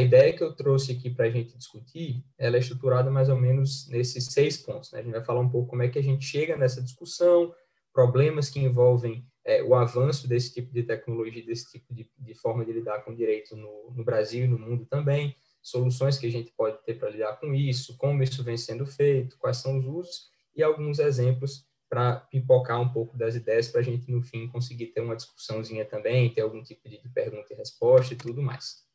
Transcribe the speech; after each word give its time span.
a 0.00 0.02
ideia 0.02 0.32
que 0.32 0.42
eu 0.42 0.52
trouxe 0.54 0.92
aqui 0.92 1.10
para 1.10 1.26
a 1.26 1.30
gente 1.30 1.56
discutir, 1.56 2.24
ela 2.38 2.56
é 2.56 2.60
estruturada 2.60 3.10
mais 3.10 3.28
ou 3.28 3.38
menos 3.38 3.86
nesses 3.88 4.26
seis 4.26 4.56
pontos. 4.56 4.90
Né? 4.90 5.00
A 5.00 5.02
gente 5.02 5.12
vai 5.12 5.24
falar 5.24 5.40
um 5.40 5.48
pouco 5.48 5.68
como 5.68 5.82
é 5.82 5.88
que 5.88 5.98
a 5.98 6.02
gente 6.02 6.24
chega 6.24 6.56
nessa 6.56 6.82
discussão, 6.82 7.54
problemas 7.92 8.48
que 8.48 8.58
envolvem 8.60 9.24
é, 9.44 9.62
o 9.62 9.74
avanço 9.74 10.26
desse 10.26 10.54
tipo 10.54 10.72
de 10.72 10.82
tecnologia, 10.82 11.44
desse 11.44 11.70
tipo 11.70 11.94
de, 11.94 12.08
de 12.18 12.34
forma 12.34 12.64
de 12.64 12.72
lidar 12.72 13.00
com 13.04 13.12
o 13.12 13.16
direito 13.16 13.56
no, 13.56 13.90
no 13.92 14.04
Brasil 14.04 14.44
e 14.44 14.48
no 14.48 14.58
mundo 14.58 14.86
também, 14.86 15.34
soluções 15.62 16.18
que 16.18 16.26
a 16.26 16.30
gente 16.30 16.50
pode 16.52 16.82
ter 16.84 16.94
para 16.94 17.10
lidar 17.10 17.38
com 17.38 17.54
isso, 17.54 17.96
como 17.96 18.22
isso 18.22 18.42
vem 18.42 18.56
sendo 18.56 18.86
feito, 18.86 19.36
quais 19.38 19.58
são 19.58 19.78
os 19.78 19.84
usos 19.84 20.30
e 20.54 20.62
alguns 20.62 20.98
exemplos 20.98 21.64
para 21.88 22.16
pipocar 22.16 22.80
um 22.80 22.88
pouco 22.88 23.16
das 23.16 23.34
ideias 23.34 23.68
para 23.68 23.80
a 23.80 23.84
gente, 23.84 24.10
no 24.10 24.22
fim, 24.22 24.46
conseguir 24.46 24.86
ter 24.86 25.00
uma 25.00 25.16
discussãozinha 25.16 25.84
também, 25.84 26.32
ter 26.32 26.42
algum 26.42 26.62
tipo 26.62 26.88
de 26.88 27.00
pergunta 27.12 27.52
e 27.52 27.56
resposta 27.56 28.14
e 28.14 28.16
tudo 28.16 28.40
mais. 28.40 28.88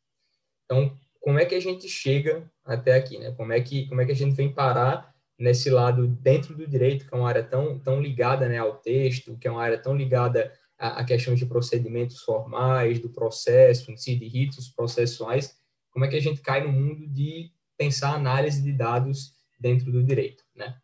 Então, 0.66 0.94
como 1.20 1.38
é 1.38 1.44
que 1.46 1.54
a 1.54 1.60
gente 1.60 1.88
chega 1.88 2.48
até 2.64 2.94
aqui, 2.94 3.18
né? 3.18 3.32
Como 3.32 3.52
é 3.52 3.60
que, 3.60 3.88
como 3.88 4.00
é 4.00 4.04
que 4.04 4.12
a 4.12 4.16
gente 4.16 4.36
vem 4.36 4.52
parar 4.52 5.14
nesse 5.38 5.70
lado 5.70 6.06
dentro 6.06 6.54
do 6.54 6.66
direito, 6.66 7.06
que 7.06 7.14
é 7.14 7.18
uma 7.18 7.28
área 7.28 7.42
tão, 7.42 7.78
tão 7.78 8.00
ligada 8.00 8.48
né, 8.48 8.58
ao 8.58 8.76
texto, 8.76 9.36
que 9.38 9.46
é 9.46 9.50
uma 9.50 9.62
área 9.62 9.78
tão 9.78 9.96
ligada 9.96 10.52
a 10.78 11.02
questões 11.04 11.38
de 11.38 11.46
procedimentos 11.46 12.20
formais, 12.20 12.98
do 12.98 13.08
processo 13.08 13.90
em 13.90 13.96
si, 13.96 14.14
de 14.14 14.28
ritos 14.28 14.68
processuais, 14.68 15.56
como 15.90 16.04
é 16.04 16.08
que 16.08 16.16
a 16.16 16.20
gente 16.20 16.42
cai 16.42 16.62
no 16.62 16.70
mundo 16.70 17.08
de 17.08 17.50
pensar 17.78 18.14
análise 18.14 18.62
de 18.62 18.72
dados 18.72 19.32
dentro 19.58 19.90
do 19.90 20.02
direito, 20.02 20.44
né? 20.54 20.76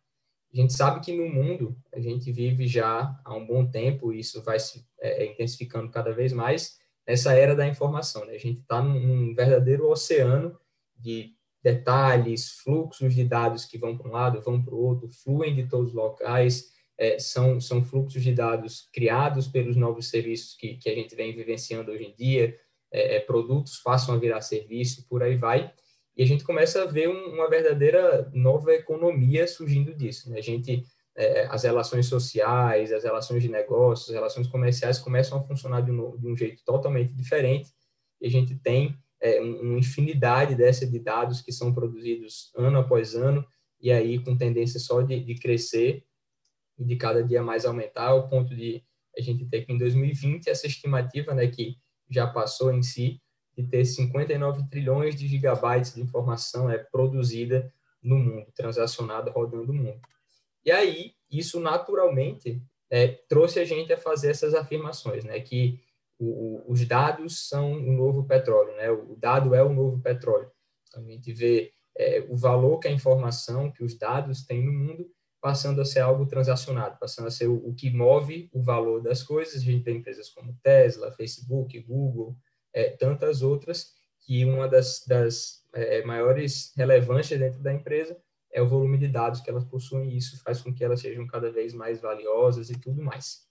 A 0.51 0.57
gente 0.57 0.73
sabe 0.73 0.99
que 0.99 1.15
no 1.15 1.27
mundo 1.29 1.75
a 1.91 1.99
gente 1.99 2.31
vive 2.31 2.67
já 2.67 3.19
há 3.23 3.35
um 3.35 3.45
bom 3.45 3.65
tempo, 3.65 4.13
e 4.13 4.19
isso 4.19 4.41
vai 4.43 4.59
se 4.59 4.85
é 4.99 5.25
intensificando 5.25 5.89
cada 5.89 6.11
vez 6.11 6.31
mais, 6.33 6.77
nessa 7.07 7.33
era 7.33 7.55
da 7.55 7.67
informação. 7.67 8.25
Né? 8.25 8.33
A 8.33 8.39
gente 8.39 8.61
está 8.61 8.81
num, 8.81 9.33
verdadeiro 9.33 9.89
oceano 9.89 10.57
de 10.97 11.33
detalhes, 11.61 12.59
fluxos 12.63 13.13
de 13.13 13.23
dados 13.23 13.65
que 13.65 13.77
vão 13.77 13.97
para 13.97 14.09
um 14.09 14.11
lado, 14.11 14.41
vão 14.41 14.61
para 14.61 14.73
o 14.73 14.79
outro, 14.79 15.09
fluem 15.09 15.55
de 15.55 15.67
todos 15.67 15.89
os 15.89 15.95
locais, 15.95 16.71
é, 16.97 17.17
são, 17.17 17.59
são 17.59 17.83
fluxos 17.83 18.21
de 18.21 18.33
dados 18.33 18.89
criados 18.93 19.47
pelos 19.47 19.75
novos 19.75 20.09
serviços 20.09 20.55
que, 20.55 20.75
que 20.75 20.89
a 20.89 20.95
gente 20.95 21.15
vem 21.15 21.35
vivenciando 21.35 21.91
hoje 21.91 22.05
em 22.05 22.15
dia, 22.15 22.55
é, 22.91 23.15
é, 23.15 23.19
produtos 23.19 23.79
passam 23.79 24.13
a 24.13 24.17
virar 24.17 24.41
serviço, 24.41 25.07
por 25.07 25.23
aí 25.23 25.35
vai. 25.35 25.73
E 26.15 26.21
a 26.21 26.27
gente 26.27 26.43
começa 26.43 26.83
a 26.83 26.85
ver 26.85 27.09
um, 27.09 27.33
uma 27.33 27.49
verdadeira 27.49 28.29
nova 28.33 28.71
economia 28.73 29.47
surgindo 29.47 29.95
disso. 29.95 30.29
Né? 30.29 30.37
A 30.37 30.41
gente, 30.43 30.83
é, 31.15 31.45
as 31.45 31.63
relações 31.63 32.07
sociais, 32.07 32.91
as 32.91 33.03
relações 33.03 33.43
de 33.43 33.49
negócios, 33.49 34.09
as 34.09 34.15
relações 34.15 34.47
comerciais 34.47 34.99
começam 34.99 35.37
a 35.37 35.43
funcionar 35.43 35.81
de 35.81 35.91
um, 35.91 36.17
de 36.17 36.27
um 36.27 36.35
jeito 36.35 36.63
totalmente 36.65 37.13
diferente. 37.13 37.71
E 38.19 38.27
a 38.27 38.29
gente 38.29 38.55
tem 38.55 38.97
é, 39.21 39.39
uma 39.39 39.77
infinidade 39.77 40.55
dessa 40.55 40.85
de 40.85 40.99
dados 40.99 41.41
que 41.41 41.51
são 41.51 41.73
produzidos 41.73 42.51
ano 42.55 42.79
após 42.79 43.15
ano, 43.15 43.45
e 43.79 43.91
aí 43.91 44.19
com 44.23 44.37
tendência 44.37 44.79
só 44.79 45.01
de, 45.01 45.19
de 45.19 45.35
crescer 45.35 46.03
e 46.77 46.83
de 46.83 46.95
cada 46.95 47.23
dia 47.23 47.43
mais 47.43 47.65
aumentar, 47.65 48.07
ao 48.07 48.27
ponto 48.27 48.55
de 48.55 48.83
a 49.17 49.21
gente 49.21 49.45
ter 49.45 49.65
que 49.65 49.71
em 49.71 49.77
2020 49.77 50.49
essa 50.49 50.65
estimativa, 50.65 51.33
né, 51.33 51.47
que 51.47 51.77
já 52.09 52.25
passou 52.25 52.73
em 52.73 52.81
si, 52.81 53.21
de 53.55 53.63
ter 53.63 53.85
59 53.85 54.67
trilhões 54.69 55.15
de 55.15 55.27
gigabytes 55.27 55.93
de 55.93 56.01
informação 56.01 56.69
é 56.69 56.77
produzida 56.77 57.71
no 58.01 58.17
mundo, 58.17 58.47
transacionada 58.55 59.31
rodando 59.31 59.71
o 59.71 59.75
mundo. 59.75 60.01
E 60.65 60.71
aí, 60.71 61.13
isso 61.29 61.59
naturalmente 61.59 62.61
é, 62.89 63.07
trouxe 63.27 63.59
a 63.59 63.65
gente 63.65 63.91
a 63.91 63.97
fazer 63.97 64.29
essas 64.31 64.53
afirmações, 64.53 65.23
né, 65.23 65.39
que 65.39 65.79
o, 66.19 66.25
o, 66.25 66.71
os 66.71 66.85
dados 66.87 67.47
são 67.47 67.73
o 67.73 67.91
novo 67.91 68.23
petróleo, 68.25 68.75
né, 68.75 68.91
o 68.91 69.15
dado 69.15 69.55
é 69.55 69.63
o 69.63 69.73
novo 69.73 69.99
petróleo. 69.99 70.51
Então, 70.87 71.03
a 71.03 71.09
gente 71.09 71.33
vê 71.33 71.71
é, 71.97 72.25
o 72.29 72.37
valor 72.37 72.79
que 72.79 72.87
a 72.87 72.91
informação, 72.91 73.71
que 73.71 73.83
os 73.83 73.97
dados 73.97 74.45
têm 74.45 74.63
no 74.63 74.71
mundo, 74.71 75.09
passando 75.41 75.81
a 75.81 75.85
ser 75.85 75.99
algo 75.99 76.25
transacionado, 76.25 76.97
passando 76.97 77.27
a 77.27 77.31
ser 77.31 77.47
o, 77.47 77.55
o 77.67 77.75
que 77.75 77.89
move 77.89 78.49
o 78.53 78.61
valor 78.61 79.01
das 79.01 79.21
coisas. 79.21 79.61
A 79.61 79.65
gente 79.65 79.83
tem 79.83 79.97
empresas 79.97 80.29
como 80.29 80.57
Tesla, 80.63 81.11
Facebook, 81.11 81.77
Google, 81.81 82.35
é, 82.71 82.91
tantas 82.91 83.41
outras, 83.41 83.91
que 84.21 84.45
uma 84.45 84.69
das, 84.69 85.03
das 85.05 85.61
é, 85.73 86.01
maiores 86.05 86.71
relevâncias 86.77 87.39
dentro 87.39 87.61
da 87.61 87.73
empresa 87.73 88.17
é 88.53 88.61
o 88.61 88.67
volume 88.67 88.97
de 88.97 89.07
dados 89.07 89.41
que 89.41 89.49
elas 89.49 89.65
possuem, 89.65 90.11
e 90.11 90.17
isso 90.17 90.41
faz 90.43 90.61
com 90.61 90.73
que 90.73 90.83
elas 90.83 91.01
sejam 91.01 91.25
cada 91.25 91.51
vez 91.51 91.73
mais 91.73 91.99
valiosas 91.99 92.69
e 92.69 92.79
tudo 92.79 93.01
mais. 93.01 93.47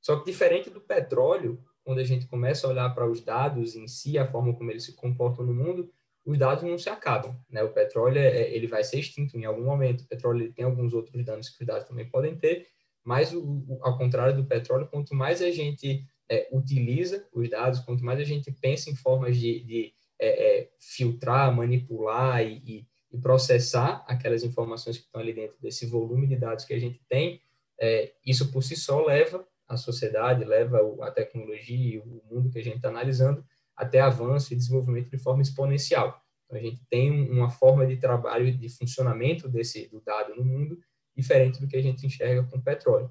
Só 0.00 0.16
que 0.16 0.30
diferente 0.30 0.70
do 0.70 0.80
petróleo, 0.80 1.62
quando 1.82 1.98
a 1.98 2.04
gente 2.04 2.26
começa 2.26 2.66
a 2.66 2.70
olhar 2.70 2.88
para 2.94 3.10
os 3.10 3.20
dados 3.20 3.74
em 3.74 3.88
si, 3.88 4.16
a 4.16 4.30
forma 4.30 4.54
como 4.54 4.70
eles 4.70 4.84
se 4.84 4.94
comportam 4.94 5.44
no 5.44 5.52
mundo, 5.52 5.90
os 6.24 6.38
dados 6.38 6.62
não 6.62 6.78
se 6.78 6.90
acabam, 6.90 7.34
né? 7.48 7.62
O 7.62 7.72
petróleo 7.72 8.18
é, 8.18 8.50
ele 8.54 8.66
vai 8.66 8.84
ser 8.84 9.00
extinto 9.00 9.36
em 9.36 9.44
algum 9.44 9.64
momento. 9.64 10.02
O 10.02 10.06
petróleo 10.06 10.52
tem 10.52 10.64
alguns 10.64 10.92
outros 10.92 11.24
danos 11.24 11.48
que 11.48 11.62
os 11.62 11.66
dados 11.66 11.88
também 11.88 12.08
podem 12.08 12.36
ter, 12.36 12.68
mas 13.02 13.32
o, 13.32 13.40
o, 13.42 13.78
ao 13.80 13.96
contrário 13.96 14.36
do 14.36 14.44
petróleo, 14.44 14.86
quanto 14.86 15.14
mais 15.14 15.40
a 15.40 15.50
gente 15.50 16.04
é, 16.30 16.46
utiliza 16.52 17.26
os 17.32 17.48
dados, 17.48 17.80
quanto 17.80 18.04
mais 18.04 18.20
a 18.20 18.24
gente 18.24 18.52
pensa 18.52 18.90
em 18.90 18.94
formas 18.94 19.38
de, 19.38 19.64
de 19.64 19.94
é, 20.20 20.58
é 20.58 20.70
filtrar, 20.78 21.54
manipular 21.54 22.44
e, 22.44 22.62
e, 22.66 22.86
e, 23.12 23.18
processar 23.18 24.04
aquelas 24.06 24.42
informações 24.42 24.98
que 24.98 25.04
estão 25.04 25.20
ali 25.20 25.32
dentro 25.32 25.56
desse 25.60 25.86
volume 25.86 26.26
de 26.26 26.36
dados 26.36 26.64
que 26.64 26.74
a 26.74 26.78
gente 26.78 27.00
tem, 27.08 27.40
é, 27.80 28.12
isso 28.24 28.50
por 28.50 28.62
si 28.62 28.76
só 28.76 29.04
leva 29.04 29.46
a 29.68 29.76
sociedade, 29.76 30.44
leva 30.44 30.80
a 31.02 31.10
tecnologia, 31.10 32.02
o 32.02 32.22
mundo 32.30 32.50
que 32.50 32.58
a 32.58 32.64
gente 32.64 32.76
está 32.76 32.88
analisando 32.88 33.44
até 33.76 34.00
avanço 34.00 34.52
e 34.52 34.56
desenvolvimento 34.56 35.10
de 35.10 35.18
forma 35.18 35.42
exponencial. 35.42 36.20
Então, 36.44 36.58
a 36.58 36.62
gente 36.62 36.80
tem 36.88 37.30
uma 37.30 37.50
forma 37.50 37.86
de 37.86 37.96
trabalho, 37.96 38.56
de 38.56 38.68
funcionamento 38.70 39.48
desse 39.48 39.88
do 39.88 40.00
dado 40.00 40.34
no 40.34 40.44
mundo 40.44 40.78
diferente 41.14 41.60
do 41.60 41.68
que 41.68 41.76
a 41.76 41.82
gente 41.82 42.06
enxerga 42.06 42.42
com 42.44 42.56
o 42.56 42.62
petróleo. 42.62 43.10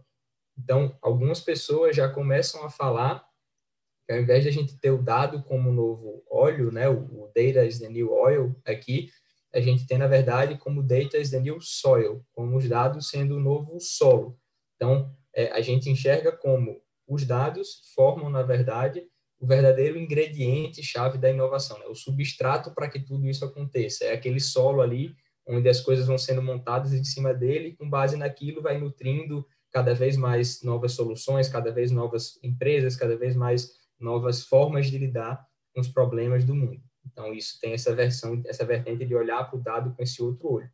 Então, 0.57 0.97
algumas 1.01 1.39
pessoas 1.39 1.95
já 1.95 2.09
começam 2.09 2.65
a 2.65 2.69
falar 2.69 3.27
que 4.05 4.13
ao 4.13 4.19
invés 4.19 4.43
de 4.43 4.49
a 4.49 4.51
gente 4.51 4.77
ter 4.79 4.91
o 4.91 5.03
dado 5.03 5.43
como 5.43 5.71
novo 5.71 6.23
óleo, 6.31 6.71
né, 6.71 6.89
o 6.89 7.29
data 7.35 7.65
is 7.65 7.79
the 7.79 7.89
new 7.89 8.11
oil 8.11 8.55
aqui, 8.65 9.11
a 9.53 9.59
gente 9.59 9.87
tem, 9.87 9.97
na 9.97 10.07
verdade, 10.07 10.57
como 10.57 10.83
data 10.83 11.17
is 11.17 11.31
the 11.31 11.39
new 11.39 11.59
soil, 11.61 12.23
como 12.31 12.57
os 12.57 12.67
dados 12.67 13.09
sendo 13.09 13.37
o 13.37 13.39
novo 13.39 13.79
solo. 13.79 14.37
Então, 14.75 15.11
é, 15.33 15.51
a 15.51 15.61
gente 15.61 15.89
enxerga 15.89 16.31
como 16.31 16.81
os 17.07 17.25
dados 17.25 17.81
formam, 17.95 18.29
na 18.29 18.43
verdade, 18.43 19.03
o 19.39 19.47
verdadeiro 19.47 19.97
ingrediente 19.97 20.83
chave 20.83 21.17
da 21.17 21.29
inovação, 21.29 21.77
né? 21.79 21.85
o 21.85 21.95
substrato 21.95 22.71
para 22.73 22.89
que 22.89 22.99
tudo 22.99 23.27
isso 23.27 23.45
aconteça. 23.45 24.05
É 24.05 24.13
aquele 24.13 24.39
solo 24.39 24.81
ali 24.81 25.15
onde 25.47 25.69
as 25.69 25.79
coisas 25.79 26.05
vão 26.05 26.17
sendo 26.17 26.41
montadas 26.41 26.91
em 26.93 27.03
cima 27.03 27.33
dele, 27.33 27.69
e 27.69 27.75
com 27.75 27.89
base 27.89 28.17
naquilo 28.17 28.61
vai 28.61 28.77
nutrindo 28.77 29.47
cada 29.71 29.93
vez 29.93 30.17
mais 30.17 30.61
novas 30.61 30.91
soluções, 30.91 31.47
cada 31.47 31.71
vez 31.71 31.91
novas 31.91 32.37
empresas, 32.43 32.95
cada 32.95 33.15
vez 33.15 33.35
mais 33.35 33.71
novas 33.99 34.43
formas 34.43 34.87
de 34.87 34.97
lidar 34.97 35.45
com 35.73 35.79
os 35.79 35.87
problemas 35.87 36.43
do 36.43 36.53
mundo. 36.53 36.81
Então 37.11 37.33
isso 37.33 37.59
tem 37.59 37.73
essa 37.73 37.93
versão, 37.95 38.41
essa 38.45 38.65
vertente 38.65 39.05
de 39.05 39.15
olhar 39.15 39.43
para 39.49 39.57
o 39.57 39.61
dado 39.61 39.93
com 39.93 40.03
esse 40.03 40.21
outro 40.21 40.51
olho. 40.51 40.71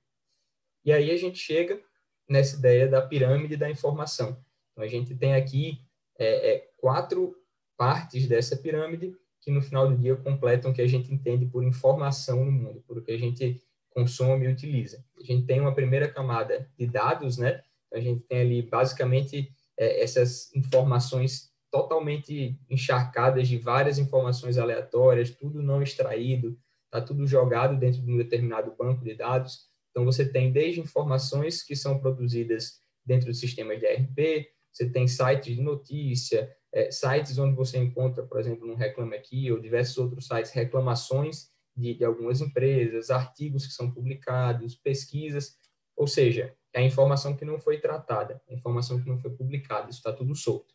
E 0.86 0.92
aí 0.92 1.12
a 1.12 1.18
gente 1.18 1.38
chega 1.38 1.82
nessa 2.30 2.58
ideia 2.58 2.88
da 2.88 3.02
pirâmide 3.02 3.56
da 3.56 3.70
informação. 3.70 4.44
Então 4.72 4.84
a 4.84 4.88
gente 4.88 5.16
tem 5.16 5.36
aqui 5.36 5.82
é, 6.18 6.54
é, 6.54 6.70
quatro 6.78 7.36
partes 7.78 8.28
dessa 8.28 8.56
pirâmide 8.58 9.16
que 9.42 9.52
no 9.52 9.62
final 9.62 9.90
do 9.90 9.98
dia 9.98 10.16
completam 10.16 10.72
o 10.72 10.74
que 10.74 10.82
a 10.82 10.88
gente 10.88 11.14
entende 11.14 11.46
por 11.46 11.64
informação 11.64 12.46
no 12.46 12.52
mundo, 12.52 12.84
por 12.88 12.98
o 12.98 13.04
que 13.04 13.12
a 13.12 13.18
gente 13.18 13.62
consome 13.90 14.46
e 14.46 14.52
utiliza. 14.52 15.04
A 15.20 15.24
gente 15.24 15.46
tem 15.46 15.60
uma 15.60 15.76
primeira 15.76 16.08
camada 16.08 16.70
de 16.78 16.88
dados, 16.88 17.38
né? 17.38 17.62
A 17.94 18.00
gente 18.00 18.22
tem 18.22 18.40
ali 18.40 18.62
basicamente 18.62 19.52
é, 19.78 20.02
essas 20.02 20.54
informações 20.56 21.53
totalmente 21.74 22.56
encharcadas 22.70 23.48
de 23.48 23.58
várias 23.58 23.98
informações 23.98 24.60
aleatórias, 24.60 25.32
tudo 25.32 25.60
não 25.60 25.82
extraído, 25.82 26.56
está 26.86 27.02
tudo 27.02 27.26
jogado 27.26 27.76
dentro 27.80 28.00
de 28.00 28.12
um 28.12 28.18
determinado 28.18 28.76
banco 28.78 29.04
de 29.04 29.16
dados. 29.16 29.68
Então 29.90 30.06
você 30.06 30.24
tem 30.24 30.52
desde 30.52 30.80
informações 30.80 31.64
que 31.64 31.76
são 31.76 31.98
produzidas 31.98 32.80
dentro 33.04 33.26
do 33.26 33.34
sistema 33.34 33.76
de 33.76 33.88
ERP, 33.88 34.50
você 34.72 34.88
tem 34.88 35.08
sites 35.08 35.56
de 35.56 35.64
notícia, 35.64 36.56
é, 36.72 36.92
sites 36.92 37.40
onde 37.40 37.56
você 37.56 37.80
encontra, 37.80 38.22
por 38.22 38.40
exemplo, 38.40 38.68
no 38.68 38.76
Reclame 38.76 39.16
Aqui 39.16 39.52
ou 39.52 39.60
diversos 39.60 39.98
outros 39.98 40.28
sites, 40.28 40.52
reclamações 40.52 41.50
de, 41.76 41.96
de 41.96 42.06
algumas 42.06 42.40
empresas, 42.40 43.10
artigos 43.10 43.66
que 43.66 43.74
são 43.74 43.90
publicados, 43.90 44.76
pesquisas, 44.76 45.58
ou 45.96 46.06
seja, 46.06 46.56
é 46.72 46.82
a 46.82 46.84
informação 46.84 47.36
que 47.36 47.44
não 47.44 47.60
foi 47.60 47.80
tratada, 47.80 48.40
a 48.48 48.54
informação 48.54 49.02
que 49.02 49.10
não 49.10 49.18
foi 49.18 49.32
publicada, 49.32 49.90
isso 49.90 49.98
está 49.98 50.14
tudo 50.14 50.36
solto. 50.36 50.73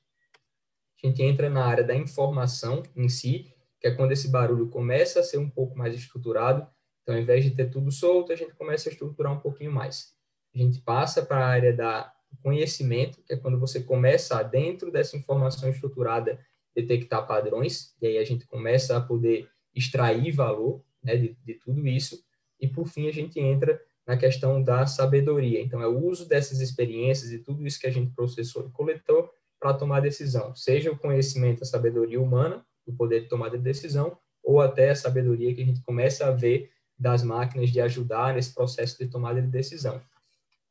A 1.02 1.06
gente 1.06 1.22
entra 1.22 1.48
na 1.48 1.64
área 1.64 1.84
da 1.84 1.94
informação 1.94 2.82
em 2.96 3.08
si, 3.08 3.52
que 3.80 3.86
é 3.86 3.90
quando 3.90 4.12
esse 4.12 4.28
barulho 4.28 4.68
começa 4.68 5.20
a 5.20 5.22
ser 5.22 5.38
um 5.38 5.48
pouco 5.48 5.78
mais 5.78 5.94
estruturado, 5.94 6.66
então 7.02 7.14
ao 7.14 7.20
invés 7.20 7.44
de 7.44 7.52
ter 7.52 7.70
tudo 7.70 7.90
solto, 7.90 8.32
a 8.32 8.36
gente 8.36 8.54
começa 8.54 8.88
a 8.88 8.92
estruturar 8.92 9.32
um 9.32 9.40
pouquinho 9.40 9.72
mais. 9.72 10.12
A 10.54 10.58
gente 10.58 10.80
passa 10.80 11.24
para 11.24 11.38
a 11.38 11.48
área 11.48 11.72
da 11.72 12.12
conhecimento, 12.42 13.22
que 13.22 13.32
é 13.32 13.36
quando 13.36 13.58
você 13.58 13.82
começa, 13.82 14.42
dentro 14.42 14.90
dessa 14.90 15.16
informação 15.16 15.68
estruturada, 15.68 16.38
detectar 16.74 17.26
padrões, 17.26 17.94
e 18.00 18.06
aí 18.06 18.18
a 18.18 18.24
gente 18.24 18.46
começa 18.46 18.96
a 18.96 19.00
poder 19.00 19.48
extrair 19.74 20.30
valor 20.32 20.82
né, 21.02 21.16
de, 21.16 21.36
de 21.44 21.54
tudo 21.54 21.86
isso. 21.86 22.22
E, 22.60 22.68
por 22.68 22.86
fim, 22.86 23.08
a 23.08 23.12
gente 23.12 23.38
entra 23.40 23.80
na 24.06 24.16
questão 24.16 24.62
da 24.62 24.86
sabedoria. 24.86 25.60
Então, 25.60 25.80
é 25.80 25.86
o 25.86 25.98
uso 25.98 26.28
dessas 26.28 26.60
experiências 26.60 27.30
e 27.30 27.38
tudo 27.38 27.66
isso 27.66 27.80
que 27.80 27.86
a 27.86 27.90
gente 27.92 28.12
processou 28.14 28.66
e 28.66 28.70
coletou 28.70 29.30
para 29.58 29.74
tomar 29.74 30.00
decisão, 30.00 30.54
seja 30.54 30.90
o 30.90 30.98
conhecimento, 30.98 31.62
a 31.62 31.66
sabedoria 31.66 32.20
humana, 32.20 32.64
o 32.86 32.92
poder 32.92 33.22
de 33.22 33.28
tomada 33.28 33.56
de 33.56 33.64
decisão, 33.64 34.16
ou 34.42 34.60
até 34.60 34.90
a 34.90 34.94
sabedoria 34.94 35.54
que 35.54 35.62
a 35.62 35.64
gente 35.64 35.82
começa 35.82 36.26
a 36.26 36.30
ver 36.30 36.70
das 36.98 37.22
máquinas 37.22 37.70
de 37.70 37.80
ajudar 37.80 38.34
nesse 38.34 38.54
processo 38.54 38.98
de 38.98 39.08
tomada 39.08 39.40
de 39.40 39.48
decisão. 39.48 40.00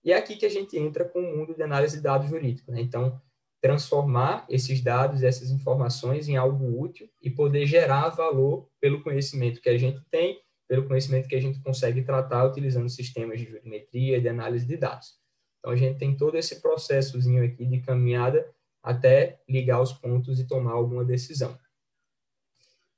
E 0.03 0.11
é 0.11 0.17
aqui 0.17 0.35
que 0.35 0.45
a 0.45 0.49
gente 0.49 0.77
entra 0.77 1.05
com 1.05 1.19
o 1.19 1.37
mundo 1.37 1.53
de 1.53 1.61
análise 1.61 1.97
de 1.97 2.03
dados 2.03 2.29
jurídicos. 2.29 2.73
Né? 2.73 2.81
Então, 2.81 3.21
transformar 3.61 4.45
esses 4.49 4.81
dados, 4.81 5.23
essas 5.23 5.51
informações 5.51 6.29
em 6.29 6.37
algo 6.37 6.81
útil 6.81 7.09
e 7.21 7.29
poder 7.29 7.65
gerar 7.65 8.09
valor 8.09 8.69
pelo 8.79 9.03
conhecimento 9.03 9.61
que 9.61 9.69
a 9.69 9.77
gente 9.77 10.01
tem 10.09 10.41
pelo 10.67 10.85
conhecimento 10.85 11.29
que 11.29 11.35
a 11.35 11.41
gente 11.41 11.61
consegue 11.61 12.01
tratar 12.03 12.45
utilizando 12.45 12.89
sistemas 12.89 13.39
de 13.39 13.45
jurimetria, 13.49 14.19
de 14.19 14.27
análise 14.27 14.65
de 14.65 14.75
dados. 14.75 15.15
Então, 15.59 15.71
a 15.71 15.75
gente 15.75 15.97
tem 15.97 16.15
todo 16.15 16.37
esse 16.37 16.61
processozinho 16.61 17.43
aqui 17.43 17.65
de 17.65 17.79
caminhada 17.79 18.45
até 18.87 19.41
ligar 19.49 19.81
os 19.81 19.91
pontos 19.91 20.39
e 20.39 20.47
tomar 20.47 20.71
alguma 20.71 21.03
decisão. 21.03 21.59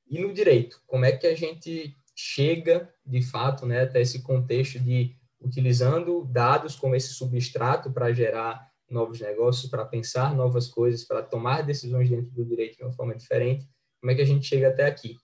E 0.08 0.20
no 0.20 0.32
direito, 0.32 0.80
como 0.86 1.04
é 1.04 1.12
que 1.12 1.26
a 1.26 1.36
gente 1.36 1.98
chega, 2.16 2.94
de 3.04 3.24
fato, 3.24 3.66
né, 3.66 3.82
até 3.82 4.00
esse 4.00 4.22
contexto 4.22 4.80
de 4.80 5.16
utilizando 5.42 6.26
dados 6.26 6.76
como 6.76 6.96
esse 6.96 7.14
substrato 7.14 7.92
para 7.92 8.14
gerar 8.14 8.70
novos 8.88 9.20
negócios, 9.20 9.70
para 9.70 9.84
pensar 9.84 10.36
novas 10.36 10.68
coisas, 10.68 11.04
para 11.06 11.24
tomar 11.24 11.64
decisões 11.64 12.08
dentro 12.08 12.30
do 12.32 12.46
direito 12.46 12.78
de 12.78 12.84
uma 12.84 12.92
forma 12.92 13.16
diferente, 13.16 13.68
como 14.00 14.12
é 14.12 14.16
que 14.16 14.22
a 14.22 14.26
gente 14.26 14.46
chega 14.46 14.68
até 14.68 14.86
aqui? 14.86 15.18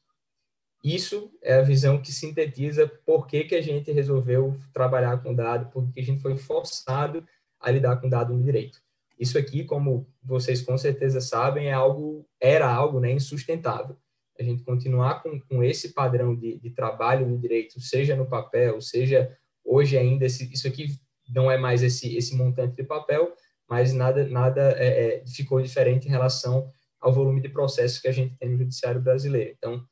Isso 0.83 1.31
é 1.43 1.55
a 1.55 1.61
visão 1.61 2.01
que 2.01 2.11
sintetiza 2.11 2.87
por 3.05 3.27
que, 3.27 3.43
que 3.43 3.55
a 3.55 3.61
gente 3.61 3.91
resolveu 3.91 4.57
trabalhar 4.73 5.21
com 5.21 5.33
dado, 5.33 5.69
porque 5.71 5.99
a 5.99 6.03
gente 6.03 6.21
foi 6.21 6.35
forçado 6.35 7.23
a 7.59 7.69
lidar 7.69 7.97
com 7.97 8.09
dado 8.09 8.33
no 8.33 8.43
direito. 8.43 8.84
Isso 9.19 9.37
aqui, 9.37 9.63
como 9.63 10.07
vocês 10.23 10.61
com 10.61 10.77
certeza 10.77 11.21
sabem, 11.21 11.67
é 11.67 11.73
algo, 11.73 12.27
era 12.39 12.69
algo 12.71 12.99
né, 12.99 13.11
insustentável. 13.11 13.95
A 14.37 14.43
gente 14.43 14.63
continuar 14.63 15.23
com, 15.23 15.39
com 15.39 15.63
esse 15.63 15.93
padrão 15.93 16.35
de, 16.35 16.59
de 16.59 16.69
trabalho 16.69 17.25
no 17.25 17.37
direito, 17.37 17.79
seja 17.79 18.15
no 18.15 18.27
papel, 18.27 18.81
seja 18.81 19.35
hoje 19.63 19.97
ainda, 19.97 20.25
esse, 20.25 20.51
isso 20.51 20.67
aqui 20.67 20.87
não 21.29 21.49
é 21.49 21.57
mais 21.57 21.81
esse, 21.81 22.15
esse 22.15 22.35
montante 22.35 22.75
de 22.75 22.83
papel, 22.83 23.33
mas 23.67 23.93
nada, 23.93 24.27
nada 24.27 24.75
é, 24.77 25.21
é, 25.21 25.23
ficou 25.25 25.61
diferente 25.61 26.07
em 26.07 26.11
relação 26.11 26.69
ao 26.99 27.13
volume 27.13 27.41
de 27.41 27.49
processos 27.49 27.99
que 27.99 28.07
a 28.07 28.11
gente 28.11 28.35
tem 28.37 28.49
no 28.49 28.57
judiciário 28.57 29.01
brasileiro. 29.01 29.55
Então, 29.57 29.83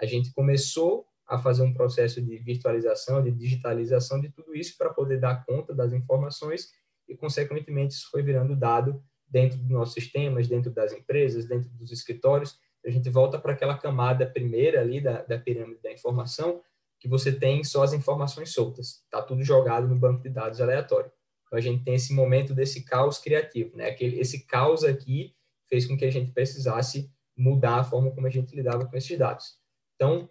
a 0.00 0.04
gente 0.04 0.32
começou 0.32 1.06
a 1.26 1.38
fazer 1.38 1.62
um 1.62 1.72
processo 1.72 2.20
de 2.20 2.36
virtualização, 2.38 3.22
de 3.22 3.30
digitalização 3.30 4.20
de 4.20 4.28
tudo 4.28 4.54
isso 4.54 4.76
para 4.76 4.92
poder 4.92 5.18
dar 5.18 5.44
conta 5.44 5.74
das 5.74 5.92
informações 5.92 6.68
e, 7.08 7.16
consequentemente, 7.16 7.94
isso 7.94 8.10
foi 8.10 8.22
virando 8.22 8.56
dado 8.56 9.02
dentro 9.28 9.58
dos 9.58 9.68
nossos 9.68 9.94
sistemas, 9.94 10.48
dentro 10.48 10.70
das 10.70 10.92
empresas, 10.92 11.46
dentro 11.46 11.68
dos 11.70 11.90
escritórios. 11.90 12.58
A 12.84 12.90
gente 12.90 13.08
volta 13.10 13.38
para 13.38 13.52
aquela 13.52 13.76
camada 13.76 14.26
primeira 14.26 14.80
ali 14.80 15.00
da, 15.00 15.22
da 15.22 15.38
pirâmide 15.38 15.80
da 15.82 15.92
informação, 15.92 16.62
que 17.00 17.08
você 17.08 17.32
tem 17.32 17.62
só 17.64 17.82
as 17.82 17.92
informações 17.92 18.50
soltas, 18.50 19.02
está 19.04 19.20
tudo 19.20 19.42
jogado 19.42 19.88
no 19.88 19.96
banco 19.96 20.22
de 20.22 20.30
dados 20.30 20.60
aleatório. 20.60 21.10
Então, 21.46 21.58
a 21.58 21.60
gente 21.60 21.84
tem 21.84 21.94
esse 21.94 22.14
momento 22.14 22.54
desse 22.54 22.84
caos 22.84 23.18
criativo, 23.18 23.76
né? 23.76 23.88
Aquele, 23.88 24.18
esse 24.18 24.46
caos 24.46 24.84
aqui 24.84 25.34
fez 25.68 25.86
com 25.86 25.96
que 25.96 26.04
a 26.04 26.10
gente 26.10 26.32
precisasse 26.32 27.10
mudar 27.36 27.80
a 27.80 27.84
forma 27.84 28.10
como 28.10 28.26
a 28.26 28.30
gente 28.30 28.54
lidava 28.54 28.86
com 28.86 28.96
esses 28.96 29.18
dados. 29.18 29.58
Então, 29.94 30.30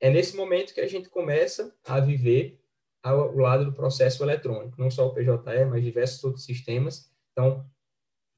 é 0.00 0.10
nesse 0.10 0.36
momento 0.36 0.74
que 0.74 0.80
a 0.80 0.86
gente 0.86 1.08
começa 1.08 1.74
a 1.84 2.00
viver 2.00 2.60
ao, 3.06 3.36
lado 3.36 3.64
do 3.64 3.72
processo 3.72 4.24
eletrônico, 4.24 4.80
não 4.80 4.90
só 4.90 5.06
o 5.06 5.14
PJE, 5.14 5.64
mas 5.68 5.84
diversos 5.84 6.22
outros 6.24 6.44
sistemas. 6.44 7.10
Então, 7.32 7.64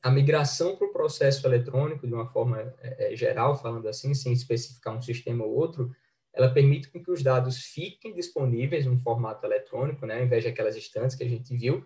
a 0.02 0.10
migração 0.10 0.76
para 0.76 0.86
o 0.86 0.92
processo 0.92 1.46
eletrônico, 1.46 2.06
de 2.06 2.12
uma 2.12 2.26
forma 2.26 2.60
é, 2.80 3.12
é, 3.12 3.16
geral, 3.16 3.56
falando 3.56 3.88
assim, 3.88 4.14
sem 4.14 4.32
especificar 4.32 4.96
um 4.96 5.02
sistema 5.02 5.44
ou 5.44 5.54
outro, 5.54 5.90
ela 6.32 6.52
permite 6.52 6.88
que 6.90 7.10
os 7.10 7.22
dados 7.22 7.58
fiquem 7.58 8.14
disponíveis 8.14 8.86
no 8.86 8.98
formato 8.98 9.44
eletrônico, 9.44 10.06
né, 10.06 10.18
ao 10.18 10.24
invés 10.24 10.44
de 10.44 10.50
aquelas 10.50 10.76
instantes 10.76 11.16
que 11.16 11.24
a 11.24 11.28
gente 11.28 11.56
viu, 11.56 11.84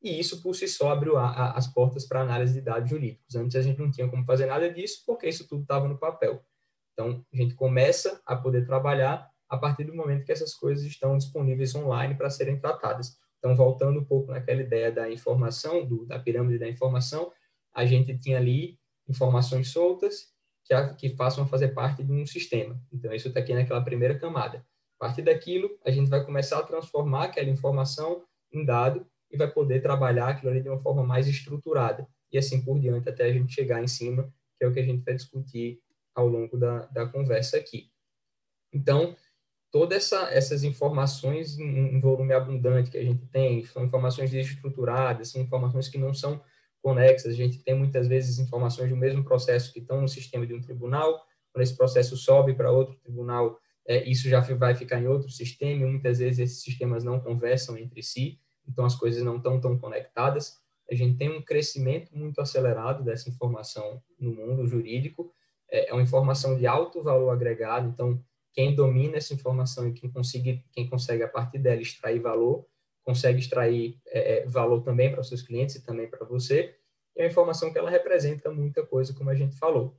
e 0.00 0.20
isso 0.20 0.40
por 0.40 0.54
si 0.54 0.68
só 0.68 0.92
abriu 0.92 1.16
as 1.18 1.66
portas 1.66 2.06
para 2.06 2.20
análise 2.20 2.54
de 2.54 2.60
dados 2.60 2.88
jurídicos. 2.88 3.34
Antes 3.34 3.56
a 3.56 3.62
gente 3.62 3.80
não 3.80 3.90
tinha 3.90 4.08
como 4.08 4.24
fazer 4.24 4.46
nada 4.46 4.72
disso, 4.72 5.02
porque 5.04 5.28
isso 5.28 5.48
tudo 5.48 5.62
estava 5.62 5.88
no 5.88 5.98
papel. 5.98 6.44
Então, 6.92 7.24
a 7.32 7.36
gente 7.36 7.54
começa 7.54 8.20
a 8.24 8.36
poder 8.36 8.64
trabalhar 8.64 9.28
a 9.48 9.56
partir 9.56 9.84
do 9.84 9.94
momento 9.94 10.24
que 10.24 10.32
essas 10.32 10.54
coisas 10.54 10.84
estão 10.84 11.16
disponíveis 11.16 11.74
online 11.74 12.14
para 12.14 12.30
serem 12.30 12.58
tratadas. 12.58 13.18
Então, 13.38 13.54
voltando 13.54 14.00
um 14.00 14.04
pouco 14.04 14.32
naquela 14.32 14.60
ideia 14.60 14.90
da 14.92 15.10
informação, 15.10 15.86
do, 15.86 16.04
da 16.04 16.18
pirâmide 16.18 16.58
da 16.58 16.68
informação, 16.68 17.32
a 17.72 17.86
gente 17.86 18.16
tinha 18.18 18.36
ali 18.36 18.78
informações 19.08 19.68
soltas 19.68 20.32
que, 20.64 20.74
a, 20.74 20.92
que 20.94 21.10
façam 21.16 21.46
fazer 21.46 21.68
parte 21.68 22.02
de 22.02 22.12
um 22.12 22.26
sistema. 22.26 22.80
Então, 22.92 23.12
isso 23.12 23.28
está 23.28 23.40
aqui 23.40 23.54
naquela 23.54 23.82
primeira 23.82 24.18
camada. 24.18 24.64
A 25.00 25.06
partir 25.06 25.22
daquilo, 25.22 25.78
a 25.84 25.90
gente 25.90 26.10
vai 26.10 26.24
começar 26.24 26.58
a 26.58 26.62
transformar 26.62 27.24
aquela 27.24 27.48
informação 27.48 28.24
em 28.52 28.64
dado 28.64 29.06
e 29.30 29.36
vai 29.36 29.48
poder 29.48 29.80
trabalhar 29.80 30.28
aquilo 30.28 30.50
ali 30.50 30.60
de 30.60 30.68
uma 30.68 30.80
forma 30.80 31.04
mais 31.04 31.28
estruturada. 31.28 32.06
E 32.32 32.36
assim 32.36 32.62
por 32.62 32.78
diante, 32.78 33.08
até 33.08 33.24
a 33.24 33.32
gente 33.32 33.54
chegar 33.54 33.82
em 33.82 33.86
cima, 33.86 34.32
que 34.58 34.64
é 34.64 34.68
o 34.68 34.72
que 34.72 34.80
a 34.80 34.84
gente 34.84 35.04
vai 35.04 35.14
discutir 35.14 35.80
ao 36.14 36.26
longo 36.26 36.56
da, 36.58 36.86
da 36.86 37.06
conversa 37.06 37.56
aqui. 37.56 37.90
Então, 38.72 39.16
todas 39.70 39.98
essa, 39.98 40.30
essas 40.30 40.64
informações 40.64 41.58
em, 41.58 41.96
em, 41.96 42.00
volume 42.00 42.32
abundante 42.32 42.90
que 42.90 42.98
a 42.98 43.04
gente 43.04 43.26
tem, 43.26 43.64
são 43.64 43.84
informações 43.84 44.30
desestruturadas, 44.30 45.30
são 45.30 45.40
informações 45.40 45.88
que 45.88 45.98
não 45.98 46.14
são 46.14 46.42
conexas. 46.82 47.32
A 47.32 47.36
gente 47.36 47.58
tem 47.58 47.74
muitas 47.74 48.08
vezes 48.08 48.38
informações 48.38 48.90
do 48.90 48.96
mesmo 48.96 49.24
processo 49.24 49.72
que 49.72 49.80
estão 49.80 50.00
no 50.00 50.08
sistema 50.08 50.46
de 50.46 50.54
um 50.54 50.60
tribunal, 50.60 51.22
quando 51.52 51.62
esse 51.62 51.76
processo 51.76 52.16
sobe 52.16 52.54
para 52.54 52.70
outro 52.70 52.94
tribunal, 52.96 53.58
é, 53.86 54.08
isso 54.08 54.28
já 54.28 54.40
vai 54.40 54.74
ficar 54.74 55.00
em 55.00 55.06
outro 55.06 55.30
sistema, 55.30 55.82
e 55.82 55.90
muitas 55.90 56.18
vezes 56.18 56.38
esses 56.38 56.62
sistemas 56.62 57.04
não 57.04 57.18
conversam 57.18 57.76
entre 57.76 58.02
si, 58.02 58.38
então 58.66 58.84
as 58.84 58.94
coisas 58.94 59.22
não 59.22 59.38
estão 59.38 59.60
tão 59.60 59.78
conectadas. 59.78 60.58
A 60.90 60.94
gente 60.94 61.16
tem 61.16 61.30
um 61.30 61.42
crescimento 61.42 62.16
muito 62.16 62.40
acelerado 62.40 63.02
dessa 63.02 63.28
informação 63.28 64.02
no 64.18 64.32
mundo 64.32 64.66
jurídico, 64.66 65.32
é, 65.70 65.90
é 65.90 65.92
uma 65.92 66.02
informação 66.02 66.56
de 66.56 66.66
alto 66.66 67.02
valor 67.02 67.30
agregado, 67.30 67.88
então 67.88 68.22
quem 68.58 68.74
domina 68.74 69.18
essa 69.18 69.32
informação 69.32 69.86
e 69.86 69.92
quem 69.92 70.10
consegue, 70.10 70.64
quem 70.72 70.90
consegue 70.90 71.22
a 71.22 71.28
partir 71.28 71.60
dela 71.60 71.80
extrair 71.80 72.18
valor, 72.18 72.66
consegue 73.04 73.38
extrair 73.38 74.00
é, 74.08 74.40
é 74.40 74.46
valor 74.46 74.82
também 74.82 75.12
para 75.12 75.20
os 75.20 75.28
seus 75.28 75.42
clientes 75.42 75.76
e 75.76 75.84
também 75.86 76.10
para 76.10 76.26
você, 76.26 76.74
é 77.14 77.22
uma 77.22 77.30
informação 77.30 77.72
que 77.72 77.78
ela 77.78 77.88
representa 77.88 78.50
muita 78.50 78.84
coisa, 78.84 79.14
como 79.14 79.30
a 79.30 79.34
gente 79.36 79.56
falou. 79.56 79.96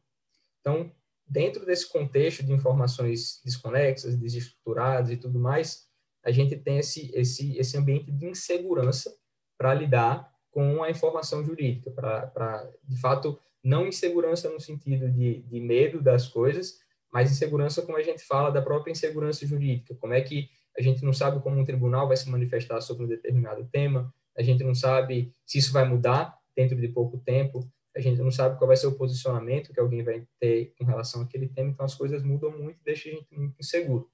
Então, 0.59 0.91
dentro 1.25 1.65
desse 1.65 1.87
contexto 1.87 2.43
de 2.43 2.51
informações 2.51 3.41
desconexas, 3.45 4.17
desestruturadas 4.17 5.09
e 5.09 5.15
tudo 5.15 5.39
mais, 5.39 5.87
a 6.21 6.29
gente 6.29 6.57
tem 6.57 6.79
esse, 6.79 7.15
esse, 7.15 7.57
esse 7.57 7.77
ambiente 7.77 8.11
de 8.11 8.25
insegurança 8.25 9.17
para 9.57 9.73
lidar 9.73 10.35
com 10.51 10.83
a 10.83 10.91
informação 10.91 11.45
jurídica, 11.45 11.91
para, 11.91 12.69
de 12.83 12.99
fato, 12.99 13.39
não 13.63 13.87
insegurança 13.87 14.49
no 14.49 14.59
sentido 14.59 15.09
de, 15.09 15.43
de 15.43 15.61
medo 15.61 16.01
das 16.01 16.27
coisas, 16.27 16.81
mas 17.11 17.31
insegurança 17.31 17.81
como 17.81 17.97
a 17.97 18.03
gente 18.03 18.23
fala 18.23 18.49
da 18.49 18.61
própria 18.61 18.91
insegurança 18.91 19.45
jurídica, 19.45 19.95
como 19.95 20.13
é 20.13 20.21
que 20.21 20.49
a 20.77 20.81
gente 20.81 21.03
não 21.03 21.13
sabe 21.13 21.41
como 21.41 21.59
um 21.59 21.65
tribunal 21.65 22.07
vai 22.07 22.15
se 22.15 22.29
manifestar 22.29 22.79
sobre 22.81 23.03
um 23.03 23.07
determinado 23.07 23.67
tema, 23.71 24.13
a 24.37 24.41
gente 24.41 24.63
não 24.63 24.73
sabe 24.73 25.33
se 25.45 25.57
isso 25.57 25.73
vai 25.73 25.87
mudar 25.87 26.37
dentro 26.55 26.79
de 26.79 26.87
pouco 26.87 27.17
tempo, 27.17 27.67
a 27.95 27.99
gente 27.99 28.21
não 28.21 28.31
sabe 28.31 28.57
qual 28.57 28.67
vai 28.67 28.77
ser 28.77 28.87
o 28.87 28.95
posicionamento 28.95 29.73
que 29.73 29.79
alguém 29.79 30.03
vai 30.03 30.25
ter 30.39 30.73
com 30.77 30.85
relação 30.85 31.21
àquele 31.21 31.47
tema, 31.49 31.69
então 31.69 31.85
as 31.85 31.95
coisas 31.95 32.23
mudam 32.23 32.51
muito 32.51 32.79
e 32.79 32.83
deixam 32.83 33.11
a 33.11 33.15
gente 33.15 33.35
muito 33.35 33.59
inseguro. 33.59 34.09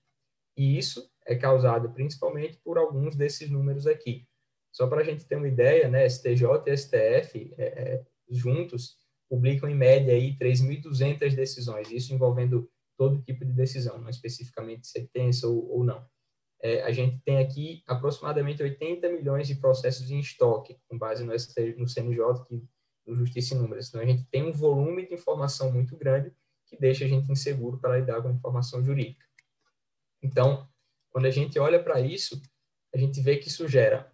E 0.58 0.78
isso 0.78 1.10
é 1.25 1.36
causado 1.36 1.90
principalmente 1.90 2.58
por 2.64 2.78
alguns 2.78 3.16
desses 3.16 3.50
números 3.50 3.86
aqui. 3.86 4.25
Só 4.72 4.88
para 4.88 5.02
a 5.02 5.04
gente 5.04 5.25
ter 5.25 5.36
uma 5.36 5.48
ideia, 5.48 5.88
né, 5.88 6.08
STJ 6.08 6.64
e 6.66 6.78
STF 6.78 7.54
é, 7.58 7.64
é, 7.66 8.06
juntos 8.30 8.98
publicam 9.30 9.70
em 9.70 9.75
média 9.75 10.14
aí 10.14 10.38
3.200 10.38 11.36
decisões, 11.36 11.92
isso 11.92 12.14
envolvendo 12.14 12.70
todo 12.98 13.22
tipo 13.22 13.46
de 13.46 13.52
decisão, 13.52 14.00
não 14.00 14.10
especificamente 14.10 14.88
sentença 14.88 15.48
ou, 15.48 15.70
ou 15.70 15.84
não. 15.84 16.06
É, 16.62 16.82
a 16.84 16.92
gente 16.92 17.22
tem 17.24 17.38
aqui 17.38 17.84
aproximadamente 17.86 18.64
80 18.64 19.10
milhões 19.10 19.48
de 19.48 19.56
processos 19.56 20.10
em 20.10 20.20
estoque, 20.20 20.78
com 20.88 20.98
base 20.98 21.24
no, 21.24 21.38
ST, 21.38 21.75
no 21.78 21.88
CNJ, 21.88 22.44
que, 22.48 22.64
no 23.06 23.16
Justiça 23.16 23.54
e 23.54 23.58
Números. 23.58 23.90
Então, 23.90 24.02
a 24.02 24.06
gente 24.06 24.25
tem 24.32 24.44
um 24.44 24.52
volume 24.52 25.08
de 25.08 25.14
informação 25.14 25.72
muito 25.72 25.96
grande 25.96 26.34
que 26.66 26.78
deixa 26.78 27.06
a 27.06 27.08
gente 27.08 27.32
inseguro 27.32 27.78
para 27.78 28.00
lidar 28.00 28.22
com 28.22 28.30
a 28.30 28.32
informação 28.32 28.84
jurídica. 28.84 29.25
Então, 30.24 30.68
quando 31.12 31.25
a 31.25 31.32
gente 31.32 31.60
olha 31.60 31.82
para 31.82 32.02
isso, 32.02 32.42
a 32.94 32.98
gente 32.98 33.22
vê 33.22 33.38
que 33.38 33.48
isso 33.48 33.68
gera 33.68 34.12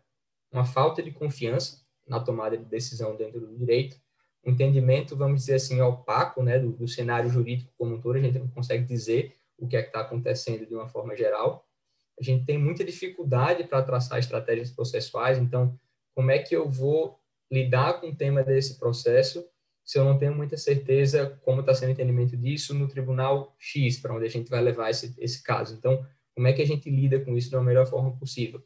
uma 0.51 0.65
falta 0.65 1.01
de 1.01 1.11
confiança 1.11 1.81
na 2.05 2.19
tomada 2.19 2.57
de 2.57 2.65
decisão 2.65 3.15
dentro 3.15 3.39
do 3.39 3.57
direito, 3.57 3.97
entendimento, 4.43 5.15
vamos 5.15 5.41
dizer 5.41 5.55
assim, 5.55 5.81
opaco 5.81 6.41
né, 6.43 6.57
do, 6.59 6.71
do, 6.71 6.87
cenário 6.87 7.29
jurídico 7.29 7.71
como 7.77 7.95
um 7.95 8.01
todo, 8.01 8.15
a 8.15 8.19
gente 8.19 8.39
não 8.39 8.47
consegue 8.47 8.83
dizer 8.83 9.35
o 9.57 9.67
que 9.67 9.75
é 9.75 9.81
que 9.81 9.89
está 9.89 10.01
acontecendo 10.01 10.65
de 10.65 10.73
uma 10.73 10.87
forma 10.87 11.15
geral. 11.15 11.67
A 12.19 12.23
gente 12.23 12.45
tem 12.45 12.57
muita 12.57 12.83
dificuldade 12.83 13.63
para 13.63 13.83
traçar 13.83 14.19
estratégias 14.19 14.71
processuais, 14.71 15.37
então, 15.37 15.79
como 16.15 16.31
é 16.31 16.39
que 16.39 16.55
eu 16.55 16.69
vou 16.69 17.19
lidar 17.51 17.99
com 17.99 18.09
o 18.09 18.15
tema 18.15 18.43
desse 18.43 18.79
processo 18.79 19.45
se 19.83 19.97
eu 19.97 20.05
não 20.05 20.17
tenho 20.17 20.33
muita 20.33 20.55
certeza 20.57 21.37
como 21.43 21.61
está 21.61 21.73
sendo 21.73 21.89
o 21.89 21.91
entendimento 21.91 22.37
disso 22.37 22.73
no 22.73 22.87
tribunal 22.87 23.55
X, 23.59 23.99
para 23.99 24.13
onde 24.13 24.25
a 24.25 24.29
gente 24.29 24.49
vai 24.49 24.61
levar 24.61 24.89
esse, 24.89 25.13
esse 25.17 25.43
caso. 25.43 25.75
Então, 25.75 26.05
como 26.33 26.47
é 26.47 26.53
que 26.53 26.61
a 26.61 26.65
gente 26.65 26.89
lida 26.89 27.19
com 27.19 27.35
isso 27.35 27.51
da 27.51 27.61
melhor 27.61 27.85
forma 27.85 28.15
possível? 28.17 28.63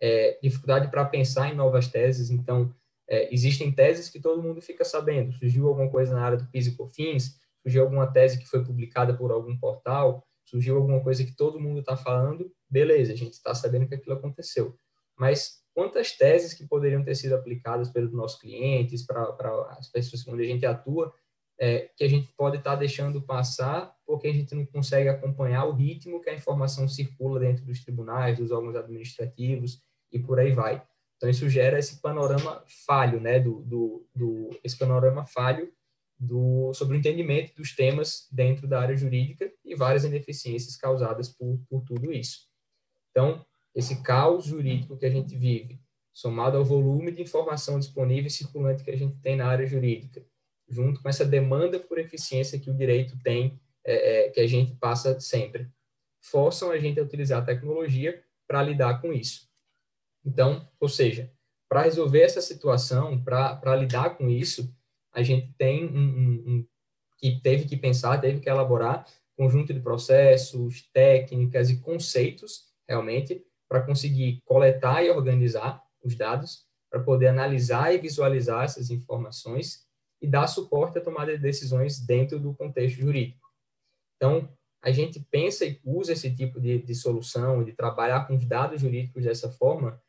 É, 0.00 0.38
dificuldade 0.42 0.90
para 0.90 1.04
pensar 1.04 1.50
em 1.50 1.54
novas 1.54 1.88
teses, 1.88 2.30
então, 2.30 2.74
é, 3.08 3.32
existem 3.32 3.70
teses 3.72 4.08
que 4.08 4.20
todo 4.20 4.42
mundo 4.42 4.60
fica 4.60 4.84
sabendo. 4.84 5.32
Surgiu 5.32 5.68
alguma 5.68 5.90
coisa 5.90 6.14
na 6.14 6.22
área 6.22 6.38
do 6.38 6.46
PIS 6.46 6.66
e 6.68 6.76
COFINS, 6.76 7.38
surgiu 7.62 7.82
alguma 7.82 8.06
tese 8.06 8.38
que 8.38 8.46
foi 8.46 8.64
publicada 8.64 9.16
por 9.16 9.30
algum 9.30 9.56
portal, 9.56 10.24
surgiu 10.44 10.76
alguma 10.76 11.00
coisa 11.02 11.24
que 11.24 11.34
todo 11.34 11.60
mundo 11.60 11.80
está 11.80 11.96
falando, 11.96 12.52
beleza, 12.68 13.12
a 13.12 13.16
gente 13.16 13.32
está 13.32 13.54
sabendo 13.54 13.88
que 13.88 13.94
aquilo 13.94 14.16
aconteceu. 14.16 14.76
Mas 15.18 15.62
quantas 15.74 16.12
teses 16.12 16.54
que 16.54 16.66
poderiam 16.66 17.02
ter 17.02 17.14
sido 17.14 17.34
aplicadas 17.34 17.90
pelos 17.90 18.12
nossos 18.12 18.40
clientes, 18.40 19.04
para 19.04 19.34
as 19.78 19.88
pessoas 19.88 20.26
onde 20.28 20.42
a 20.42 20.46
gente 20.46 20.64
atua, 20.64 21.12
é, 21.58 21.90
que 21.96 22.04
a 22.04 22.08
gente 22.08 22.28
pode 22.36 22.58
estar 22.58 22.72
tá 22.72 22.76
deixando 22.76 23.20
passar 23.22 23.94
porque 24.06 24.28
a 24.28 24.32
gente 24.32 24.54
não 24.54 24.64
consegue 24.66 25.08
acompanhar 25.08 25.64
o 25.64 25.72
ritmo 25.72 26.20
que 26.20 26.30
a 26.30 26.34
informação 26.34 26.86
circula 26.86 27.40
dentro 27.40 27.64
dos 27.64 27.82
tribunais, 27.82 28.38
dos 28.38 28.50
órgãos 28.50 28.76
administrativos 28.76 29.82
e 30.12 30.18
por 30.18 30.38
aí 30.38 30.52
vai. 30.52 30.82
Então, 31.16 31.30
isso 31.30 31.48
gera 31.48 31.78
esse 31.78 32.00
panorama 32.00 32.62
falho, 32.86 33.20
né, 33.20 33.40
do, 33.40 33.62
do, 33.62 34.06
do 34.14 34.60
esse 34.62 34.76
panorama 34.76 35.26
falho 35.26 35.72
do, 36.18 36.72
sobre 36.74 36.96
o 36.96 36.98
entendimento 36.98 37.54
dos 37.54 37.74
temas 37.74 38.28
dentro 38.30 38.66
da 38.66 38.80
área 38.80 38.96
jurídica 38.96 39.50
e 39.64 39.74
várias 39.74 40.04
ineficiências 40.04 40.76
causadas 40.76 41.28
por, 41.28 41.58
por 41.68 41.82
tudo 41.84 42.12
isso. 42.12 42.48
Então, 43.10 43.44
esse 43.74 44.02
caos 44.02 44.44
jurídico 44.44 44.96
que 44.96 45.06
a 45.06 45.10
gente 45.10 45.36
vive, 45.36 45.80
somado 46.12 46.56
ao 46.56 46.64
volume 46.64 47.12
de 47.12 47.22
informação 47.22 47.78
disponível 47.78 48.26
e 48.26 48.30
circulante 48.30 48.82
que 48.82 48.90
a 48.90 48.96
gente 48.96 49.18
tem 49.18 49.36
na 49.36 49.46
área 49.46 49.66
jurídica, 49.66 50.24
junto 50.68 51.02
com 51.02 51.08
essa 51.08 51.24
demanda 51.24 51.78
por 51.78 51.98
eficiência 51.98 52.58
que 52.58 52.70
o 52.70 52.74
direito 52.74 53.18
tem, 53.22 53.60
é, 53.84 54.26
é, 54.26 54.30
que 54.30 54.40
a 54.40 54.46
gente 54.46 54.74
passa 54.76 55.20
sempre, 55.20 55.68
forçam 56.20 56.70
a 56.70 56.78
gente 56.78 56.98
a 56.98 57.02
utilizar 57.02 57.42
a 57.42 57.44
tecnologia 57.44 58.22
para 58.48 58.62
lidar 58.62 59.00
com 59.00 59.12
isso. 59.12 59.45
Então, 60.26 60.68
ou 60.80 60.88
seja, 60.88 61.32
para 61.68 61.82
resolver 61.82 62.22
essa 62.22 62.40
situação, 62.40 63.22
para 63.22 63.76
lidar 63.76 64.16
com 64.16 64.28
isso, 64.28 64.74
a 65.12 65.22
gente 65.22 65.54
tem 65.56 65.86
um, 65.86 65.98
um, 65.98 66.44
um, 66.46 66.66
que 67.16 67.40
teve 67.40 67.64
que 67.64 67.76
pensar, 67.76 68.20
teve 68.20 68.40
que 68.40 68.48
elaborar 68.48 69.06
conjunto 69.36 69.72
de 69.72 69.80
processos, 69.80 70.88
técnicas 70.92 71.70
e 71.70 71.78
conceitos, 71.80 72.72
realmente, 72.88 73.44
para 73.68 73.82
conseguir 73.82 74.40
coletar 74.44 75.02
e 75.02 75.10
organizar 75.10 75.82
os 76.02 76.16
dados, 76.16 76.66
para 76.90 77.02
poder 77.02 77.28
analisar 77.28 77.94
e 77.94 77.98
visualizar 77.98 78.64
essas 78.64 78.90
informações 78.90 79.86
e 80.20 80.26
dar 80.26 80.46
suporte 80.46 80.98
à 80.98 81.00
tomada 81.00 81.36
de 81.36 81.42
decisões 81.42 82.00
dentro 82.00 82.40
do 82.40 82.54
contexto 82.54 82.98
jurídico. 82.98 83.46
Então, 84.16 84.48
a 84.82 84.90
gente 84.90 85.20
pensa 85.30 85.66
e 85.66 85.80
usa 85.84 86.12
esse 86.12 86.34
tipo 86.34 86.60
de, 86.60 86.78
de 86.78 86.94
solução, 86.94 87.62
de 87.62 87.72
trabalhar 87.72 88.26
com 88.26 88.36
os 88.36 88.46
dados 88.46 88.80
jurídicos 88.80 89.24
dessa 89.24 89.50
forma, 89.50 90.00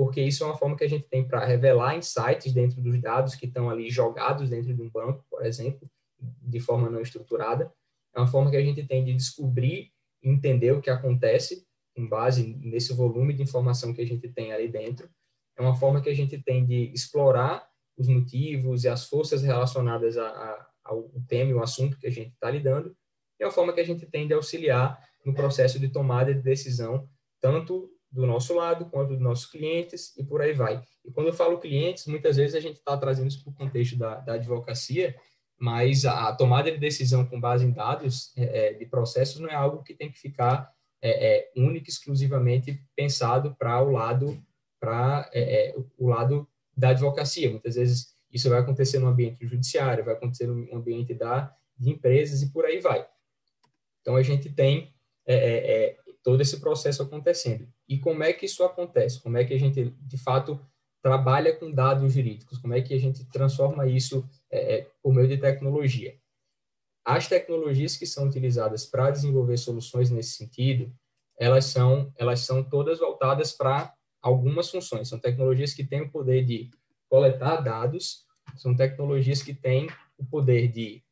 porque 0.00 0.22
isso 0.22 0.42
é 0.42 0.46
uma 0.46 0.56
forma 0.56 0.74
que 0.78 0.84
a 0.84 0.88
gente 0.88 1.06
tem 1.10 1.28
para 1.28 1.44
revelar 1.44 1.94
insights 1.94 2.54
dentro 2.54 2.80
dos 2.80 2.98
dados 2.98 3.34
que 3.34 3.44
estão 3.44 3.68
ali 3.68 3.90
jogados 3.90 4.48
dentro 4.48 4.72
de 4.72 4.80
um 4.80 4.88
banco, 4.88 5.22
por 5.28 5.44
exemplo, 5.44 5.86
de 6.18 6.58
forma 6.58 6.88
não 6.88 7.02
estruturada. 7.02 7.70
É 8.16 8.18
uma 8.18 8.26
forma 8.26 8.50
que 8.50 8.56
a 8.56 8.64
gente 8.64 8.82
tem 8.86 9.04
de 9.04 9.12
descobrir 9.12 9.92
e 10.22 10.30
entender 10.30 10.72
o 10.72 10.80
que 10.80 10.88
acontece 10.88 11.66
com 11.94 12.08
base 12.08 12.56
nesse 12.62 12.94
volume 12.94 13.34
de 13.34 13.42
informação 13.42 13.92
que 13.92 14.00
a 14.00 14.06
gente 14.06 14.26
tem 14.26 14.54
ali 14.54 14.68
dentro. 14.68 15.06
É 15.54 15.60
uma 15.60 15.74
forma 15.74 16.00
que 16.00 16.08
a 16.08 16.14
gente 16.14 16.38
tem 16.38 16.64
de 16.64 16.90
explorar 16.94 17.68
os 17.94 18.08
motivos 18.08 18.84
e 18.84 18.88
as 18.88 19.04
forças 19.04 19.42
relacionadas 19.42 20.16
a, 20.16 20.26
a, 20.26 20.66
ao 20.82 21.10
tema 21.28 21.50
e 21.50 21.52
ao 21.52 21.62
assunto 21.62 21.98
que 21.98 22.06
a 22.06 22.10
gente 22.10 22.32
está 22.32 22.50
lidando. 22.50 22.96
É 23.38 23.44
uma 23.44 23.52
forma 23.52 23.74
que 23.74 23.80
a 23.80 23.84
gente 23.84 24.06
tem 24.06 24.26
de 24.26 24.32
auxiliar 24.32 24.98
no 25.26 25.34
processo 25.34 25.78
de 25.78 25.90
tomada 25.90 26.34
de 26.34 26.40
decisão, 26.40 27.06
tanto 27.38 27.90
do 28.10 28.26
nosso 28.26 28.54
lado, 28.54 28.86
quanto 28.86 29.10
dos 29.10 29.20
nossos 29.20 29.46
clientes 29.46 30.16
e 30.16 30.24
por 30.24 30.42
aí 30.42 30.52
vai. 30.52 30.82
E 31.04 31.12
quando 31.12 31.28
eu 31.28 31.32
falo 31.32 31.58
clientes, 31.58 32.06
muitas 32.06 32.36
vezes 32.36 32.56
a 32.56 32.60
gente 32.60 32.78
está 32.78 32.96
trazendo 32.96 33.28
isso 33.28 33.42
para 33.42 33.52
o 33.52 33.54
contexto 33.54 33.96
da, 33.96 34.16
da, 34.16 34.34
advocacia, 34.34 35.14
mas 35.58 36.04
a, 36.04 36.34
tomada 36.34 36.70
de 36.72 36.78
decisão 36.78 37.24
com 37.24 37.40
base 37.40 37.64
em 37.64 37.70
dados 37.70 38.36
é, 38.36 38.70
é 38.70 38.72
de 38.74 38.86
processos 38.86 39.40
não 39.40 39.48
é 39.48 39.54
algo 39.54 39.82
que 39.82 39.94
tem 39.94 40.10
que 40.10 40.18
ficar 40.18 40.72
é, 41.02 41.38
é, 41.38 41.50
exclusivamente 41.86 42.82
pensado 42.96 43.54
para 43.56 43.80
o 43.82 43.90
lado 43.90 44.42
para 44.80 45.28
é, 45.32 45.68
é, 45.68 45.74
o 45.98 46.08
lado 46.08 46.48
da 46.76 46.90
advocacia. 46.90 47.50
Muitas 47.50 47.74
vezes 47.74 48.14
isso 48.32 48.48
vai 48.48 48.58
acontecer 48.58 48.98
no 48.98 49.08
ambiente 49.08 49.46
judiciário, 49.46 50.04
vai 50.04 50.14
acontecer 50.14 50.46
no 50.46 50.74
ambiente 50.74 51.14
da 51.14 51.54
de 51.76 51.90
empresas 51.90 52.42
e 52.42 52.52
por 52.52 52.64
aí 52.64 52.80
vai. 52.80 53.06
Então 54.00 54.16
a 54.16 54.22
gente 54.22 54.50
tem 54.50 54.94
é, 55.26 55.96
todo 56.22 56.40
esse 56.40 56.60
processo 56.60 57.02
acontecendo. 57.02 57.66
E 57.90 57.98
como 57.98 58.22
é 58.22 58.32
que 58.32 58.46
isso 58.46 58.62
acontece? 58.62 59.20
Como 59.20 59.36
é 59.36 59.44
que 59.44 59.52
a 59.52 59.58
gente, 59.58 59.90
de 59.90 60.16
fato, 60.16 60.64
trabalha 61.02 61.52
com 61.56 61.72
dados 61.72 62.12
jurídicos? 62.12 62.56
Como 62.58 62.72
é 62.72 62.80
que 62.80 62.94
a 62.94 62.98
gente 62.98 63.24
transforma 63.24 63.84
isso 63.88 64.24
é, 64.48 64.76
é 64.76 64.90
por 65.02 65.12
meio 65.12 65.26
de 65.26 65.36
tecnologia? 65.36 66.16
As 67.04 67.26
tecnologias 67.26 67.96
que 67.96 68.06
são 68.06 68.28
utilizadas 68.28 68.86
para 68.86 69.10
desenvolver 69.10 69.56
soluções 69.56 70.08
nesse 70.08 70.36
sentido, 70.36 70.94
elas 71.36 71.64
são, 71.64 72.12
elas 72.16 72.40
são 72.40 72.62
todas 72.62 73.00
voltadas 73.00 73.50
para 73.50 73.92
algumas 74.22 74.70
funções. 74.70 75.08
São 75.08 75.18
tecnologias 75.18 75.74
que 75.74 75.82
têm 75.82 76.02
o 76.02 76.10
poder 76.12 76.44
de 76.44 76.70
coletar 77.08 77.56
dados, 77.56 78.24
são 78.54 78.76
tecnologias 78.76 79.42
que 79.42 79.52
têm 79.52 79.88
o 80.16 80.24
poder 80.24 80.68
de 80.68 81.02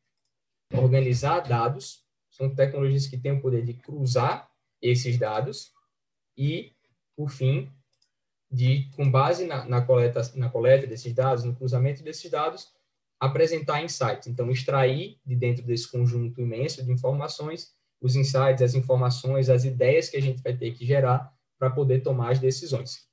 organizar 0.73 1.41
dados, 1.41 2.05
são 2.29 2.55
tecnologias 2.55 3.05
que 3.05 3.17
têm 3.17 3.33
o 3.33 3.41
poder 3.41 3.65
de 3.65 3.73
cruzar 3.73 4.49
esses 4.81 5.17
dados 5.17 5.73
e, 6.39 6.71
por 7.15 7.29
fim, 7.29 7.69
de, 8.49 8.89
com 8.95 9.11
base 9.11 9.45
na, 9.45 9.65
na, 9.65 9.81
coleta, 9.81 10.21
na 10.35 10.49
coleta 10.49 10.87
desses 10.87 11.13
dados, 11.13 11.43
no 11.43 11.55
cruzamento 11.55 12.01
desses 12.01 12.31
dados, 12.31 12.67
apresentar 13.19 13.83
insights. 13.83 14.27
Então, 14.27 14.49
extrair 14.49 15.19
de 15.25 15.35
dentro 15.35 15.63
desse 15.63 15.91
conjunto 15.91 16.39
imenso 16.39 16.83
de 16.83 16.91
informações 16.91 17.77
os 18.01 18.15
insights, 18.15 18.61
as 18.61 18.75
informações, 18.75 19.49
as 19.49 19.65
ideias 19.65 20.09
que 20.09 20.17
a 20.17 20.21
gente 20.21 20.41
vai 20.41 20.55
ter 20.55 20.71
que 20.71 20.85
gerar 20.85 21.33
para 21.57 21.69
poder 21.69 22.01
tomar 22.01 22.31
as 22.31 22.39
decisões. 22.39 23.07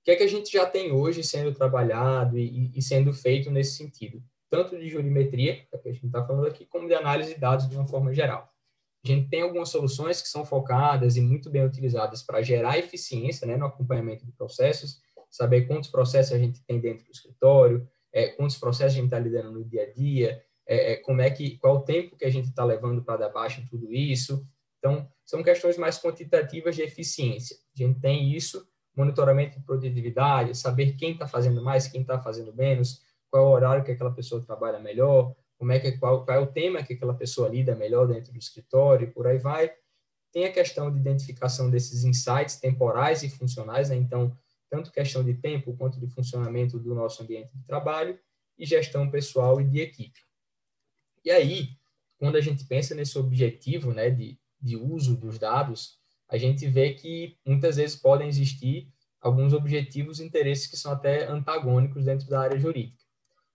O 0.00 0.04
que 0.04 0.12
é 0.12 0.16
que 0.16 0.22
a 0.22 0.28
gente 0.28 0.50
já 0.50 0.64
tem 0.64 0.92
hoje 0.92 1.22
sendo 1.22 1.54
trabalhado 1.54 2.38
e, 2.38 2.72
e 2.74 2.80
sendo 2.80 3.12
feito 3.12 3.50
nesse 3.50 3.76
sentido? 3.76 4.22
Tanto 4.48 4.78
de 4.78 4.88
jurimetria, 4.88 5.66
que 5.66 5.88
a 5.88 5.92
gente 5.92 6.06
está 6.06 6.24
falando 6.26 6.46
aqui, 6.46 6.64
como 6.64 6.88
de 6.88 6.94
análise 6.94 7.34
de 7.34 7.40
dados 7.40 7.68
de 7.68 7.76
uma 7.76 7.86
forma 7.86 8.12
geral. 8.14 8.50
A 9.04 9.08
gente 9.08 9.28
tem 9.28 9.42
algumas 9.42 9.70
soluções 9.70 10.20
que 10.20 10.28
são 10.28 10.44
focadas 10.44 11.16
e 11.16 11.20
muito 11.20 11.50
bem 11.50 11.64
utilizadas 11.64 12.22
para 12.22 12.42
gerar 12.42 12.78
eficiência 12.78 13.46
né, 13.46 13.56
no 13.56 13.66
acompanhamento 13.66 14.26
de 14.26 14.32
processos, 14.32 15.00
saber 15.30 15.66
quantos 15.66 15.88
processos 15.88 16.32
a 16.32 16.38
gente 16.38 16.62
tem 16.66 16.80
dentro 16.80 17.04
do 17.04 17.10
escritório, 17.10 17.88
é, 18.12 18.28
quantos 18.28 18.58
processos 18.58 18.92
a 18.92 18.96
gente 18.96 19.06
está 19.06 19.18
lidando 19.18 19.52
no 19.52 19.64
dia 19.64 19.84
a 19.84 19.92
dia, 19.92 20.42
é, 20.66 20.92
é, 20.92 20.96
como 20.96 21.20
é 21.20 21.30
que, 21.30 21.56
qual 21.58 21.76
o 21.76 21.82
tempo 21.82 22.16
que 22.16 22.24
a 22.24 22.30
gente 22.30 22.48
está 22.48 22.64
levando 22.64 23.02
para 23.02 23.16
dar 23.16 23.28
baixa 23.30 23.60
em 23.60 23.66
tudo 23.66 23.92
isso. 23.92 24.46
Então, 24.78 25.08
são 25.24 25.42
questões 25.42 25.78
mais 25.78 25.98
quantitativas 25.98 26.76
de 26.76 26.82
eficiência. 26.82 27.56
A 27.74 27.82
gente 27.82 28.00
tem 28.00 28.32
isso, 28.34 28.66
monitoramento 28.96 29.58
de 29.58 29.64
produtividade, 29.64 30.56
saber 30.56 30.92
quem 30.92 31.12
está 31.12 31.26
fazendo 31.26 31.62
mais, 31.62 31.88
quem 31.88 32.02
está 32.02 32.20
fazendo 32.20 32.54
menos, 32.54 33.02
qual 33.30 33.44
é 33.44 33.46
o 33.46 33.50
horário 33.50 33.84
que 33.84 33.92
aquela 33.92 34.12
pessoa 34.12 34.44
trabalha 34.44 34.78
melhor, 34.78 35.34
como 35.60 35.72
é 35.72 35.78
que 35.78 35.92
qual, 35.98 36.24
qual 36.24 36.38
é 36.38 36.40
o 36.40 36.46
tema 36.46 36.82
que 36.82 36.94
aquela 36.94 37.12
pessoa 37.12 37.46
lida 37.46 37.76
melhor 37.76 38.08
dentro 38.08 38.32
do 38.32 38.38
escritório 38.38 39.06
e 39.06 39.10
por 39.10 39.26
aí 39.26 39.36
vai. 39.36 39.70
Tem 40.32 40.46
a 40.46 40.52
questão 40.52 40.90
de 40.90 40.98
identificação 40.98 41.68
desses 41.68 42.02
insights 42.02 42.56
temporais 42.56 43.22
e 43.22 43.28
funcionais, 43.28 43.90
né? 43.90 43.96
então 43.96 44.34
tanto 44.70 44.90
questão 44.90 45.22
de 45.22 45.34
tempo 45.34 45.76
quanto 45.76 46.00
de 46.00 46.08
funcionamento 46.08 46.78
do 46.78 46.94
nosso 46.94 47.22
ambiente 47.22 47.50
de 47.54 47.62
trabalho 47.64 48.18
e 48.58 48.64
gestão 48.64 49.10
pessoal 49.10 49.60
e 49.60 49.64
de 49.66 49.80
equipe. 49.80 50.20
E 51.22 51.30
aí, 51.30 51.76
quando 52.16 52.36
a 52.36 52.40
gente 52.40 52.64
pensa 52.64 52.94
nesse 52.94 53.18
objetivo, 53.18 53.92
né, 53.92 54.08
de, 54.08 54.38
de 54.58 54.76
uso 54.78 55.14
dos 55.14 55.38
dados, 55.38 55.98
a 56.26 56.38
gente 56.38 56.66
vê 56.68 56.94
que 56.94 57.36
muitas 57.44 57.76
vezes 57.76 57.96
podem 57.96 58.28
existir 58.28 58.90
alguns 59.20 59.52
objetivos 59.52 60.20
e 60.20 60.24
interesses 60.24 60.66
que 60.66 60.76
são 60.78 60.92
até 60.92 61.26
antagônicos 61.26 62.06
dentro 62.06 62.26
da 62.30 62.40
área 62.40 62.58
jurídica. 62.58 63.04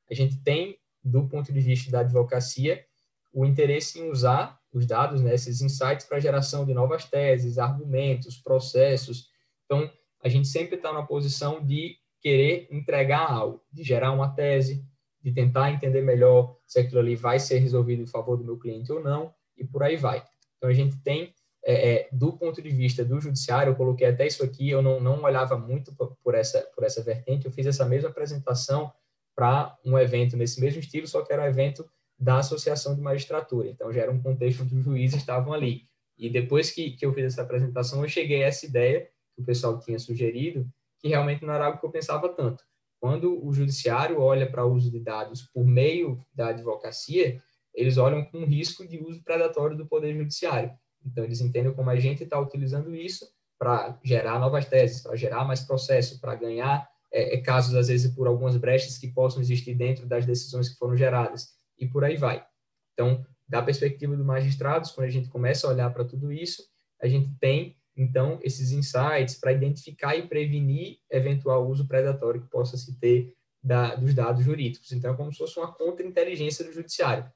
A 0.07 0.13
gente 0.13 0.37
tem 0.43 0.77
do 1.05 1.27
ponto 1.27 1.53
de 1.53 1.59
vista 1.59 1.91
da 1.91 1.99
advocacia, 1.99 2.83
o 3.31 3.45
interesse 3.45 3.99
em 3.99 4.09
usar 4.09 4.59
os 4.73 4.87
dados, 4.87 5.21
né, 5.21 5.35
esses 5.35 5.61
insights 5.61 6.05
para 6.05 6.19
geração 6.19 6.65
de 6.65 6.73
novas 6.73 7.05
teses, 7.05 7.59
argumentos, 7.59 8.37
processos. 8.37 9.29
Então, 9.65 9.89
a 10.23 10.27
gente 10.27 10.47
sempre 10.47 10.75
está 10.75 10.91
na 10.91 11.03
posição 11.03 11.63
de 11.63 11.95
querer 12.19 12.67
entregar 12.71 13.31
algo, 13.31 13.61
de 13.71 13.83
gerar 13.83 14.11
uma 14.11 14.29
tese, 14.29 14.83
de 15.21 15.31
tentar 15.31 15.71
entender 15.71 16.01
melhor 16.01 16.57
se 16.65 16.79
aquilo 16.79 16.99
ali 16.99 17.15
vai 17.15 17.39
ser 17.39 17.59
resolvido 17.59 18.01
em 18.01 18.07
favor 18.07 18.35
do 18.35 18.43
meu 18.43 18.57
cliente 18.57 18.91
ou 18.91 19.01
não, 19.01 19.33
e 19.55 19.63
por 19.63 19.83
aí 19.83 19.95
vai. 19.95 20.23
Então, 20.57 20.69
a 20.69 20.73
gente 20.73 20.97
tem, 20.97 21.33
é, 21.63 21.91
é, 21.91 22.09
do 22.11 22.33
ponto 22.33 22.61
de 22.61 22.69
vista 22.69 23.05
do 23.05 23.21
judiciário, 23.21 23.71
eu 23.71 23.75
coloquei 23.75 24.07
até 24.07 24.25
isso 24.25 24.43
aqui, 24.43 24.69
eu 24.69 24.81
não, 24.81 24.99
não 24.99 25.21
olhava 25.21 25.57
muito 25.57 25.93
por 26.23 26.33
essa, 26.33 26.61
por 26.75 26.83
essa 26.83 27.03
vertente, 27.03 27.45
eu 27.45 27.51
fiz 27.51 27.67
essa 27.67 27.85
mesma 27.85 28.09
apresentação 28.09 28.91
para 29.35 29.77
um 29.85 29.97
evento 29.99 30.37
nesse 30.37 30.61
mesmo 30.61 30.79
estilo, 30.79 31.07
só 31.07 31.21
que 31.21 31.33
era 31.33 31.43
um 31.43 31.47
evento 31.47 31.87
da 32.17 32.39
Associação 32.39 32.95
de 32.95 33.01
Magistratura. 33.01 33.67
Então, 33.67 33.91
já 33.91 34.01
era 34.01 34.11
um 34.11 34.21
contexto 34.21 34.63
onde 34.63 34.75
os 34.75 34.83
juízes 34.83 35.19
estavam 35.19 35.53
ali. 35.53 35.83
E 36.17 36.29
depois 36.29 36.71
que, 36.71 36.91
que 36.91 37.05
eu 37.05 37.13
fiz 37.13 37.25
essa 37.25 37.41
apresentação, 37.41 38.01
eu 38.01 38.07
cheguei 38.07 38.43
a 38.43 38.47
essa 38.47 38.65
ideia 38.65 39.09
que 39.35 39.41
o 39.41 39.45
pessoal 39.45 39.77
tinha 39.79 39.99
sugerido, 39.99 40.65
que 40.99 41.09
realmente 41.09 41.45
não 41.45 41.53
era 41.53 41.65
algo 41.65 41.79
que 41.79 41.85
eu 41.85 41.91
pensava 41.91 42.29
tanto. 42.29 42.63
Quando 43.01 43.45
o 43.45 43.53
judiciário 43.53 44.21
olha 44.21 44.49
para 44.49 44.65
o 44.65 44.73
uso 44.73 44.89
de 44.89 44.99
dados 44.99 45.41
por 45.41 45.65
meio 45.65 46.25
da 46.33 46.47
advocacia, 46.47 47.41
eles 47.73 47.97
olham 47.97 48.23
com 48.23 48.45
risco 48.45 48.87
de 48.87 48.97
uso 48.97 49.21
predatório 49.21 49.75
do 49.75 49.85
poder 49.85 50.15
judiciário. 50.15 50.71
Então, 51.05 51.23
eles 51.25 51.41
entendem 51.41 51.73
como 51.73 51.89
a 51.89 51.99
gente 51.99 52.23
está 52.23 52.39
utilizando 52.39 52.95
isso 52.95 53.29
para 53.59 53.99
gerar 54.03 54.39
novas 54.39 54.65
teses, 54.65 55.01
para 55.01 55.15
gerar 55.15 55.43
mais 55.43 55.61
processo, 55.61 56.19
para 56.19 56.35
ganhar 56.35 56.87
é, 57.15 57.35
é, 57.35 57.37
casos, 57.37 57.73
às 57.75 57.87
vezes, 57.87 58.13
por 58.13 58.27
algumas 58.27 58.57
brechas 58.57 58.97
que 58.97 59.07
possam 59.07 59.41
existir 59.41 59.73
dentro 59.73 60.05
das 60.05 60.25
decisões 60.25 60.67
que 60.67 60.77
foram 60.77 60.97
geradas, 60.97 61.53
e 61.79 61.87
por 61.87 62.03
aí 62.03 62.17
vai. 62.17 62.45
Então, 62.93 63.25
da 63.47 63.61
perspectiva 63.61 64.17
dos 64.17 64.25
magistrados, 64.25 64.91
quando 64.91 65.07
a 65.07 65.09
gente 65.09 65.29
começa 65.29 65.65
a 65.65 65.69
olhar 65.69 65.89
para 65.93 66.03
tudo 66.03 66.29
isso, 66.29 66.61
a 67.01 67.07
gente 67.07 67.33
tem, 67.39 67.77
então, 67.95 68.37
esses 68.43 68.73
insights 68.73 69.35
para 69.35 69.53
identificar 69.53 70.17
e 70.17 70.27
prevenir 70.27 70.97
eventual 71.09 71.65
uso 71.69 71.87
predatório 71.87 72.41
que 72.41 72.49
possa 72.49 72.75
se 72.75 72.99
ter 72.99 73.33
da, 73.63 73.95
dos 73.95 74.13
dados 74.13 74.43
jurídicos. 74.43 74.91
Então, 74.91 75.13
é 75.13 75.15
como 75.15 75.31
se 75.31 75.37
fosse 75.37 75.57
uma 75.57 75.71
contra-inteligência 75.71 76.65
do 76.65 76.73
judiciário. 76.73 77.31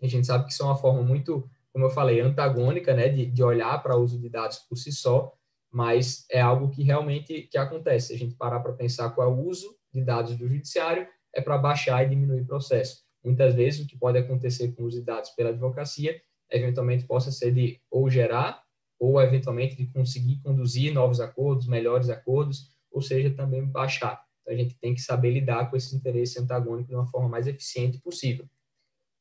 A 0.00 0.06
gente 0.06 0.26
sabe 0.26 0.46
que 0.46 0.52
isso 0.52 0.62
é 0.62 0.66
uma 0.66 0.76
forma 0.76 1.02
muito, 1.02 1.46
como 1.70 1.84
eu 1.84 1.90
falei, 1.90 2.20
antagônica, 2.20 2.94
né, 2.94 3.10
de, 3.10 3.26
de 3.26 3.42
olhar 3.42 3.82
para 3.82 3.94
o 3.94 4.02
uso 4.02 4.18
de 4.18 4.30
dados 4.30 4.58
por 4.60 4.76
si 4.76 4.90
só, 4.90 5.34
mas 5.72 6.26
é 6.30 6.40
algo 6.40 6.68
que 6.68 6.82
realmente 6.82 7.42
que 7.50 7.56
acontece. 7.56 8.08
Se 8.08 8.14
a 8.14 8.18
gente 8.18 8.34
parar 8.34 8.60
para 8.60 8.74
pensar 8.74 9.10
qual 9.10 9.26
é 9.26 9.30
o 9.30 9.40
uso 9.46 9.74
de 9.92 10.04
dados 10.04 10.36
do 10.36 10.46
judiciário, 10.46 11.08
é 11.34 11.40
para 11.40 11.56
baixar 11.56 12.04
e 12.04 12.08
diminuir 12.10 12.42
o 12.42 12.46
processo. 12.46 13.02
Muitas 13.24 13.54
vezes 13.54 13.80
o 13.80 13.86
que 13.88 13.96
pode 13.96 14.18
acontecer 14.18 14.72
com 14.72 14.84
os 14.84 15.02
dados 15.02 15.30
pela 15.30 15.48
advocacia, 15.48 16.20
eventualmente 16.50 17.06
possa 17.06 17.32
ser 17.32 17.52
de 17.52 17.80
ou 17.90 18.10
gerar 18.10 18.62
ou 19.00 19.20
eventualmente 19.20 19.74
de 19.74 19.86
conseguir 19.86 20.40
conduzir 20.42 20.92
novos 20.92 21.20
acordos, 21.20 21.66
melhores 21.66 22.08
acordos, 22.08 22.70
ou 22.90 23.00
seja, 23.00 23.34
também 23.34 23.64
baixar. 23.64 24.22
Então, 24.42 24.54
a 24.54 24.56
gente 24.56 24.78
tem 24.78 24.94
que 24.94 25.00
saber 25.00 25.30
lidar 25.30 25.70
com 25.70 25.76
esse 25.76 25.96
interesse 25.96 26.38
antagônico 26.38 26.88
de 26.88 26.94
uma 26.94 27.06
forma 27.06 27.28
mais 27.28 27.46
eficiente 27.46 27.98
possível. 27.98 28.48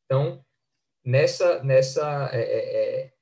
Então, 0.05 0.43
nessa 1.03 1.63
nessa 1.63 2.29
é, 2.33 2.41
é, 2.41 3.05
é 3.05 3.13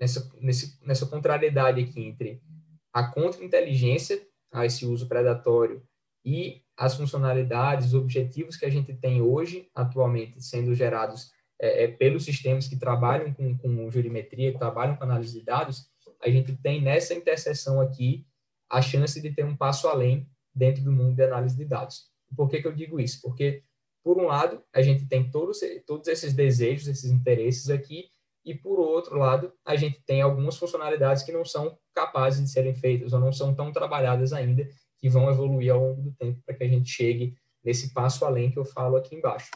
nessa 0.00 0.30
nesse, 0.40 0.78
nessa 0.86 1.06
contrariedade 1.06 1.82
aqui 1.82 2.00
entre 2.00 2.42
a 2.92 3.04
contra-inteligência 3.04 4.20
a 4.52 4.66
esse 4.66 4.84
uso 4.84 5.06
predatório 5.08 5.82
e 6.24 6.62
as 6.76 6.96
funcionalidades, 6.96 7.88
os 7.88 7.94
objetivos 7.94 8.56
que 8.56 8.64
a 8.64 8.70
gente 8.70 8.94
tem 8.94 9.22
hoje, 9.22 9.68
atualmente, 9.74 10.42
sendo 10.42 10.74
gerados 10.74 11.30
é, 11.60 11.84
é, 11.84 11.88
pelos 11.88 12.24
sistemas 12.24 12.66
que 12.66 12.78
trabalham 12.78 13.32
com, 13.34 13.56
com 13.58 13.90
jurimetria, 13.90 14.52
que 14.52 14.58
trabalham 14.58 14.96
com 14.96 15.04
análise 15.04 15.38
de 15.38 15.44
dados, 15.44 15.90
a 16.22 16.28
gente 16.30 16.56
tem 16.56 16.80
nessa 16.80 17.14
interseção 17.14 17.80
aqui 17.80 18.26
a 18.68 18.80
chance 18.80 19.20
de 19.20 19.30
ter 19.30 19.44
um 19.44 19.56
passo 19.56 19.88
além 19.88 20.28
dentro 20.54 20.82
do 20.82 20.92
mundo 20.92 21.14
de 21.14 21.22
análise 21.22 21.56
de 21.56 21.64
dados. 21.64 22.10
Por 22.36 22.48
que, 22.48 22.62
que 22.62 22.66
eu 22.66 22.72
digo 22.72 23.00
isso? 23.00 23.20
Porque, 23.22 23.62
por 24.02 24.18
um 24.18 24.26
lado, 24.26 24.62
a 24.72 24.80
gente 24.80 25.06
tem 25.06 25.30
todos, 25.30 25.60
todos 25.86 26.08
esses 26.08 26.32
desejos, 26.32 26.88
esses 26.88 27.10
interesses 27.10 27.68
aqui, 27.68 28.10
e, 28.44 28.54
por 28.54 28.78
outro 28.78 29.18
lado, 29.18 29.52
a 29.64 29.76
gente 29.76 30.00
tem 30.04 30.22
algumas 30.22 30.56
funcionalidades 30.56 31.22
que 31.22 31.32
não 31.32 31.44
são 31.44 31.78
capazes 31.94 32.42
de 32.42 32.50
serem 32.50 32.74
feitas 32.74 33.12
ou 33.12 33.20
não 33.20 33.32
são 33.32 33.54
tão 33.54 33.72
trabalhadas 33.72 34.32
ainda 34.32 34.68
que 34.98 35.08
vão 35.08 35.30
evoluir 35.30 35.72
ao 35.72 35.80
longo 35.80 36.02
do 36.02 36.12
tempo 36.12 36.40
para 36.44 36.54
que 36.54 36.64
a 36.64 36.68
gente 36.68 36.90
chegue 36.90 37.34
nesse 37.62 37.92
passo 37.92 38.24
além 38.24 38.50
que 38.50 38.58
eu 38.58 38.64
falo 38.64 38.96
aqui 38.96 39.14
embaixo. 39.14 39.50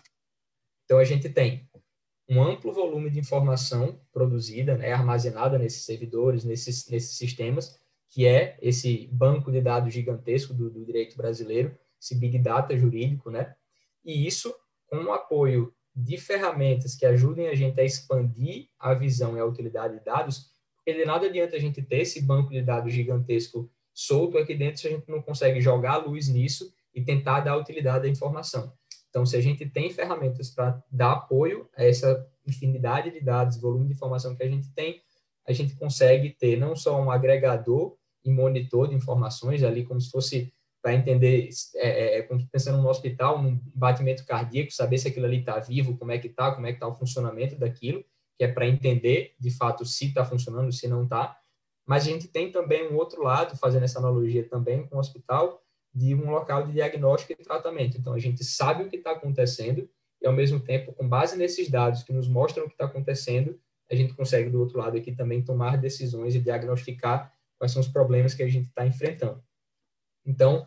Então, 0.85 0.99
a 0.99 1.05
gente 1.05 1.29
tem 1.29 1.69
um 2.29 2.43
amplo 2.43 2.73
volume 2.73 3.11
de 3.11 3.19
informação 3.19 4.01
produzida, 4.13 4.77
né, 4.77 4.93
armazenada 4.93 5.59
nesses 5.59 5.85
servidores, 5.85 6.45
nesses, 6.45 6.89
nesses 6.89 7.17
sistemas, 7.17 7.79
que 8.11 8.27
é 8.27 8.57
esse 8.63 9.09
banco 9.13 9.51
de 9.51 9.61
dados 9.61 9.93
gigantesco 9.93 10.55
do, 10.55 10.71
do 10.71 10.85
direito 10.85 11.17
brasileiro, 11.17 11.77
esse 12.01 12.15
big 12.15 12.39
data 12.39 12.77
jurídico, 12.77 13.31
né? 13.31 13.55
E 14.05 14.27
isso 14.27 14.55
com 14.87 14.99
o 15.05 15.13
apoio 15.13 15.75
de 15.95 16.17
ferramentas 16.17 16.95
que 16.95 17.07
ajudem 17.07 17.49
a 17.49 17.55
gente 17.55 17.81
a 17.81 17.85
expandir 17.85 18.69
a 18.79 18.95
visão 18.95 19.37
e 19.37 19.41
a 19.41 19.45
utilidade 19.45 19.99
de 19.99 20.05
dados, 20.05 20.51
porque 20.77 20.93
de 20.93 21.05
nada 21.05 21.27
adianta 21.27 21.57
a 21.57 21.61
gente 21.61 21.81
ter 21.83 22.01
esse 22.01 22.21
banco 22.21 22.51
de 22.51 22.61
dados 22.63 22.93
gigantesco 22.93 23.71
solto 23.93 24.37
aqui 24.37 24.55
dentro 24.55 24.81
se 24.81 24.89
a 24.89 24.91
gente 24.91 25.09
não 25.09 25.23
consegue 25.23 25.61
jogar 25.61 25.93
a 25.93 25.99
luz 25.99 26.29
nisso 26.29 26.73
e 26.93 27.03
tentar 27.03 27.41
dar 27.41 27.57
utilidade 27.57 28.07
à 28.07 28.11
informação. 28.11 28.73
Então, 29.09 29.25
se 29.25 29.37
a 29.37 29.41
gente 29.41 29.65
tem 29.65 29.91
ferramentas 29.91 30.51
para 30.51 30.83
dar 30.91 31.13
apoio 31.13 31.69
a 31.77 31.85
essa 31.85 32.29
infinidade 32.45 33.13
de 33.13 33.21
dados, 33.21 33.61
volume 33.61 33.87
de 33.87 33.95
informação 33.95 34.35
que 34.35 34.43
a 34.43 34.49
gente 34.49 34.73
tem, 34.73 35.01
a 35.47 35.53
gente 35.53 35.77
consegue 35.77 36.31
ter 36.31 36.59
não 36.59 36.75
só 36.75 37.01
um 37.01 37.11
agregador 37.11 37.97
e 38.25 38.31
monitor 38.31 38.89
de 38.89 38.95
informações 38.95 39.63
ali, 39.63 39.85
como 39.85 40.01
se 40.01 40.11
fosse 40.11 40.53
para 40.85 40.95
entender, 40.95 41.49
é, 41.77 41.89
é, 41.89 42.19
é 42.19 42.29
pensando 42.53 42.77
no 42.77 42.91
hospital, 42.91 43.43
num 43.43 43.59
batimento 43.75 44.23
cardíaco, 44.27 44.71
saber 44.71 44.99
se 44.99 45.09
aquilo 45.09 45.25
ali 45.25 45.39
está 45.39 45.59
vivo, 45.59 45.97
como 45.97 46.13
é 46.13 46.19
que 46.19 46.27
está, 46.27 46.53
como 46.53 46.67
é 46.67 46.73
que 46.73 46.77
está 46.77 46.87
o 46.87 46.95
funcionamento 46.95 47.57
daquilo, 47.57 48.05
que 48.37 48.45
é 48.45 48.49
para 48.49 48.69
entender, 48.69 49.35
de 49.41 49.51
fato, 49.51 49.87
se 49.87 50.09
está 50.09 50.27
funcionando, 50.27 50.71
se 50.71 50.87
não 50.87 51.05
está. 51.05 51.39
Mas 51.87 52.03
a 52.03 52.11
gente 52.11 52.29
tem 52.29 52.53
também 52.53 52.87
um 52.87 52.97
outro 52.97 53.23
lado, 53.23 53.57
fazendo 53.57 53.85
essa 53.85 53.99
analogia 53.99 54.47
também 54.47 54.87
com 54.87 54.97
o 54.97 54.99
hospital, 55.01 55.63
de 55.95 56.15
um 56.15 56.31
local 56.31 56.67
de 56.67 56.73
diagnóstico 56.73 57.33
e 57.33 57.37
tratamento. 57.43 57.97
Então, 57.97 58.13
a 58.13 58.19
gente 58.19 58.45
sabe 58.45 58.85
o 58.85 58.91
que 58.91 58.97
está 58.97 59.13
acontecendo 59.13 59.89
e, 60.21 60.27
ao 60.27 60.35
mesmo 60.35 60.61
tempo, 60.61 60.93
com 60.93 61.09
base 61.09 61.35
nesses 61.39 61.71
dados 61.71 62.03
que 62.03 62.13
nos 62.13 62.29
mostram 62.29 62.65
o 62.65 62.69
que 62.69 62.75
está 62.75 62.85
acontecendo, 62.85 63.59
a 63.91 63.95
gente 63.95 64.13
consegue, 64.13 64.51
do 64.51 64.61
outro 64.61 64.77
lado 64.77 64.99
aqui, 64.99 65.13
também 65.13 65.43
tomar 65.43 65.79
decisões 65.79 66.35
e 66.35 66.41
diagnosticar 66.41 67.33
quais 67.59 67.73
são 67.73 67.81
os 67.81 67.89
problemas 67.89 68.35
que 68.35 68.43
a 68.43 68.49
gente 68.49 68.67
está 68.67 68.87
enfrentando. 68.87 69.43
Então, 70.25 70.67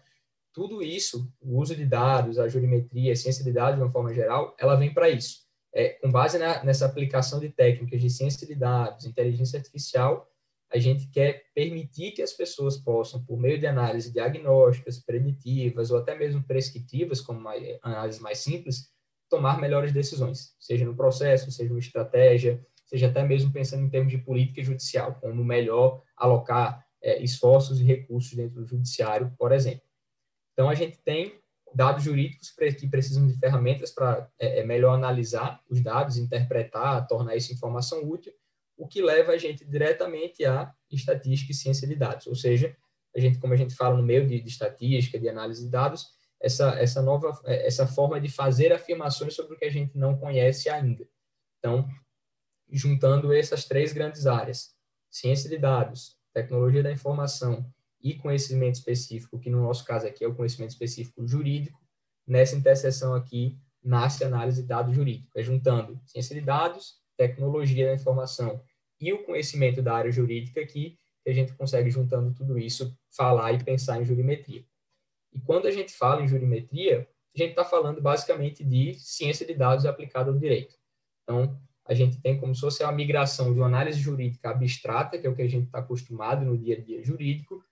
tudo 0.53 0.81
isso, 0.81 1.31
o 1.39 1.59
uso 1.59 1.75
de 1.75 1.85
dados, 1.85 2.39
a 2.39 2.47
jurimetria, 2.47 3.13
a 3.13 3.15
ciência 3.15 3.43
de 3.43 3.51
dados 3.51 3.75
de 3.75 3.83
uma 3.83 3.91
forma 3.91 4.13
geral, 4.13 4.55
ela 4.59 4.75
vem 4.75 4.93
para 4.93 5.09
isso. 5.09 5.45
É, 5.73 5.89
com 5.89 6.11
base 6.11 6.39
na, 6.39 6.63
nessa 6.63 6.85
aplicação 6.85 7.39
de 7.39 7.49
técnicas 7.49 8.01
de 8.01 8.09
ciência 8.09 8.47
de 8.47 8.55
dados, 8.55 9.05
inteligência 9.05 9.59
artificial, 9.59 10.27
a 10.71 10.77
gente 10.77 11.07
quer 11.07 11.45
permitir 11.53 12.11
que 12.11 12.21
as 12.21 12.33
pessoas 12.33 12.77
possam, 12.77 13.23
por 13.23 13.37
meio 13.37 13.59
de 13.59 13.67
análises 13.67 14.11
diagnósticas, 14.11 14.99
preditivas 14.99 15.91
ou 15.91 15.99
até 15.99 16.17
mesmo 16.17 16.43
prescritivas, 16.43 17.21
como 17.21 17.39
uma 17.39 17.53
análise 17.81 18.21
mais 18.21 18.39
simples, 18.39 18.89
tomar 19.29 19.59
melhores 19.59 19.91
decisões, 19.91 20.55
seja 20.59 20.85
no 20.85 20.95
processo, 20.95 21.51
seja 21.51 21.71
uma 21.71 21.79
estratégia, 21.79 22.65
seja 22.85 23.07
até 23.07 23.23
mesmo 23.23 23.51
pensando 23.51 23.83
em 23.83 23.89
termos 23.89 24.11
de 24.11 24.17
política 24.17 24.63
judicial, 24.63 25.15
como 25.21 25.43
melhor 25.43 26.01
alocar 26.15 26.86
é, 27.07 27.23
esforços 27.23 27.79
e 27.79 27.85
recursos 27.85 28.33
dentro 28.33 28.59
do 28.59 28.67
judiciário, 28.67 29.33
por 29.39 29.53
exemplo. 29.53 29.87
Então, 30.51 30.69
a 30.69 30.75
gente 30.75 30.97
tem 30.97 31.39
dados 31.73 32.03
jurídicos 32.03 32.51
que 32.77 32.89
precisam 32.89 33.25
de 33.25 33.37
ferramentas 33.39 33.91
para 33.91 34.29
é, 34.37 34.59
é, 34.59 34.65
melhor 34.65 34.93
analisar 34.93 35.61
os 35.69 35.81
dados, 35.81 36.17
interpretar, 36.17 37.07
tornar 37.07 37.37
essa 37.37 37.53
informação 37.53 38.03
útil, 38.03 38.33
o 38.75 38.85
que 38.85 39.01
leva 39.01 39.31
a 39.31 39.37
gente 39.37 39.63
diretamente 39.63 40.43
à 40.43 40.73
estatística 40.91 41.53
e 41.53 41.55
ciência 41.55 41.87
de 41.87 41.95
dados. 41.95 42.27
Ou 42.27 42.35
seja, 42.35 42.75
a 43.15 43.19
gente, 43.19 43.39
como 43.39 43.53
a 43.53 43.57
gente 43.57 43.73
fala 43.73 43.95
no 43.95 44.03
meio 44.03 44.27
de, 44.27 44.41
de 44.41 44.49
estatística, 44.49 45.17
de 45.17 45.29
análise 45.29 45.63
de 45.63 45.71
dados, 45.71 46.07
essa, 46.41 46.77
essa 46.77 47.01
nova, 47.01 47.39
essa 47.45 47.87
forma 47.87 48.19
de 48.19 48.29
fazer 48.29 48.73
afirmações 48.73 49.33
sobre 49.33 49.55
o 49.55 49.57
que 49.57 49.65
a 49.65 49.71
gente 49.71 49.97
não 49.97 50.17
conhece 50.17 50.69
ainda. 50.69 51.07
Então, 51.57 51.87
juntando 52.69 53.33
essas 53.33 53.63
três 53.63 53.93
grandes 53.93 54.27
áreas, 54.27 54.75
ciência 55.09 55.49
de 55.49 55.57
dados, 55.57 56.16
tecnologia 56.37 56.83
da 56.83 56.91
informação 56.91 57.65
e 57.99 58.13
conhecimento 58.13 58.75
específico, 58.75 59.39
que 59.39 59.49
no 59.49 59.63
nosso 59.63 59.83
caso 59.83 60.05
aqui 60.05 60.23
é 60.23 60.27
o 60.27 60.35
conhecimento 60.35 60.69
específico 60.69 61.25
jurídico, 61.25 61.81
nessa 62.27 62.55
interseção 62.55 63.15
aqui 63.15 63.57
nasce 63.83 64.23
a 64.23 64.27
análise 64.27 64.61
de 64.61 64.67
dados 64.67 64.93
jurídico, 64.93 65.31
é 65.35 65.41
juntando 65.41 65.99
ciência 66.05 66.35
de 66.35 66.41
dados, 66.41 67.01
tecnologia 67.15 67.87
da 67.87 67.95
informação 67.95 68.61
e 68.99 69.11
o 69.11 69.23
conhecimento 69.23 69.81
da 69.81 69.95
área 69.95 70.11
jurídica 70.11 70.61
aqui, 70.61 70.99
que 71.23 71.29
a 71.29 71.33
gente 71.33 71.53
consegue, 71.53 71.89
juntando 71.89 72.33
tudo 72.33 72.59
isso, 72.59 72.95
falar 73.09 73.53
e 73.53 73.63
pensar 73.63 73.99
em 73.99 74.05
jurimetria. 74.05 74.63
E 75.33 75.39
quando 75.39 75.67
a 75.67 75.71
gente 75.71 75.91
fala 75.91 76.21
em 76.21 76.27
jurimetria, 76.27 77.07
a 77.35 77.37
gente 77.37 77.51
está 77.51 77.65
falando 77.65 78.01
basicamente 78.01 78.63
de 78.63 78.93
ciência 78.95 79.45
de 79.45 79.55
dados 79.55 79.85
aplicada 79.85 80.29
ao 80.29 80.37
direito. 80.37 80.75
Então, 81.23 81.59
a 81.87 81.93
gente 81.93 82.19
tem 82.19 82.37
como 82.37 82.53
se 82.53 82.61
fosse 82.61 82.83
a 82.83 82.91
migração 82.91 83.53
de 83.53 83.59
uma 83.59 83.67
análise 83.67 83.99
jurídica 83.99 84.49
abstrata, 84.49 85.17
que 85.17 85.25
é 85.25 85.29
o 85.29 85.35
que 85.35 85.41
a 85.41 85.49
gente 85.49 85.67
está 85.67 85.79
acostumado 85.79 86.45
no 86.45 86.57
dia 86.57 86.77
a 86.77 86.81
dia 86.81 87.03
jurídico, 87.03 87.63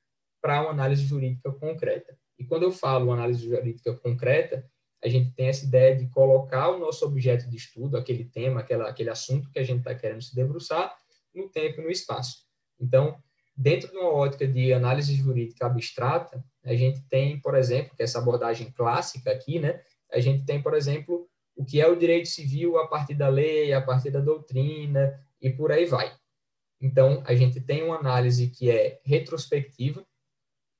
para 0.41 0.61
uma 0.61 0.71
análise 0.71 1.03
jurídica 1.03 1.51
concreta. 1.51 2.17
E 2.39 2.45
quando 2.45 2.63
eu 2.63 2.71
falo 2.71 3.11
análise 3.11 3.43
jurídica 3.43 3.93
concreta, 3.95 4.65
a 5.03 5.09
gente 5.09 5.31
tem 5.33 5.47
essa 5.47 5.65
ideia 5.65 5.95
de 5.95 6.07
colocar 6.07 6.69
o 6.69 6.79
nosso 6.79 7.05
objeto 7.05 7.49
de 7.49 7.57
estudo, 7.57 7.97
aquele 7.97 8.25
tema, 8.25 8.61
aquela, 8.61 8.89
aquele 8.89 9.09
assunto 9.09 9.49
que 9.51 9.59
a 9.59 9.63
gente 9.63 9.79
está 9.79 9.93
querendo 9.93 10.21
se 10.21 10.33
debruçar, 10.33 10.95
no 11.33 11.49
tempo 11.49 11.81
e 11.81 11.83
no 11.83 11.91
espaço. 11.91 12.45
Então, 12.79 13.17
dentro 13.55 13.91
de 13.91 13.97
uma 13.97 14.11
ótica 14.11 14.47
de 14.47 14.73
análise 14.73 15.13
jurídica 15.13 15.65
abstrata, 15.65 16.43
a 16.63 16.73
gente 16.73 17.01
tem, 17.07 17.39
por 17.39 17.55
exemplo, 17.55 17.95
que 17.95 18.03
essa 18.03 18.19
abordagem 18.19 18.71
clássica 18.71 19.31
aqui, 19.31 19.59
né? 19.59 19.81
A 20.11 20.19
gente 20.19 20.45
tem, 20.45 20.61
por 20.61 20.73
exemplo, 20.73 21.27
o 21.55 21.63
que 21.63 21.79
é 21.79 21.87
o 21.87 21.95
direito 21.95 22.27
civil 22.27 22.77
a 22.77 22.87
partir 22.87 23.15
da 23.15 23.29
lei, 23.29 23.73
a 23.73 23.81
partir 23.81 24.11
da 24.11 24.19
doutrina 24.19 25.19
e 25.41 25.49
por 25.49 25.71
aí 25.71 25.85
vai. 25.85 26.15
Então, 26.81 27.23
a 27.25 27.33
gente 27.33 27.61
tem 27.61 27.83
uma 27.83 27.97
análise 27.97 28.49
que 28.49 28.69
é 28.69 28.99
retrospectiva, 29.03 30.05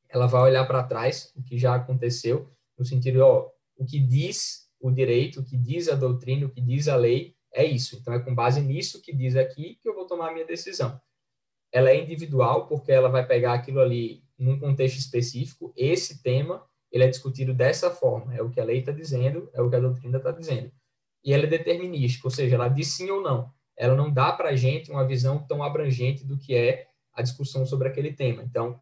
ela 0.10 0.28
vai 0.28 0.42
olhar 0.42 0.66
para 0.66 0.84
trás, 0.84 1.32
o 1.36 1.42
que 1.42 1.58
já 1.58 1.76
aconteceu, 1.76 2.50
no 2.78 2.86
sentido, 2.86 3.22
ó, 3.22 3.50
o 3.78 3.86
que 3.86 4.00
diz 4.00 4.70
o 4.80 4.92
direito, 4.92 5.40
o 5.40 5.44
que 5.44 5.58
diz 5.58 5.90
a 5.90 5.96
doutrina, 5.96 6.46
o 6.46 6.50
que 6.50 6.62
diz 6.62 6.88
a 6.88 6.96
lei, 6.96 7.36
é 7.54 7.64
isso. 7.64 7.96
Então, 7.96 8.14
é 8.14 8.20
com 8.20 8.36
base 8.36 8.62
nisso 8.62 9.02
que 9.02 9.14
diz 9.16 9.36
aqui 9.36 9.80
que 9.82 9.88
eu 9.88 9.96
vou 9.96 10.06
tomar 10.06 10.30
a 10.30 10.34
minha 10.34 10.46
decisão. 10.46 11.02
Ela 11.72 11.90
é 11.90 12.02
individual, 12.02 12.68
porque 12.68 12.92
ela 12.92 13.10
vai 13.10 13.26
pegar 13.26 13.54
aquilo 13.54 13.80
ali 13.80 14.24
num 14.38 14.60
contexto 14.60 14.98
específico. 14.98 15.74
Esse 15.76 16.22
tema, 16.22 16.66
ele 16.96 17.04
é 17.04 17.10
discutido 17.10 17.54
dessa 17.54 17.92
forma. 17.92 18.34
É 18.34 18.42
o 18.42 18.50
que 18.50 18.60
a 18.60 18.64
lei 18.64 18.80
está 18.80 18.92
dizendo, 18.92 19.50
é 19.54 19.62
o 19.62 19.70
que 19.70 19.76
a 19.76 19.80
doutrina 19.80 20.18
está 20.18 20.32
dizendo. 20.32 20.72
E 21.24 21.34
ela 21.34 21.44
é 21.44 21.48
determinística, 21.48 22.28
ou 22.28 22.32
seja, 22.32 22.56
ela 22.56 22.70
diz 22.70 22.88
sim 22.88 23.10
ou 23.10 23.22
não. 23.22 23.52
Ela 23.78 23.96
não 23.96 24.12
dá 24.12 24.32
para 24.32 24.50
a 24.50 24.56
gente 24.56 24.92
uma 24.92 25.06
visão 25.06 25.40
tão 25.46 25.62
abrangente 25.62 26.26
do 26.26 26.38
que 26.38 26.56
é 26.56 26.88
a 27.14 27.22
discussão 27.22 27.66
sobre 27.66 27.90
aquele 27.90 28.14
tema. 28.14 28.44
Então, 28.44 28.80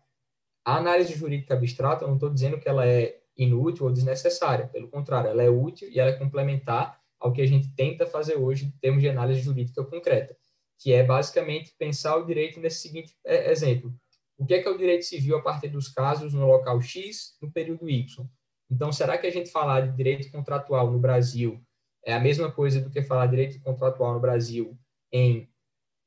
a 0.63 0.78
análise 0.78 1.15
jurídica 1.15 1.56
abstrata, 1.56 2.04
eu 2.04 2.08
não 2.08 2.15
estou 2.15 2.30
dizendo 2.30 2.60
que 2.60 2.69
ela 2.69 2.88
é 2.88 3.19
inútil 3.36 3.86
ou 3.86 3.91
desnecessária. 3.91 4.67
Pelo 4.67 4.88
contrário, 4.88 5.30
ela 5.30 5.41
é 5.41 5.49
útil 5.49 5.89
e 5.89 5.99
ela 5.99 6.12
é 6.12 6.13
complementar 6.13 6.99
ao 7.19 7.34
que 7.34 7.41
a 7.41 7.47
gente 7.47 7.73
tenta 7.73 8.06
fazer 8.06 8.36
hoje 8.36 8.65
em 8.65 8.71
termos 8.80 9.02
de 9.02 9.10
análise 9.10 9.41
jurídica 9.41 9.84
concreta, 9.84 10.36
que 10.78 10.93
é 10.93 11.04
basicamente 11.04 11.73
pensar 11.78 12.17
o 12.17 12.26
direito 12.26 12.60
nesse 12.60 12.82
seguinte 12.82 13.15
é, 13.26 13.49
exemplo. 13.52 13.93
O 14.38 14.46
que 14.46 14.54
é, 14.54 14.62
que 14.62 14.67
é 14.67 14.72
o 14.72 14.78
direito 14.78 15.06
civil 15.06 15.38
a 15.38 15.41
partir 15.41 15.69
dos 15.69 15.88
casos 15.88 16.34
no 16.34 16.46
local 16.46 16.82
X, 16.82 17.38
no 17.41 17.52
período 17.52 17.89
Y? 17.89 18.28
Então, 18.69 18.91
será 18.91 19.17
que 19.17 19.28
a 19.28 19.32
gente 19.32 19.52
falar 19.52 19.82
de 19.82 19.96
direito 19.96 20.32
contratual 20.32 20.91
no 20.91 21.00
Brasil 21.00 21.63
é 22.06 22.13
a 22.13 22.19
mesma 22.19 22.52
coisa 22.52 22.82
do 22.82 22.89
que 22.89 23.02
falar 23.02 23.28
direito 23.28 23.62
contratual 23.62 24.13
no 24.13 24.19
Brasil 24.19 24.78
em 25.12 25.50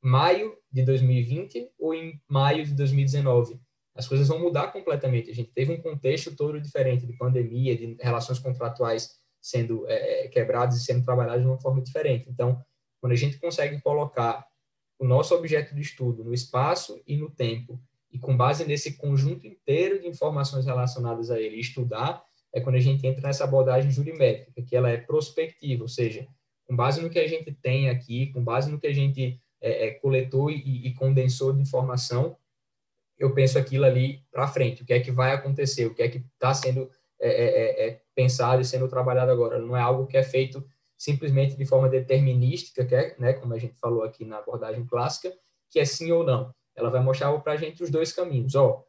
maio 0.03 0.57
de 0.71 0.85
2020 0.85 1.71
ou 1.79 1.95
em 1.95 2.21
maio 2.29 2.65
de 2.65 2.75
2019? 2.75 3.61
as 3.97 4.07
coisas 4.07 4.29
vão 4.29 4.39
mudar 4.39 4.69
completamente. 4.69 5.31
A 5.31 5.35
gente 5.35 5.51
teve 5.53 5.73
um 5.73 5.81
contexto 5.81 6.37
todo 6.37 6.61
diferente 6.61 7.07
de 7.07 7.17
pandemia, 7.17 7.77
de 7.77 7.97
relações 8.01 8.39
contratuais 8.39 9.17
sendo 9.41 9.89
é, 9.89 10.25
é, 10.25 10.29
quebradas 10.29 10.77
e 10.77 10.85
sendo 10.85 11.05
trabalhadas 11.05 11.41
de 11.41 11.49
uma 11.49 11.59
forma 11.59 11.81
diferente. 11.81 12.29
Então, 12.29 12.63
quando 13.01 13.13
a 13.13 13.17
gente 13.17 13.39
consegue 13.39 13.81
colocar 13.81 14.47
o 14.99 15.07
nosso 15.07 15.35
objeto 15.35 15.75
de 15.75 15.81
estudo 15.81 16.25
no 16.25 16.35
espaço 16.35 17.03
e 17.07 17.17
no 17.17 17.31
tempo, 17.31 17.81
e 18.17 18.19
com 18.19 18.35
base 18.35 18.65
nesse 18.65 18.97
conjunto 18.97 19.47
inteiro 19.47 20.01
de 20.01 20.09
informações 20.09 20.65
relacionadas 20.65 21.31
a 21.31 21.39
ele, 21.39 21.61
estudar, 21.61 22.25
é 22.51 22.63
quando 22.63 22.77
a 22.77 22.81
gente 22.81 23.07
entra 23.07 23.21
nessa 23.21 23.45
abordagem 23.45 23.91
jurimétrica, 23.91 24.63
que 24.63 24.75
ela 24.75 24.89
é 24.89 24.97
prospectiva, 24.97 25.83
ou 25.83 25.89
seja, 25.89 26.27
com 26.67 26.75
base 26.75 27.03
no 27.03 27.11
que 27.11 27.19
a 27.19 27.29
gente 27.29 27.53
tem 27.53 27.91
aqui, 27.91 28.33
com 28.33 28.43
base 28.43 28.71
no 28.71 28.81
que 28.81 28.87
a 28.87 28.95
gente 28.95 29.39
é, 29.61 29.89
é, 29.89 29.91
coletou 29.91 30.51
e, 30.51 30.87
e 30.87 30.95
condensou 30.95 31.53
de 31.53 31.61
informação, 31.61 32.39
eu 33.19 33.35
penso 33.35 33.59
aquilo 33.59 33.85
ali 33.85 34.23
para 34.33 34.49
frente, 34.49 34.83
o 34.83 34.87
que 34.87 34.95
é 34.95 35.01
que 35.01 35.11
vai 35.11 35.33
acontecer, 35.33 35.85
o 35.85 35.95
que 35.95 36.03
é 36.03 36.09
que 36.09 36.19
está 36.19 36.55
sendo 36.55 36.91
é, 37.21 37.29
é, 37.29 37.45
é, 37.45 37.89
é, 37.89 38.01
pensado 38.15 38.63
e 38.63 38.65
sendo 38.65 38.89
trabalhado 38.89 39.31
agora. 39.31 39.59
Não 39.59 39.77
é 39.77 39.81
algo 39.81 40.07
que 40.07 40.17
é 40.17 40.23
feito 40.23 40.67
simplesmente 40.97 41.55
de 41.55 41.67
forma 41.67 41.89
determinística, 41.89 42.83
que 42.83 42.95
é, 42.95 43.15
né, 43.19 43.35
como 43.35 43.53
a 43.53 43.59
gente 43.59 43.79
falou 43.79 44.03
aqui 44.03 44.25
na 44.25 44.39
abordagem 44.39 44.87
clássica, 44.87 45.31
que 45.71 45.79
é 45.79 45.85
sim 45.85 46.11
ou 46.11 46.25
não. 46.25 46.55
Ela 46.77 46.91
vai 46.91 47.03
mostrar 47.03 47.37
para 47.41 47.53
a 47.53 47.57
gente 47.57 47.83
os 47.83 47.91
dois 47.91 48.13
caminhos. 48.13 48.55
Ó, 48.55 48.85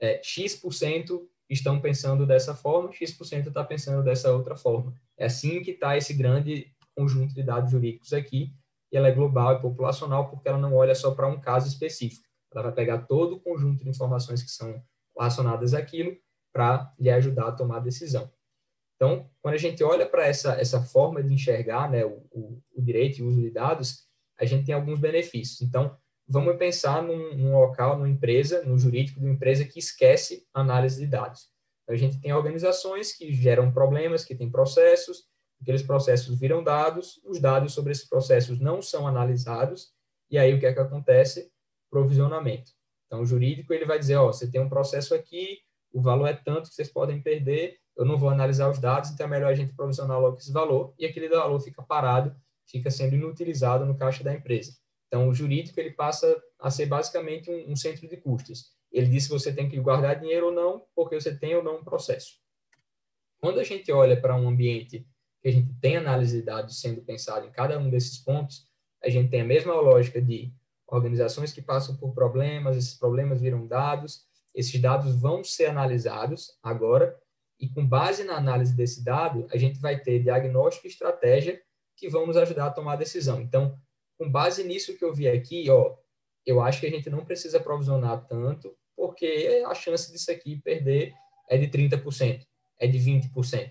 é, 0.00 0.20
X% 0.22 1.28
estão 1.48 1.80
pensando 1.80 2.26
dessa 2.26 2.54
forma, 2.54 2.92
X% 2.92 3.48
está 3.48 3.64
pensando 3.64 4.02
dessa 4.02 4.32
outra 4.32 4.56
forma. 4.56 4.92
É 5.16 5.26
assim 5.26 5.62
que 5.62 5.70
está 5.70 5.96
esse 5.96 6.12
grande 6.12 6.70
conjunto 6.94 7.34
de 7.34 7.42
dados 7.42 7.70
jurídicos 7.70 8.12
aqui, 8.12 8.52
e 8.90 8.96
ela 8.96 9.08
é 9.08 9.12
global 9.12 9.54
e 9.54 9.60
populacional 9.60 10.28
porque 10.28 10.48
ela 10.48 10.58
não 10.58 10.74
olha 10.74 10.94
só 10.94 11.14
para 11.14 11.28
um 11.28 11.40
caso 11.40 11.68
específico 11.68 12.28
ela 12.52 12.62
vai 12.62 12.72
pegar 12.72 12.98
todo 13.02 13.36
o 13.36 13.40
conjunto 13.40 13.84
de 13.84 13.90
informações 13.90 14.42
que 14.42 14.50
são 14.50 14.82
relacionadas 15.16 15.74
àquilo 15.74 16.16
para 16.52 16.92
lhe 16.98 17.10
ajudar 17.10 17.48
a 17.48 17.52
tomar 17.52 17.76
a 17.78 17.80
decisão. 17.80 18.30
Então, 18.96 19.30
quando 19.40 19.54
a 19.54 19.58
gente 19.58 19.82
olha 19.84 20.08
para 20.08 20.26
essa, 20.26 20.54
essa 20.54 20.82
forma 20.82 21.22
de 21.22 21.32
enxergar 21.32 21.90
né, 21.90 22.04
o, 22.04 22.26
o, 22.30 22.62
o, 22.74 22.82
direito 22.82 23.18
e 23.18 23.22
o 23.22 23.28
uso 23.28 23.40
de 23.40 23.50
dados, 23.50 24.06
a 24.38 24.44
gente 24.44 24.66
tem 24.66 24.74
alguns 24.74 24.98
benefícios. 24.98 25.60
Então, 25.60 25.96
vamos 26.28 26.56
pensar 26.56 27.02
num, 27.02 27.34
num 27.36 27.58
local, 27.58 27.96
numa 27.96 28.08
empresa, 28.08 28.62
no 28.64 28.78
jurídico 28.78 29.18
de 29.18 29.26
uma 29.26 29.34
empresa 29.34 29.64
que 29.64 29.78
esquece 29.78 30.46
análise 30.52 31.00
de 31.00 31.06
dados. 31.06 31.48
A 31.88 31.96
gente 31.96 32.20
tem 32.20 32.32
organizações 32.32 33.12
que 33.12 33.32
geram 33.32 33.72
problemas, 33.72 34.24
que 34.24 34.34
têm 34.34 34.50
processos, 34.50 35.24
aqueles 35.60 35.82
processos 35.82 36.38
viram 36.38 36.62
dados, 36.62 37.20
os 37.24 37.40
dados 37.40 37.72
sobre 37.72 37.92
esses 37.92 38.06
processos 38.06 38.60
não 38.60 38.82
são 38.82 39.06
analisados, 39.06 39.92
e 40.30 40.36
aí 40.36 40.52
o 40.52 40.60
que 40.60 40.66
é 40.66 40.72
que 40.72 40.80
acontece? 40.80 41.50
provisionamento. 41.90 42.72
Então, 43.06 43.22
o 43.22 43.26
jurídico 43.26 43.72
ele 43.72 43.86
vai 43.86 43.98
dizer, 43.98 44.16
ó, 44.16 44.26
você 44.26 44.50
tem 44.50 44.60
um 44.60 44.68
processo 44.68 45.14
aqui, 45.14 45.58
o 45.90 46.02
valor 46.02 46.26
é 46.26 46.34
tanto 46.34 46.68
que 46.68 46.74
vocês 46.74 46.90
podem 46.90 47.22
perder, 47.22 47.78
eu 47.96 48.04
não 48.04 48.18
vou 48.18 48.28
analisar 48.28 48.70
os 48.70 48.78
dados, 48.78 49.10
então 49.10 49.26
é 49.26 49.30
melhor 49.30 49.50
a 49.50 49.54
gente 49.54 49.74
provisionar 49.74 50.20
logo 50.20 50.36
esse 50.36 50.52
valor, 50.52 50.94
e 50.98 51.06
aquele 51.06 51.28
valor 51.28 51.58
fica 51.60 51.82
parado, 51.82 52.36
fica 52.66 52.90
sendo 52.90 53.14
inutilizado 53.14 53.86
no 53.86 53.96
caixa 53.96 54.22
da 54.22 54.34
empresa. 54.34 54.72
Então, 55.08 55.28
o 55.28 55.34
jurídico 55.34 55.80
ele 55.80 55.90
passa 55.90 56.40
a 56.58 56.70
ser 56.70 56.86
basicamente 56.86 57.50
um, 57.50 57.72
um 57.72 57.76
centro 57.76 58.06
de 58.06 58.16
custos. 58.16 58.72
Ele 58.92 59.06
diz 59.06 59.24
se 59.24 59.30
você 59.30 59.52
tem 59.52 59.68
que 59.68 59.80
guardar 59.80 60.20
dinheiro 60.20 60.46
ou 60.46 60.52
não, 60.52 60.84
porque 60.94 61.18
você 61.18 61.36
tem 61.36 61.54
ou 61.54 61.62
não 61.62 61.78
um 61.78 61.84
processo. 61.84 62.34
Quando 63.40 63.58
a 63.58 63.64
gente 63.64 63.90
olha 63.90 64.20
para 64.20 64.36
um 64.36 64.48
ambiente 64.48 65.06
que 65.40 65.48
a 65.48 65.52
gente 65.52 65.72
tem 65.80 65.96
análise 65.96 66.38
de 66.38 66.44
dados 66.44 66.80
sendo 66.80 67.00
pensado 67.02 67.46
em 67.46 67.50
cada 67.50 67.78
um 67.78 67.88
desses 67.88 68.18
pontos, 68.18 68.66
a 69.02 69.08
gente 69.08 69.30
tem 69.30 69.40
a 69.40 69.44
mesma 69.44 69.74
lógica 69.74 70.20
de 70.20 70.52
organizações 70.86 71.52
que 71.52 71.62
passam 71.62 71.96
por 71.96 72.12
problemas, 72.12 72.76
esses 72.76 72.94
problemas 72.94 73.40
viram 73.40 73.66
dados, 73.66 74.26
esses 74.54 74.80
dados 74.80 75.14
vão 75.14 75.44
ser 75.44 75.66
analisados 75.66 76.58
agora, 76.62 77.16
e 77.60 77.68
com 77.68 77.86
base 77.86 78.24
na 78.24 78.36
análise 78.36 78.74
desse 78.74 79.04
dado, 79.04 79.46
a 79.50 79.56
gente 79.56 79.78
vai 79.80 79.98
ter 80.00 80.20
diagnóstico 80.20 80.86
e 80.86 80.90
estratégia 80.90 81.60
que 81.96 82.08
vão 82.08 82.26
nos 82.26 82.36
ajudar 82.36 82.66
a 82.66 82.70
tomar 82.70 82.92
a 82.94 82.96
decisão. 82.96 83.40
Então, 83.40 83.78
com 84.18 84.30
base 84.30 84.64
nisso 84.64 84.96
que 84.96 85.04
eu 85.04 85.14
vi 85.14 85.28
aqui, 85.28 85.70
ó, 85.70 85.96
eu 86.44 86.60
acho 86.60 86.80
que 86.80 86.86
a 86.86 86.90
gente 86.90 87.08
não 87.08 87.24
precisa 87.24 87.60
provisionar 87.60 88.26
tanto, 88.26 88.74
porque 88.96 89.62
a 89.66 89.74
chance 89.74 90.10
disso 90.10 90.30
aqui 90.30 90.60
perder 90.60 91.14
é 91.48 91.56
de 91.56 91.68
30%, 91.68 92.44
é 92.78 92.86
de 92.86 92.98
20%. 92.98 93.70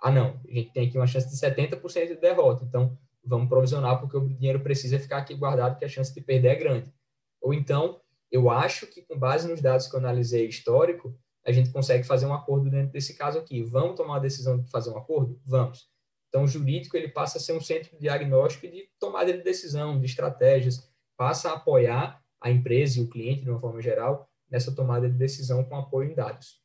Ah, 0.00 0.10
não, 0.10 0.40
a 0.48 0.52
gente 0.52 0.72
tem 0.72 0.86
aqui 0.86 0.96
uma 0.96 1.06
chance 1.06 1.28
de 1.28 1.36
70% 1.36 2.06
de 2.06 2.16
derrota. 2.16 2.64
Então, 2.64 2.96
vamos 3.24 3.48
provisionar 3.48 3.98
porque 4.00 4.16
o 4.16 4.28
dinheiro 4.28 4.60
precisa 4.60 4.98
ficar 4.98 5.18
aqui 5.18 5.34
guardado 5.34 5.78
que 5.78 5.84
a 5.84 5.88
chance 5.88 6.14
de 6.14 6.20
perder 6.20 6.48
é 6.48 6.54
grande. 6.54 6.92
Ou 7.40 7.52
então, 7.52 8.00
eu 8.30 8.50
acho 8.50 8.86
que 8.86 9.02
com 9.02 9.18
base 9.18 9.48
nos 9.48 9.60
dados 9.60 9.88
que 9.88 9.96
eu 9.96 10.00
analisei 10.00 10.46
histórico, 10.46 11.18
a 11.44 11.50
gente 11.50 11.70
consegue 11.70 12.04
fazer 12.04 12.26
um 12.26 12.34
acordo 12.34 12.70
dentro 12.70 12.92
desse 12.92 13.16
caso 13.16 13.38
aqui. 13.38 13.62
Vamos 13.62 13.96
tomar 13.96 14.16
a 14.16 14.20
decisão 14.20 14.58
de 14.58 14.70
fazer 14.70 14.90
um 14.90 14.98
acordo? 14.98 15.40
Vamos. 15.44 15.88
Então, 16.28 16.44
o 16.44 16.48
jurídico 16.48 16.96
ele 16.96 17.08
passa 17.08 17.38
a 17.38 17.40
ser 17.40 17.52
um 17.52 17.60
centro 17.60 17.90
de 17.92 18.00
diagnóstico 18.00 18.66
e 18.66 18.70
de 18.70 18.90
tomada 18.98 19.32
de 19.32 19.42
decisão, 19.42 19.98
de 19.98 20.06
estratégias, 20.06 20.88
passa 21.16 21.50
a 21.50 21.54
apoiar 21.54 22.22
a 22.40 22.50
empresa 22.50 22.98
e 22.98 23.02
o 23.02 23.08
cliente, 23.08 23.42
de 23.42 23.50
uma 23.50 23.60
forma 23.60 23.80
geral, 23.80 24.30
nessa 24.50 24.74
tomada 24.74 25.08
de 25.08 25.16
decisão 25.16 25.64
com 25.64 25.76
apoio 25.76 26.10
em 26.10 26.14
dados. 26.14 26.62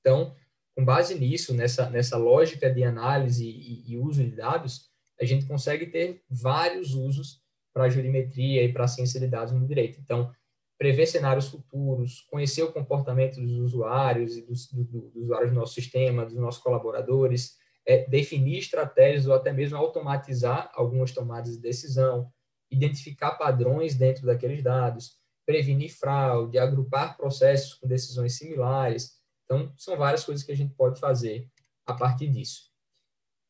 Então, 0.00 0.34
com 0.74 0.84
base 0.84 1.14
nisso, 1.18 1.54
nessa, 1.54 1.88
nessa 1.90 2.16
lógica 2.16 2.72
de 2.72 2.82
análise 2.82 3.46
e, 3.46 3.92
e 3.92 3.98
uso 3.98 4.24
de 4.24 4.34
dados, 4.34 4.90
a 5.20 5.24
gente 5.24 5.46
consegue 5.46 5.86
ter 5.86 6.22
vários 6.28 6.94
usos 6.94 7.42
para 7.72 7.84
a 7.84 7.88
jurimetria 7.88 8.64
e 8.64 8.72
para 8.72 8.84
a 8.84 8.88
ciência 8.88 9.20
de 9.20 9.26
dados 9.26 9.52
no 9.52 9.66
direito. 9.66 10.00
Então, 10.00 10.32
prever 10.78 11.06
cenários 11.06 11.48
futuros, 11.48 12.22
conhecer 12.30 12.62
o 12.62 12.72
comportamento 12.72 13.38
dos 13.38 13.52
usuários 13.58 14.38
e 14.38 14.42
dos, 14.42 14.72
do, 14.72 14.82
do, 14.84 15.00
dos 15.10 15.24
usuários 15.24 15.50
do 15.50 15.56
nosso 15.56 15.74
sistema, 15.74 16.24
dos 16.24 16.34
nossos 16.34 16.62
colaboradores, 16.62 17.58
é, 17.90 18.06
definir 18.06 18.58
estratégias 18.58 19.26
ou 19.26 19.34
até 19.34 19.52
mesmo 19.52 19.76
automatizar 19.76 20.70
algumas 20.74 21.10
tomadas 21.10 21.56
de 21.56 21.60
decisão, 21.60 22.32
identificar 22.70 23.32
padrões 23.32 23.96
dentro 23.96 24.24
daqueles 24.24 24.62
dados, 24.62 25.18
prevenir 25.44 25.92
fraude, 25.92 26.56
agrupar 26.56 27.16
processos 27.16 27.74
com 27.74 27.88
decisões 27.88 28.38
similares. 28.38 29.18
Então, 29.44 29.72
são 29.76 29.96
várias 29.96 30.24
coisas 30.24 30.44
que 30.44 30.52
a 30.52 30.56
gente 30.56 30.72
pode 30.74 31.00
fazer 31.00 31.48
a 31.84 31.92
partir 31.92 32.28
disso. 32.28 32.70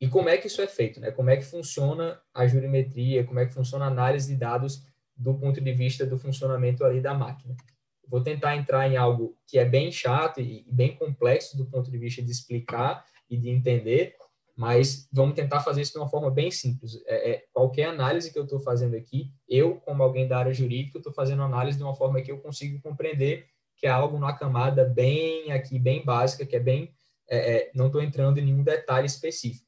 E 0.00 0.08
como 0.08 0.30
é 0.30 0.38
que 0.38 0.46
isso 0.46 0.62
é 0.62 0.66
feito? 0.66 0.98
Né? 1.00 1.10
Como 1.10 1.28
é 1.28 1.36
que 1.36 1.44
funciona 1.44 2.18
a 2.32 2.46
jurimetria, 2.46 3.24
como 3.24 3.40
é 3.40 3.44
que 3.44 3.52
funciona 3.52 3.84
a 3.84 3.88
análise 3.88 4.32
de 4.32 4.38
dados 4.38 4.82
do 5.14 5.34
ponto 5.34 5.60
de 5.60 5.72
vista 5.74 6.06
do 6.06 6.18
funcionamento 6.18 6.82
ali 6.82 7.02
da 7.02 7.12
máquina. 7.12 7.54
Vou 8.08 8.22
tentar 8.22 8.56
entrar 8.56 8.88
em 8.88 8.96
algo 8.96 9.36
que 9.46 9.58
é 9.58 9.66
bem 9.66 9.92
chato 9.92 10.40
e 10.40 10.64
bem 10.66 10.96
complexo 10.96 11.58
do 11.58 11.66
ponto 11.66 11.90
de 11.90 11.98
vista 11.98 12.22
de 12.22 12.30
explicar 12.30 13.04
e 13.28 13.36
de 13.36 13.50
entender, 13.50 14.16
mas 14.60 15.08
vamos 15.10 15.34
tentar 15.34 15.60
fazer 15.60 15.80
isso 15.80 15.92
de 15.92 15.98
uma 15.98 16.08
forma 16.10 16.30
bem 16.30 16.50
simples. 16.50 17.02
É, 17.06 17.30
é 17.30 17.44
qualquer 17.50 17.86
análise 17.86 18.30
que 18.30 18.38
eu 18.38 18.44
estou 18.44 18.60
fazendo 18.60 18.94
aqui, 18.94 19.32
eu, 19.48 19.76
como 19.76 20.02
alguém 20.02 20.28
da 20.28 20.36
área 20.36 20.52
jurídica, 20.52 20.98
estou 20.98 21.14
fazendo 21.14 21.42
análise 21.42 21.78
de 21.78 21.82
uma 21.82 21.94
forma 21.94 22.20
que 22.20 22.30
eu 22.30 22.38
consigo 22.38 22.78
compreender 22.82 23.46
que 23.74 23.86
é 23.86 23.90
algo 23.90 24.18
numa 24.18 24.36
camada 24.36 24.84
bem 24.84 25.50
aqui, 25.50 25.78
bem 25.78 26.04
básica, 26.04 26.44
que 26.44 26.54
é 26.54 26.60
bem, 26.60 26.94
é, 27.26 27.56
é 27.56 27.70
não 27.74 27.86
estou 27.86 28.02
entrando 28.02 28.36
em 28.36 28.44
nenhum 28.44 28.62
detalhe 28.62 29.06
específico. 29.06 29.66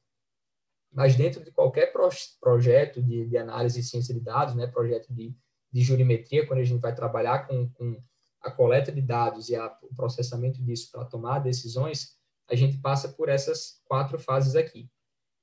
Mas 0.91 1.15
dentro 1.15 1.43
de 1.43 1.49
qualquer 1.49 1.87
pro, 1.91 2.07
projeto 2.39 3.01
de, 3.01 3.25
de, 3.25 3.35
análise 3.35 3.81
de 3.81 3.87
ciência 3.87 4.13
de 4.13 4.19
dados, 4.19 4.53
né, 4.53 4.67
projeto 4.67 5.11
de, 5.11 5.35
de 5.71 5.81
jurimetria, 5.81 6.45
quando 6.45 6.59
a 6.59 6.63
gente 6.63 6.79
vai 6.79 6.93
trabalhar 6.93 7.47
com, 7.47 7.67
com 7.69 7.99
a 8.43 8.51
coleta 8.51 8.91
de 8.91 9.01
dados 9.01 9.49
e 9.49 9.55
a, 9.55 9.75
o 9.81 9.95
processamento 9.95 10.61
disso 10.61 10.91
para 10.91 11.03
tomar 11.03 11.39
decisões, 11.39 12.15
a 12.49 12.55
gente 12.55 12.77
passa 12.77 13.09
por 13.09 13.29
essas 13.29 13.81
quatro 13.85 14.19
fases 14.19 14.55
aqui. 14.55 14.89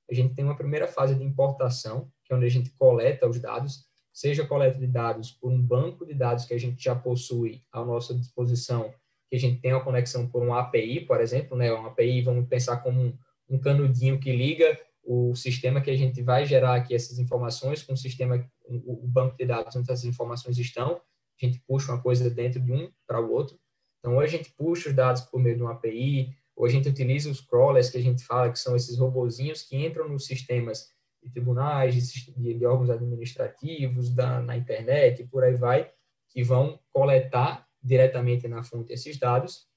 A 0.09 0.13
gente 0.13 0.33
tem 0.33 0.43
uma 0.43 0.57
primeira 0.57 0.87
fase 0.87 1.15
de 1.15 1.23
importação, 1.23 2.11
que 2.23 2.33
é 2.33 2.35
onde 2.35 2.45
a 2.45 2.49
gente 2.49 2.69
coleta 2.71 3.27
os 3.27 3.39
dados, 3.39 3.85
seja 4.13 4.45
coleta 4.45 4.77
de 4.77 4.87
dados 4.87 5.31
por 5.31 5.51
um 5.51 5.61
banco 5.61 6.05
de 6.05 6.13
dados 6.13 6.45
que 6.45 6.53
a 6.53 6.59
gente 6.59 6.83
já 6.83 6.93
possui 6.93 7.63
à 7.71 7.83
nossa 7.83 8.13
disposição, 8.13 8.93
que 9.29 9.35
a 9.35 9.39
gente 9.39 9.61
tem 9.61 9.73
uma 9.73 9.83
conexão 9.83 10.27
por 10.27 10.43
um 10.43 10.53
API, 10.53 11.05
por 11.05 11.21
exemplo, 11.21 11.55
né? 11.55 11.71
Uma 11.71 11.87
API, 11.87 12.21
vamos 12.21 12.47
pensar 12.47 12.77
como 12.77 12.99
um, 12.99 13.17
um 13.49 13.57
canudinho 13.57 14.19
que 14.19 14.35
liga 14.35 14.77
o 15.03 15.33
sistema 15.35 15.81
que 15.81 15.89
a 15.89 15.97
gente 15.97 16.21
vai 16.21 16.45
gerar 16.45 16.75
aqui 16.75 16.93
essas 16.93 17.17
informações 17.17 17.81
com 17.81 17.93
o 17.93 17.97
sistema, 17.97 18.45
o, 18.65 19.05
o 19.05 19.07
banco 19.07 19.35
de 19.37 19.45
dados 19.45 19.75
onde 19.75 19.89
essas 19.89 20.05
informações 20.05 20.57
estão, 20.57 21.01
a 21.41 21.45
gente 21.45 21.59
puxa 21.67 21.91
uma 21.91 22.01
coisa 22.01 22.29
dentro 22.29 22.59
de 22.59 22.71
um 22.71 22.91
para 23.07 23.19
o 23.19 23.31
outro. 23.31 23.57
Então, 23.99 24.15
ou 24.15 24.19
a 24.19 24.27
gente 24.27 24.51
puxa 24.51 24.89
os 24.89 24.95
dados 24.95 25.21
por 25.21 25.39
meio 25.39 25.55
de 25.55 25.63
uma 25.63 25.73
API, 25.73 26.35
ou 26.55 26.65
a 26.65 26.69
gente 26.69 26.89
utiliza 26.89 27.29
os 27.29 27.41
crawlers 27.41 27.89
que 27.89 27.97
a 27.97 28.01
gente 28.01 28.23
fala 28.23 28.51
que 28.51 28.59
são 28.59 28.75
esses 28.75 28.97
robozinhos 28.97 29.63
que 29.63 29.77
entram 29.77 30.07
nos 30.07 30.25
sistemas 30.25 30.91
de 31.23 31.29
tribunais, 31.29 31.95
de, 31.95 32.53
de 32.53 32.65
órgãos 32.65 32.89
administrativos, 32.89 34.13
da, 34.13 34.41
na 34.41 34.57
internet 34.57 35.23
por 35.25 35.43
aí 35.43 35.53
vai, 35.55 35.91
que 36.29 36.43
vão 36.43 36.79
coletar 36.91 37.67
diretamente 37.81 38.47
na 38.47 38.63
fonte 38.63 38.93
esses 38.93 39.17
dados. 39.17 39.67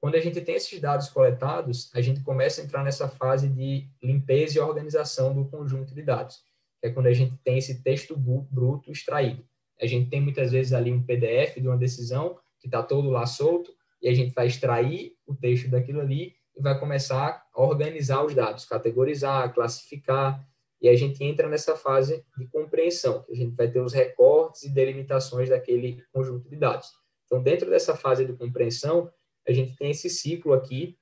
Quando 0.00 0.14
a 0.14 0.20
gente 0.20 0.40
tem 0.40 0.54
esses 0.54 0.80
dados 0.80 1.08
coletados, 1.10 1.90
a 1.94 2.00
gente 2.00 2.22
começa 2.22 2.60
a 2.60 2.64
entrar 2.64 2.82
nessa 2.82 3.08
fase 3.08 3.48
de 3.48 3.86
limpeza 4.02 4.56
e 4.56 4.60
organização 4.60 5.34
do 5.34 5.44
conjunto 5.44 5.94
de 5.94 6.02
dados, 6.02 6.42
que 6.80 6.88
é 6.88 6.90
quando 6.90 7.06
a 7.06 7.12
gente 7.12 7.36
tem 7.44 7.58
esse 7.58 7.82
texto 7.82 8.16
bruto 8.16 8.90
extraído. 8.90 9.44
A 9.80 9.86
gente 9.86 10.08
tem 10.08 10.20
muitas 10.20 10.52
vezes 10.52 10.72
ali 10.72 10.90
um 10.92 11.02
PDF 11.02 11.56
de 11.56 11.68
uma 11.68 11.76
decisão 11.76 12.38
que 12.58 12.66
está 12.66 12.82
todo 12.82 13.10
lá 13.10 13.26
solto, 13.26 13.74
e 14.00 14.08
a 14.08 14.14
gente 14.14 14.34
vai 14.34 14.46
extrair 14.46 15.14
o 15.26 15.34
texto 15.34 15.68
daquilo 15.68 16.00
ali 16.00 16.34
e 16.56 16.62
vai 16.62 16.78
começar 16.78 17.46
a 17.52 17.62
organizar 17.62 18.24
os 18.24 18.34
dados, 18.34 18.64
categorizar, 18.64 19.52
classificar, 19.54 20.46
e 20.80 20.88
a 20.88 20.96
gente 20.96 21.22
entra 21.22 21.48
nessa 21.48 21.76
fase 21.76 22.24
de 22.38 22.46
compreensão, 22.46 23.22
que 23.22 23.32
a 23.32 23.36
gente 23.36 23.54
vai 23.54 23.70
ter 23.70 23.80
os 23.80 23.92
recortes 23.92 24.62
e 24.62 24.70
delimitações 24.70 25.50
daquele 25.50 26.02
conjunto 26.12 26.48
de 26.48 26.56
dados. 26.56 26.88
Então, 27.26 27.42
dentro 27.42 27.68
dessa 27.68 27.94
fase 27.94 28.24
de 28.24 28.32
compreensão, 28.32 29.12
a 29.46 29.52
gente 29.52 29.76
tem 29.76 29.90
esse 29.90 30.08
ciclo 30.08 30.52
aqui, 30.54 30.96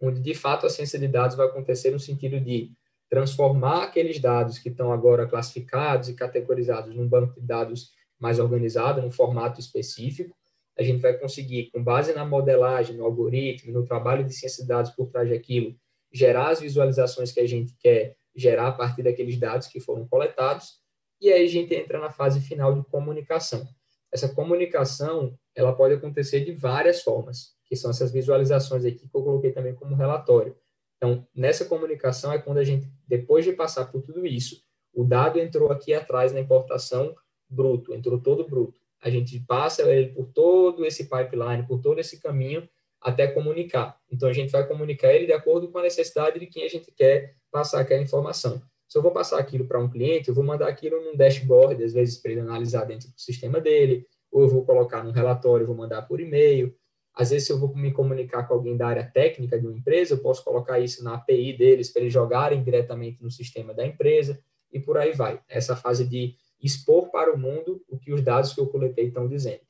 onde 0.00 0.20
de 0.20 0.34
fato 0.34 0.66
a 0.66 0.70
ciência 0.70 0.98
de 0.98 1.08
dados 1.08 1.36
vai 1.36 1.46
acontecer 1.46 1.90
no 1.90 1.98
sentido 1.98 2.38
de 2.40 2.72
transformar 3.08 3.84
aqueles 3.84 4.20
dados 4.20 4.58
que 4.58 4.68
estão 4.68 4.92
agora 4.92 5.26
classificados 5.26 6.08
e 6.08 6.14
categorizados 6.14 6.94
num 6.94 7.08
banco 7.08 7.40
de 7.40 7.46
dados 7.46 7.90
mais 8.18 8.38
organizado, 8.38 9.02
num 9.02 9.10
formato 9.10 9.58
específico. 9.58 10.36
A 10.80 10.82
gente 10.82 11.02
vai 11.02 11.12
conseguir, 11.12 11.70
com 11.70 11.84
base 11.84 12.14
na 12.14 12.24
modelagem, 12.24 12.96
no 12.96 13.04
algoritmo, 13.04 13.70
no 13.70 13.84
trabalho 13.84 14.24
de 14.24 14.32
ciência 14.32 14.62
de 14.62 14.68
dados 14.68 14.90
por 14.92 15.10
trás 15.10 15.28
daquilo, 15.28 15.76
gerar 16.10 16.48
as 16.48 16.60
visualizações 16.60 17.30
que 17.30 17.40
a 17.40 17.46
gente 17.46 17.76
quer 17.78 18.16
gerar 18.34 18.68
a 18.68 18.72
partir 18.72 19.02
daqueles 19.02 19.38
dados 19.38 19.66
que 19.66 19.78
foram 19.78 20.08
coletados, 20.08 20.80
e 21.20 21.30
aí 21.30 21.44
a 21.44 21.48
gente 21.48 21.74
entra 21.74 21.98
na 21.98 22.08
fase 22.08 22.40
final 22.40 22.74
de 22.74 22.82
comunicação. 22.88 23.68
Essa 24.10 24.26
comunicação, 24.26 25.38
ela 25.54 25.74
pode 25.74 25.92
acontecer 25.92 26.46
de 26.46 26.52
várias 26.52 27.02
formas, 27.02 27.54
que 27.66 27.76
são 27.76 27.90
essas 27.90 28.10
visualizações 28.10 28.86
aqui 28.86 29.06
que 29.06 29.14
eu 29.14 29.22
coloquei 29.22 29.52
também 29.52 29.74
como 29.74 29.94
relatório. 29.94 30.56
Então, 30.96 31.28
nessa 31.34 31.66
comunicação 31.66 32.32
é 32.32 32.38
quando 32.38 32.56
a 32.56 32.64
gente, 32.64 32.88
depois 33.06 33.44
de 33.44 33.52
passar 33.52 33.84
por 33.92 34.00
tudo 34.00 34.26
isso, 34.26 34.62
o 34.94 35.04
dado 35.04 35.38
entrou 35.38 35.70
aqui 35.70 35.92
atrás 35.92 36.32
na 36.32 36.40
importação 36.40 37.14
bruto, 37.50 37.92
entrou 37.92 38.18
todo 38.18 38.48
bruto. 38.48 38.79
A 39.02 39.08
gente 39.08 39.40
passa 39.40 39.82
ele 39.82 40.12
por 40.12 40.26
todo 40.26 40.84
esse 40.84 41.04
pipeline, 41.04 41.66
por 41.66 41.80
todo 41.80 41.98
esse 41.98 42.20
caminho, 42.20 42.68
até 43.00 43.26
comunicar. 43.26 43.98
Então, 44.10 44.28
a 44.28 44.32
gente 44.32 44.50
vai 44.50 44.66
comunicar 44.66 45.12
ele 45.12 45.26
de 45.26 45.32
acordo 45.32 45.68
com 45.68 45.78
a 45.78 45.82
necessidade 45.82 46.38
de 46.38 46.46
quem 46.46 46.64
a 46.64 46.68
gente 46.68 46.92
quer 46.92 47.34
passar 47.50 47.80
aquela 47.80 48.02
informação. 48.02 48.62
Se 48.86 48.98
eu 48.98 49.02
vou 49.02 49.12
passar 49.12 49.38
aquilo 49.38 49.66
para 49.66 49.80
um 49.80 49.88
cliente, 49.88 50.28
eu 50.28 50.34
vou 50.34 50.44
mandar 50.44 50.68
aquilo 50.68 51.00
num 51.02 51.16
dashboard, 51.16 51.82
às 51.82 51.92
vezes 51.92 52.18
para 52.18 52.32
ele 52.32 52.40
analisar 52.40 52.84
dentro 52.84 53.08
do 53.08 53.20
sistema 53.20 53.60
dele, 53.60 54.04
ou 54.30 54.42
eu 54.42 54.48
vou 54.48 54.64
colocar 54.64 55.02
num 55.02 55.12
relatório, 55.12 55.66
vou 55.66 55.76
mandar 55.76 56.02
por 56.02 56.20
e-mail. 56.20 56.74
Às 57.14 57.30
vezes, 57.30 57.46
se 57.46 57.52
eu 57.52 57.58
vou 57.58 57.74
me 57.74 57.92
comunicar 57.92 58.46
com 58.46 58.54
alguém 58.54 58.76
da 58.76 58.86
área 58.86 59.04
técnica 59.04 59.58
de 59.58 59.66
uma 59.66 59.76
empresa, 59.76 60.14
eu 60.14 60.18
posso 60.18 60.44
colocar 60.44 60.78
isso 60.78 61.02
na 61.02 61.14
API 61.14 61.56
deles 61.56 61.90
para 61.90 62.02
eles 62.02 62.12
jogarem 62.12 62.62
diretamente 62.62 63.22
no 63.22 63.30
sistema 63.30 63.72
da 63.72 63.86
empresa 63.86 64.40
e 64.72 64.78
por 64.78 64.96
aí 64.96 65.12
vai. 65.12 65.40
Essa 65.48 65.74
fase 65.74 66.06
de 66.06 66.34
expor 66.62 67.10
para 67.10 67.32
o 67.32 67.38
mundo 67.38 67.82
o 67.88 67.98
que 67.98 68.12
os 68.12 68.22
dados 68.22 68.52
que 68.52 68.60
eu 68.60 68.66
coletei 68.66 69.08
estão 69.08 69.28
dizendo. 69.28 69.60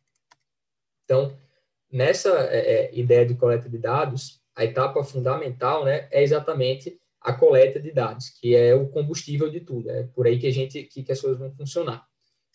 Então, 1.04 1.36
nessa 1.90 2.30
é, 2.50 2.58
é, 2.58 2.94
ideia 2.94 3.26
de 3.26 3.34
coleta 3.34 3.68
de 3.68 3.78
dados, 3.78 4.40
a 4.54 4.64
etapa 4.64 5.02
fundamental 5.02 5.84
né, 5.84 6.08
é 6.10 6.22
exatamente 6.22 7.00
a 7.20 7.32
coleta 7.32 7.78
de 7.78 7.92
dados, 7.92 8.30
que 8.30 8.54
é 8.54 8.74
o 8.74 8.88
combustível 8.88 9.50
de 9.50 9.60
tudo. 9.60 9.90
É 9.90 10.04
por 10.04 10.26
aí 10.26 10.38
que 10.38 10.46
a 10.46 10.52
gente 10.52 10.84
que, 10.84 11.02
que 11.02 11.12
as 11.12 11.20
coisas 11.20 11.38
vão 11.38 11.52
funcionar. 11.52 12.06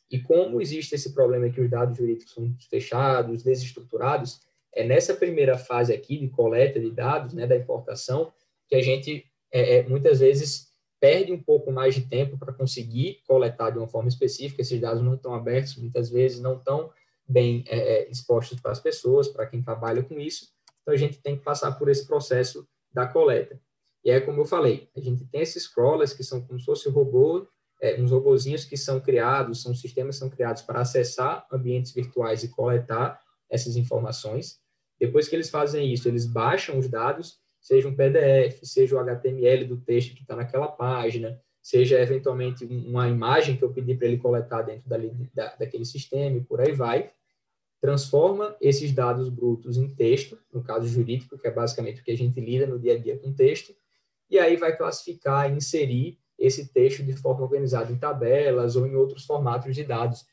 E 0.10 0.20
como 0.20 0.62
existe 0.62 0.96
esse 0.96 1.14
problema 1.14 1.50
que 1.50 1.62
os 1.62 1.70
dados 1.70 1.98
jurídicos 1.98 2.34
são 2.34 2.56
fechados, 2.70 3.44
desestruturados, 3.44 4.40
é 4.74 4.84
nessa 4.84 5.14
primeira 5.14 5.58
fase 5.58 5.94
aqui 5.94 6.18
de 6.18 6.28
coleta 6.28 6.80
de 6.80 6.92
dados, 6.92 7.34
né, 7.34 7.48
da 7.48 7.56
importação, 7.56 8.32
que 8.68 8.76
a 8.76 8.82
gente 8.82 9.26
é, 9.52 9.78
é, 9.78 9.84
muitas 9.84 10.20
vezes 10.20 10.75
perde 11.06 11.32
um 11.32 11.40
pouco 11.40 11.72
mais 11.72 11.94
de 11.94 12.02
tempo 12.02 12.36
para 12.36 12.52
conseguir 12.52 13.22
coletar 13.28 13.70
de 13.70 13.78
uma 13.78 13.88
forma 13.88 14.10
específica. 14.10 14.64
Esses 14.64 14.82
dados 14.82 15.04
não 15.04 15.14
estão 15.14 15.36
abertos, 15.36 15.76
muitas 15.78 16.10
vezes 16.10 16.40
não 16.40 16.58
estão 16.58 16.92
bem 17.30 17.64
é, 17.68 17.78
é, 17.78 18.10
expostos 18.10 18.60
para 18.60 18.72
as 18.72 18.80
pessoas, 18.80 19.28
para 19.28 19.46
quem 19.46 19.62
trabalha 19.62 20.02
com 20.02 20.20
isso. 20.20 20.48
Então, 20.82 20.96
a 20.96 20.98
gente 20.98 21.22
tem 21.22 21.38
que 21.38 21.44
passar 21.44 21.74
por 21.74 21.90
esse 21.90 22.08
processo 22.08 22.68
da 22.92 23.06
coleta. 23.06 23.62
E 24.04 24.10
é 24.10 24.20
como 24.20 24.42
eu 24.42 24.46
falei, 24.46 24.90
a 24.96 25.00
gente 25.00 25.24
tem 25.26 25.42
esses 25.42 25.68
crawlers 25.68 26.12
que 26.12 26.24
são 26.24 26.42
como 26.42 26.60
se 26.60 26.66
fosse 26.66 26.90
robô, 26.90 27.48
é, 27.80 28.02
uns 28.02 28.10
robozinhos 28.10 28.66
que 28.66 28.76
são 28.76 29.00
criados, 29.00 29.62
são 29.62 29.76
sistemas 29.76 30.16
que 30.16 30.22
são 30.22 30.30
criados 30.32 30.64
para 30.64 30.82
acessar 30.82 31.46
ambientes 31.52 31.92
virtuais 31.92 32.44
e 32.44 32.50
coletar 32.50 33.22
essas 33.48 33.76
informações. 33.76 34.60
Depois 35.00 35.28
que 35.28 35.36
eles 35.36 35.52
fazem 35.52 35.94
isso, 35.94 36.08
eles 36.08 36.26
baixam 36.26 36.80
os 36.80 36.88
dados, 36.88 37.38
seja 37.66 37.88
um 37.88 37.96
PDF, 37.96 38.60
seja 38.62 38.96
o 38.96 39.00
HTML 39.00 39.66
do 39.66 39.78
texto 39.78 40.14
que 40.14 40.22
está 40.22 40.36
naquela 40.36 40.68
página, 40.68 41.42
seja 41.60 42.00
eventualmente 42.00 42.64
uma 42.64 43.10
imagem 43.10 43.58
que 43.58 43.64
eu 43.64 43.74
pedi 43.74 43.96
para 43.96 44.08
ele 44.08 44.20
coletar 44.20 44.62
dentro 44.62 44.88
dali, 44.88 45.12
da, 45.34 45.56
daquele 45.56 45.84
sistema 45.84 46.38
e 46.38 46.42
por 46.42 46.62
aí 46.62 46.74
vai, 46.74 47.10
transforma 47.82 48.56
esses 48.62 48.92
dados 48.92 49.30
brutos 49.30 49.78
em 49.78 49.90
texto, 49.90 50.38
no 50.54 50.64
caso 50.64 50.88
jurídico, 50.88 51.40
que 51.40 51.48
é 51.48 51.52
basicamente 51.52 52.02
o 52.02 52.04
que 52.04 52.12
a 52.12 52.16
gente 52.16 52.40
lida 52.40 52.68
no 52.68 52.78
dia 52.78 52.94
a 52.94 53.00
dia 53.00 53.18
com 53.18 53.34
texto, 53.34 53.74
e 54.30 54.38
aí 54.38 54.56
vai 54.58 54.78
classificar 54.78 55.52
e 55.52 55.58
inserir 55.58 56.20
esse 56.38 56.72
texto 56.72 57.02
de 57.02 57.16
forma 57.16 57.42
organizada 57.42 57.92
em 57.92 57.98
tabelas 57.98 58.76
ou 58.76 58.86
em 58.86 58.96
outros 58.96 59.26
formatos 59.26 59.74
de 59.74 59.84
dados. 59.84 60.24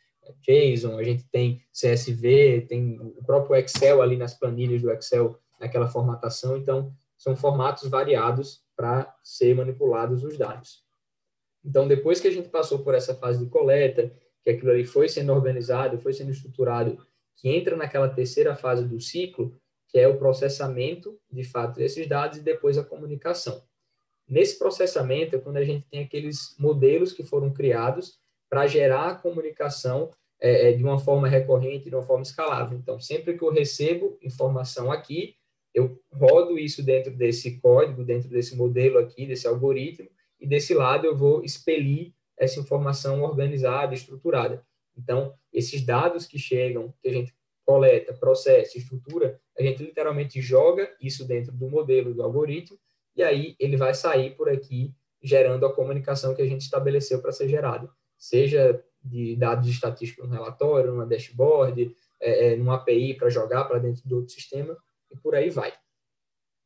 JSON, 0.43 0.99
a 0.99 1.03
gente 1.03 1.25
tem 1.31 1.63
CSV, 1.73 2.67
tem 2.69 3.01
o 3.01 3.25
próprio 3.25 3.57
Excel 3.57 4.03
ali 4.03 4.19
nas 4.19 4.35
planilhas 4.35 4.83
do 4.83 4.91
Excel, 4.91 5.39
naquela 5.59 5.89
formatação, 5.89 6.59
então 6.59 6.95
são 7.23 7.37
formatos 7.37 7.89
variados 7.89 8.65
para 8.77 9.15
ser 9.23 9.55
manipulados 9.55 10.25
os 10.25 10.37
dados. 10.37 10.83
Então, 11.65 11.87
depois 11.87 12.21
que 12.21 12.27
a 12.27 12.33
gente 12.33 12.49
passou 12.49 12.81
por 12.81 12.97
essa 12.97 13.15
fase 13.15 13.39
de 13.39 13.49
coleta, 13.49 14.13
que 14.43 14.51
aquilo 14.51 14.73
ali 14.73 14.85
foi 14.85 15.09
sendo 15.09 15.33
organizado, 15.33 16.01
foi 16.01 16.13
sendo 16.13 16.33
estruturado, 16.33 16.99
que 17.37 17.49
entra 17.49 17.77
naquela 17.77 18.09
terceira 18.09 18.57
fase 18.57 18.85
do 18.85 19.01
ciclo, 19.01 19.57
que 19.87 20.01
é 20.01 20.09
o 20.09 20.19
processamento, 20.19 21.17
de 21.31 21.45
fato, 21.45 21.77
desses 21.77 22.09
dados 22.09 22.39
e 22.39 22.43
depois 22.43 22.77
a 22.77 22.85
comunicação. 22.85 23.63
Nesse 24.29 24.59
processamento 24.59 25.37
é 25.37 25.39
quando 25.39 25.59
a 25.59 25.65
gente 25.65 25.87
tem 25.89 26.03
aqueles 26.03 26.57
modelos 26.59 27.13
que 27.13 27.23
foram 27.23 27.53
criados 27.53 28.19
para 28.51 28.67
gerar 28.67 29.11
a 29.11 29.15
comunicação 29.15 30.11
é, 30.41 30.73
de 30.73 30.83
uma 30.83 30.99
forma 30.99 31.29
recorrente, 31.29 31.89
de 31.89 31.95
uma 31.95 32.03
forma 32.03 32.25
escalável. 32.25 32.77
Então, 32.77 32.99
sempre 32.99 33.39
que 33.39 33.45
eu 33.45 33.53
recebo 33.53 34.19
informação 34.21 34.91
aqui, 34.91 35.37
eu 35.75 35.99
rodo 36.13 36.59
isso 36.59 36.83
dentro 36.83 37.15
desse 37.15 37.59
código, 37.61 38.05
dentro 38.05 38.29
desse 38.29 38.55
modelo 38.57 38.99
aqui, 38.99 39.27
desse 39.27 39.47
algoritmo, 39.47 40.09
e 40.41 40.47
desse 40.47 40.75
lado 40.75 41.07
eu 41.07 41.17
vou 41.17 41.43
expelir 41.45 42.13
essa 42.37 42.61
informação 42.61 43.23
organizada, 43.23 43.95
estruturada. 43.95 44.65
Então, 44.97 45.35
esses 45.53 45.83
dados 45.83 46.27
que 46.27 46.39
chegam, 46.39 46.93
que 47.01 47.09
a 47.09 47.13
gente 47.13 47.35
coleta, 47.65 48.13
processa, 48.13 48.77
estrutura, 48.77 49.41
a 49.59 49.63
gente 49.63 49.83
literalmente 49.83 50.41
joga 50.41 50.91
isso 51.01 51.25
dentro 51.25 51.53
do 51.53 51.69
modelo 51.69 52.13
do 52.13 52.23
algoritmo 52.23 52.79
e 53.15 53.23
aí 53.23 53.55
ele 53.59 53.77
vai 53.77 53.95
sair 53.95 54.35
por 54.35 54.49
aqui 54.49 54.95
gerando 55.23 55.65
a 55.65 55.73
comunicação 55.73 56.35
que 56.35 56.43
a 56.43 56.47
gente 56.47 56.63
estabeleceu 56.63 57.21
para 57.21 57.31
ser 57.31 57.49
gerada, 57.49 57.89
seja 58.19 58.83
de 59.05 59.37
dados 59.37 59.69
estatísticos 59.69 60.29
no 60.29 60.35
relatório, 60.35 60.91
numa 60.91 61.07
dashboard, 61.07 61.95
é, 62.21 62.53
é, 62.53 62.57
numa 62.57 62.77
API 62.77 63.15
para 63.15 63.29
jogar 63.29 63.65
para 63.65 63.79
dentro 63.79 64.03
do 64.09 64.17
outro 64.17 64.33
sistema, 64.33 64.77
e 65.13 65.17
por 65.17 65.35
aí 65.35 65.51
vai. 65.51 65.73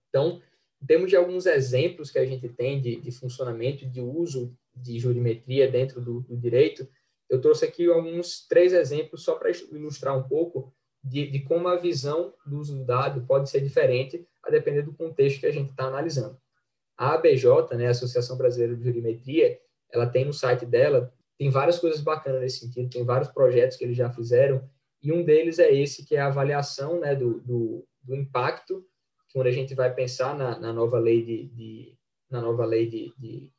Então, 0.08 0.40
temos 0.86 1.10
de 1.10 1.16
alguns 1.16 1.46
exemplos 1.46 2.10
que 2.10 2.18
a 2.18 2.26
gente 2.26 2.48
tem 2.48 2.80
de, 2.80 2.96
de 2.96 3.10
funcionamento, 3.10 3.86
de 3.86 4.00
uso 4.00 4.56
de 4.74 4.98
jurimetria 4.98 5.70
dentro 5.70 6.00
do, 6.00 6.20
do, 6.20 6.36
direito. 6.36 6.86
Eu 7.28 7.40
trouxe 7.40 7.64
aqui 7.64 7.86
alguns 7.86 8.46
três 8.46 8.72
exemplos 8.72 9.22
só 9.22 9.34
para 9.34 9.50
ilustrar 9.50 10.16
um 10.16 10.28
pouco 10.28 10.72
de, 11.02 11.30
de, 11.30 11.40
como 11.40 11.68
a 11.68 11.76
visão 11.76 12.34
do 12.44 12.58
uso 12.58 12.76
do 12.76 12.84
dado 12.84 13.24
pode 13.26 13.48
ser 13.48 13.60
diferente 13.60 14.26
a 14.42 14.50
depender 14.50 14.82
do 14.82 14.92
contexto 14.92 15.40
que 15.40 15.46
a 15.46 15.52
gente 15.52 15.70
está 15.70 15.84
analisando. 15.84 16.38
A 16.96 17.14
ABJ, 17.14 17.76
né, 17.76 17.88
Associação 17.88 18.36
Brasileira 18.36 18.76
de 18.76 18.84
Jurimetria, 18.84 19.58
ela 19.90 20.06
tem 20.06 20.24
no 20.24 20.32
site 20.32 20.64
dela, 20.66 21.12
tem 21.38 21.50
várias 21.50 21.78
coisas 21.78 22.00
bacanas 22.00 22.40
nesse 22.40 22.60
sentido, 22.60 22.90
tem 22.90 23.04
vários 23.04 23.28
projetos 23.28 23.76
que 23.76 23.84
eles 23.84 23.96
já 23.96 24.10
fizeram, 24.10 24.68
e 25.02 25.12
um 25.12 25.22
deles 25.22 25.58
é 25.58 25.72
esse, 25.72 26.04
que 26.04 26.16
é 26.16 26.20
a 26.20 26.26
avaliação 26.26 26.98
né, 26.98 27.14
do, 27.14 27.40
do, 27.40 27.86
do 28.06 28.14
impacto, 28.14 28.86
quando 29.32 29.48
a 29.48 29.52
gente 29.52 29.74
vai 29.74 29.92
pensar 29.92 30.36
na, 30.36 30.58
na 30.58 30.72
nova 30.72 30.98
lei 30.98 31.22
de, 31.22 31.48
de, 31.48 31.98
na 32.30 32.40
nova 32.40 32.64
lei 32.64 32.88
de, 32.88 33.12
de, 33.18 33.52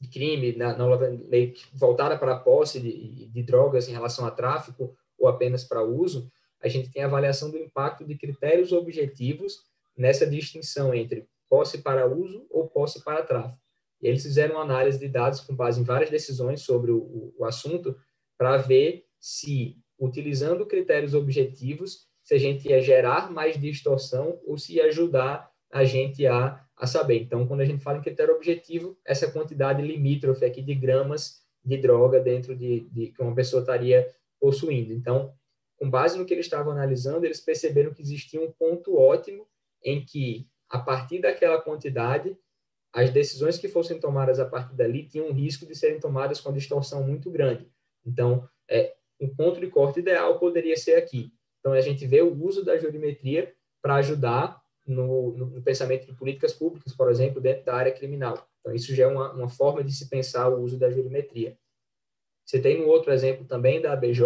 de 0.00 0.08
crime, 0.08 0.54
na 0.54 0.76
nova 0.76 1.06
lei 1.08 1.54
voltada 1.72 2.16
para 2.16 2.34
a 2.34 2.38
posse 2.38 2.80
de, 2.80 3.42
drogas 3.42 3.88
em 3.88 3.92
relação 3.92 4.26
a 4.26 4.30
tráfico 4.30 4.94
ou 5.18 5.26
apenas 5.26 5.64
para 5.64 5.82
uso, 5.82 6.30
a 6.60 6.68
gente 6.68 6.90
tem 6.90 7.02
a 7.02 7.06
avaliação 7.06 7.50
do 7.50 7.58
impacto 7.58 8.04
de 8.04 8.16
critérios 8.16 8.72
objetivos 8.72 9.64
nessa 9.96 10.26
distinção 10.26 10.94
entre 10.94 11.26
posse 11.48 11.78
para 11.78 12.06
uso 12.06 12.46
ou 12.50 12.68
posse 12.68 13.02
para 13.02 13.22
tráfico. 13.22 13.58
E 14.00 14.06
eles 14.06 14.22
fizeram 14.22 14.56
uma 14.56 14.64
análise 14.64 14.98
de 14.98 15.08
dados 15.08 15.40
com 15.40 15.54
base 15.54 15.80
em 15.80 15.84
várias 15.84 16.10
decisões 16.10 16.62
sobre 16.62 16.92
o, 16.92 17.34
o 17.36 17.44
assunto 17.44 17.96
para 18.36 18.56
ver 18.56 19.04
se, 19.18 19.76
utilizando 19.98 20.66
critérios 20.66 21.14
objetivos, 21.14 22.07
se 22.28 22.34
a 22.34 22.38
gente 22.38 22.68
ia 22.68 22.78
gerar 22.82 23.32
mais 23.32 23.58
distorção 23.58 24.38
ou 24.46 24.58
se 24.58 24.74
ia 24.74 24.84
ajudar 24.84 25.50
a 25.72 25.82
gente 25.82 26.26
a, 26.26 26.62
a 26.76 26.86
saber. 26.86 27.22
Então, 27.22 27.46
quando 27.46 27.62
a 27.62 27.64
gente 27.64 27.82
fala 27.82 27.96
em 27.96 28.02
critério 28.02 28.34
objetivo, 28.34 28.98
essa 29.02 29.30
quantidade 29.30 29.80
limítrofe 29.80 30.44
aqui 30.44 30.60
de 30.60 30.74
gramas 30.74 31.42
de 31.64 31.78
droga 31.78 32.20
dentro 32.20 32.54
de, 32.54 32.80
de 32.90 33.06
que 33.06 33.22
uma 33.22 33.34
pessoa 33.34 33.60
estaria 33.60 34.14
possuindo. 34.38 34.92
Então, 34.92 35.32
com 35.78 35.88
base 35.88 36.18
no 36.18 36.26
que 36.26 36.34
eles 36.34 36.44
estavam 36.44 36.70
analisando, 36.70 37.24
eles 37.24 37.40
perceberam 37.40 37.94
que 37.94 38.02
existia 38.02 38.42
um 38.42 38.52
ponto 38.52 38.98
ótimo 38.98 39.48
em 39.82 40.04
que, 40.04 40.46
a 40.68 40.78
partir 40.78 41.22
daquela 41.22 41.58
quantidade, 41.58 42.36
as 42.92 43.08
decisões 43.08 43.56
que 43.56 43.68
fossem 43.68 43.98
tomadas 43.98 44.38
a 44.38 44.44
partir 44.44 44.76
dali 44.76 45.08
tinham 45.08 45.28
um 45.28 45.32
risco 45.32 45.64
de 45.64 45.74
serem 45.74 45.98
tomadas 45.98 46.42
com 46.42 46.52
distorção 46.52 47.02
muito 47.02 47.30
grande. 47.30 47.66
Então, 48.04 48.46
é, 48.68 48.94
um 49.18 49.34
ponto 49.34 49.58
de 49.58 49.68
corte 49.68 50.00
ideal 50.00 50.38
poderia 50.38 50.76
ser 50.76 50.96
aqui. 50.96 51.32
Então, 51.68 51.76
a 51.76 51.82
gente 51.82 52.06
vê 52.06 52.22
o 52.22 52.32
uso 52.42 52.64
da 52.64 52.78
jurimetria 52.78 53.52
para 53.82 53.96
ajudar 53.96 54.58
no, 54.86 55.36
no, 55.36 55.62
pensamento 55.62 56.06
de 56.06 56.14
políticas 56.14 56.54
públicas, 56.54 56.94
por 56.94 57.10
exemplo, 57.10 57.42
dentro 57.42 57.66
da 57.66 57.74
área 57.74 57.92
criminal. 57.92 58.48
Então, 58.60 58.74
isso 58.74 58.94
já 58.94 59.04
é 59.04 59.06
uma, 59.06 59.30
uma 59.32 59.50
forma 59.50 59.84
de 59.84 59.92
se 59.92 60.08
pensar 60.08 60.48
o 60.48 60.62
uso 60.62 60.78
da 60.78 60.90
jurimetria. 60.90 61.58
Você 62.42 62.58
tem 62.58 62.82
um 62.82 62.88
outro 62.88 63.12
exemplo 63.12 63.44
também 63.44 63.82
da 63.82 63.92
ABJ, 63.92 64.22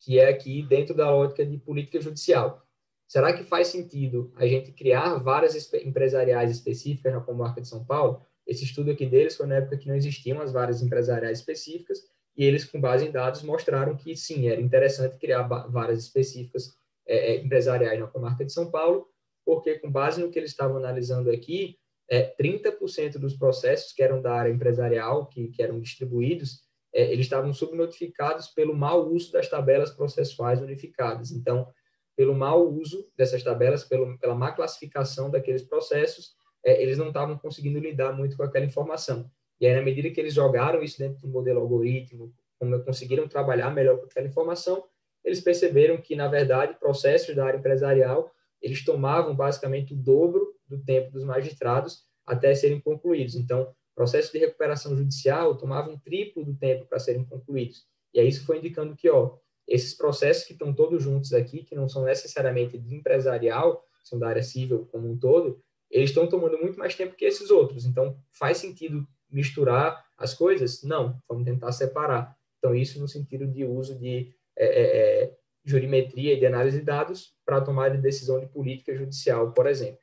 que 0.00 0.18
é 0.18 0.28
aqui 0.28 0.60
dentro 0.60 0.92
da 0.92 1.14
ótica 1.14 1.46
de 1.46 1.56
política 1.56 2.00
judicial. 2.00 2.66
Será 3.06 3.32
que 3.32 3.44
faz 3.44 3.68
sentido 3.68 4.32
a 4.34 4.44
gente 4.44 4.72
criar 4.72 5.18
varas 5.18 5.72
empresariais 5.72 6.50
específicas 6.50 7.12
na 7.12 7.20
comarca 7.20 7.60
de 7.60 7.68
São 7.68 7.84
Paulo? 7.84 8.20
Esse 8.44 8.64
estudo 8.64 8.90
aqui 8.90 9.06
deles 9.06 9.36
foi 9.36 9.46
na 9.46 9.54
época 9.54 9.78
que 9.78 9.86
não 9.86 9.94
existiam 9.94 10.40
as 10.40 10.50
varas 10.50 10.82
empresariais 10.82 11.38
específicas, 11.38 12.10
e 12.36 12.44
eles, 12.44 12.64
com 12.64 12.80
base 12.80 13.06
em 13.06 13.10
dados, 13.10 13.42
mostraram 13.42 13.96
que 13.96 14.14
sim, 14.14 14.48
era 14.48 14.60
interessante 14.60 15.18
criar 15.18 15.42
varas 15.42 15.98
específicas 15.98 16.76
é, 17.06 17.32
é, 17.32 17.36
empresariais 17.36 17.98
na 17.98 18.06
comarca 18.06 18.44
de 18.44 18.52
São 18.52 18.70
Paulo, 18.70 19.08
porque, 19.44 19.78
com 19.78 19.90
base 19.90 20.20
no 20.20 20.30
que 20.30 20.38
eles 20.38 20.50
estavam 20.50 20.76
analisando 20.76 21.30
aqui, 21.30 21.78
é, 22.10 22.34
30% 22.36 23.18
dos 23.18 23.34
processos 23.34 23.92
que 23.92 24.02
eram 24.02 24.20
da 24.20 24.34
área 24.34 24.50
empresarial, 24.50 25.26
que, 25.26 25.48
que 25.48 25.62
eram 25.62 25.80
distribuídos, 25.80 26.60
é, 26.92 27.12
eles 27.12 27.26
estavam 27.26 27.52
subnotificados 27.52 28.48
pelo 28.48 28.74
mau 28.74 29.08
uso 29.08 29.32
das 29.32 29.48
tabelas 29.48 29.90
processuais 29.90 30.60
unificadas. 30.60 31.30
Então, 31.30 31.68
pelo 32.16 32.34
mau 32.34 32.68
uso 32.68 33.06
dessas 33.16 33.42
tabelas, 33.42 33.84
pelo, 33.84 34.18
pela 34.18 34.34
má 34.34 34.52
classificação 34.52 35.30
daqueles 35.30 35.62
processos, 35.62 36.34
é, 36.64 36.82
eles 36.82 36.98
não 36.98 37.08
estavam 37.08 37.38
conseguindo 37.38 37.78
lidar 37.78 38.12
muito 38.12 38.36
com 38.36 38.42
aquela 38.42 38.64
informação. 38.64 39.30
E 39.60 39.66
aí, 39.66 39.74
na 39.74 39.82
medida 39.82 40.10
que 40.10 40.20
eles 40.20 40.34
jogaram 40.34 40.82
isso 40.82 40.98
dentro 40.98 41.20
do 41.20 41.28
modelo 41.28 41.60
algoritmo, 41.60 42.32
como 42.58 42.82
conseguiram 42.84 43.28
trabalhar 43.28 43.70
melhor 43.70 43.98
com 43.98 44.06
aquela 44.06 44.26
informação, 44.26 44.84
eles 45.24 45.40
perceberam 45.40 45.96
que, 45.96 46.14
na 46.14 46.28
verdade, 46.28 46.78
processos 46.78 47.34
da 47.34 47.44
área 47.46 47.58
empresarial, 47.58 48.30
eles 48.62 48.84
tomavam 48.84 49.34
basicamente 49.34 49.92
o 49.92 49.96
dobro 49.96 50.54
do 50.66 50.78
tempo 50.82 51.10
dos 51.10 51.24
magistrados 51.24 52.04
até 52.24 52.54
serem 52.54 52.80
concluídos. 52.80 53.34
Então, 53.34 53.74
processos 53.94 54.30
de 54.30 54.38
recuperação 54.38 54.96
judicial 54.96 55.56
tomavam 55.56 55.94
um 55.94 55.98
triplo 55.98 56.44
do 56.44 56.54
tempo 56.54 56.86
para 56.86 56.98
serem 56.98 57.24
concluídos. 57.24 57.86
E 58.12 58.20
aí 58.20 58.28
isso 58.28 58.44
foi 58.44 58.58
indicando 58.58 58.94
que, 58.94 59.08
ó, 59.08 59.36
esses 59.66 59.94
processos 59.94 60.44
que 60.44 60.52
estão 60.52 60.72
todos 60.72 61.02
juntos 61.02 61.32
aqui, 61.32 61.64
que 61.64 61.74
não 61.74 61.88
são 61.88 62.04
necessariamente 62.04 62.78
de 62.78 62.94
empresarial, 62.94 63.84
são 64.02 64.18
da 64.18 64.28
área 64.28 64.42
civil 64.42 64.86
como 64.92 65.10
um 65.10 65.18
todo, 65.18 65.60
eles 65.90 66.10
estão 66.10 66.28
tomando 66.28 66.58
muito 66.58 66.78
mais 66.78 66.94
tempo 66.94 67.16
que 67.16 67.24
esses 67.24 67.50
outros. 67.50 67.84
Então, 67.84 68.16
faz 68.30 68.58
sentido 68.58 69.06
misturar 69.30 70.04
as 70.16 70.34
coisas? 70.34 70.82
Não, 70.82 71.20
vamos 71.28 71.44
tentar 71.44 71.72
separar. 71.72 72.36
Então, 72.58 72.74
isso 72.74 73.00
no 73.00 73.08
sentido 73.08 73.46
de 73.46 73.64
uso 73.64 73.98
de 73.98 74.34
é, 74.56 74.66
é, 74.66 75.22
é 75.24 75.36
jurimetria 75.64 76.34
e 76.34 76.38
de 76.38 76.46
análise 76.46 76.78
de 76.78 76.84
dados 76.84 77.34
para 77.44 77.60
tomar 77.60 77.90
de 77.90 77.98
decisão 77.98 78.38
de 78.38 78.46
política 78.46 78.94
judicial, 78.94 79.52
por 79.52 79.66
exemplo. 79.66 79.98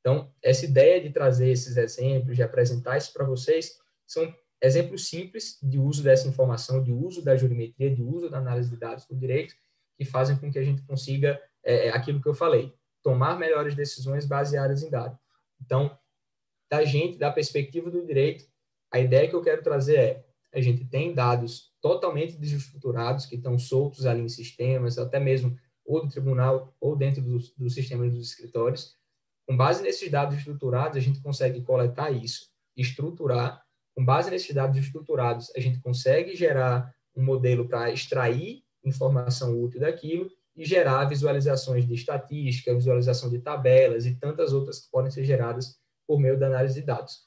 Então, 0.00 0.32
essa 0.42 0.64
ideia 0.64 1.00
de 1.00 1.10
trazer 1.10 1.50
esses 1.50 1.76
exemplos, 1.76 2.36
de 2.36 2.42
apresentar 2.42 2.96
isso 2.96 3.12
para 3.12 3.24
vocês, 3.24 3.78
são 4.06 4.34
exemplos 4.62 5.08
simples 5.08 5.58
de 5.62 5.78
uso 5.78 6.02
dessa 6.02 6.28
informação, 6.28 6.82
de 6.82 6.92
uso 6.92 7.22
da 7.22 7.36
jurimetria, 7.36 7.94
de 7.94 8.02
uso 8.02 8.28
da 8.28 8.38
análise 8.38 8.70
de 8.70 8.76
dados 8.76 9.06
do 9.06 9.16
direito, 9.16 9.54
que 9.96 10.04
fazem 10.04 10.36
com 10.36 10.50
que 10.50 10.58
a 10.58 10.64
gente 10.64 10.82
consiga 10.82 11.40
é, 11.62 11.88
é 11.88 11.90
aquilo 11.90 12.20
que 12.20 12.28
eu 12.28 12.34
falei, 12.34 12.74
tomar 13.02 13.38
melhores 13.38 13.74
decisões 13.74 14.26
baseadas 14.26 14.82
em 14.82 14.90
dados. 14.90 15.18
Então, 15.60 15.96
da 16.70 16.84
gente, 16.84 17.18
da 17.18 17.32
perspectiva 17.32 17.90
do 17.90 18.06
direito, 18.06 18.44
a 18.92 19.00
ideia 19.00 19.28
que 19.28 19.34
eu 19.34 19.42
quero 19.42 19.62
trazer 19.62 19.96
é: 19.96 20.24
a 20.54 20.60
gente 20.60 20.84
tem 20.84 21.12
dados 21.12 21.72
totalmente 21.80 22.36
desestruturados 22.36 23.26
que 23.26 23.36
estão 23.36 23.58
soltos 23.58 24.06
ali 24.06 24.22
em 24.22 24.28
sistemas, 24.28 24.98
até 24.98 25.18
mesmo 25.18 25.56
ou 25.84 26.02
do 26.02 26.08
tribunal 26.08 26.74
ou 26.80 26.94
dentro 26.94 27.20
dos 27.20 27.52
do 27.54 27.68
sistemas 27.68 28.12
dos 28.12 28.28
escritórios. 28.28 28.96
Com 29.46 29.56
base 29.56 29.82
nesses 29.82 30.08
dados 30.08 30.36
estruturados, 30.36 30.96
a 30.96 31.00
gente 31.00 31.20
consegue 31.20 31.60
coletar 31.62 32.10
isso, 32.10 32.48
estruturar. 32.76 33.64
Com 33.96 34.04
base 34.04 34.30
nesses 34.30 34.54
dados 34.54 34.76
estruturados, 34.76 35.50
a 35.56 35.60
gente 35.60 35.80
consegue 35.80 36.36
gerar 36.36 36.94
um 37.16 37.24
modelo 37.24 37.66
para 37.66 37.90
extrair 37.90 38.62
informação 38.84 39.60
útil 39.60 39.80
daquilo 39.80 40.30
e 40.54 40.64
gerar 40.64 41.04
visualizações 41.06 41.86
de 41.86 41.94
estatística, 41.94 42.74
visualização 42.74 43.28
de 43.28 43.40
tabelas 43.40 44.06
e 44.06 44.14
tantas 44.14 44.52
outras 44.52 44.80
que 44.80 44.90
podem 44.90 45.10
ser 45.10 45.24
geradas 45.24 45.79
por 46.10 46.18
meio 46.18 46.36
da 46.36 46.48
análise 46.48 46.74
de 46.74 46.84
dados. 46.84 47.20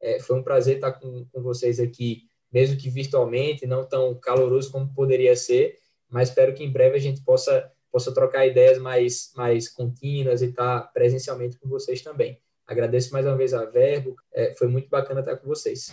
É, 0.00 0.20
foi 0.20 0.38
um 0.38 0.44
prazer 0.44 0.76
estar 0.76 0.92
com, 0.92 1.26
com 1.32 1.42
vocês 1.42 1.80
aqui, 1.80 2.22
mesmo 2.52 2.76
que 2.76 2.88
virtualmente, 2.88 3.66
não 3.66 3.84
tão 3.84 4.14
caloroso 4.14 4.70
como 4.70 4.94
poderia 4.94 5.34
ser, 5.34 5.76
mas 6.08 6.28
espero 6.28 6.54
que 6.54 6.62
em 6.62 6.70
breve 6.70 6.94
a 6.94 7.00
gente 7.00 7.20
possa, 7.24 7.68
possa 7.90 8.14
trocar 8.14 8.46
ideias 8.46 8.78
mais, 8.78 9.32
mais 9.34 9.68
contínuas 9.68 10.40
e 10.40 10.50
estar 10.50 10.82
presencialmente 10.92 11.58
com 11.58 11.68
vocês 11.68 12.00
também. 12.00 12.38
Agradeço 12.64 13.12
mais 13.12 13.26
uma 13.26 13.36
vez 13.36 13.52
a 13.52 13.64
Verbo, 13.64 14.14
é, 14.32 14.54
foi 14.54 14.68
muito 14.68 14.88
bacana 14.88 15.18
estar 15.18 15.36
com 15.36 15.48
vocês. 15.48 15.90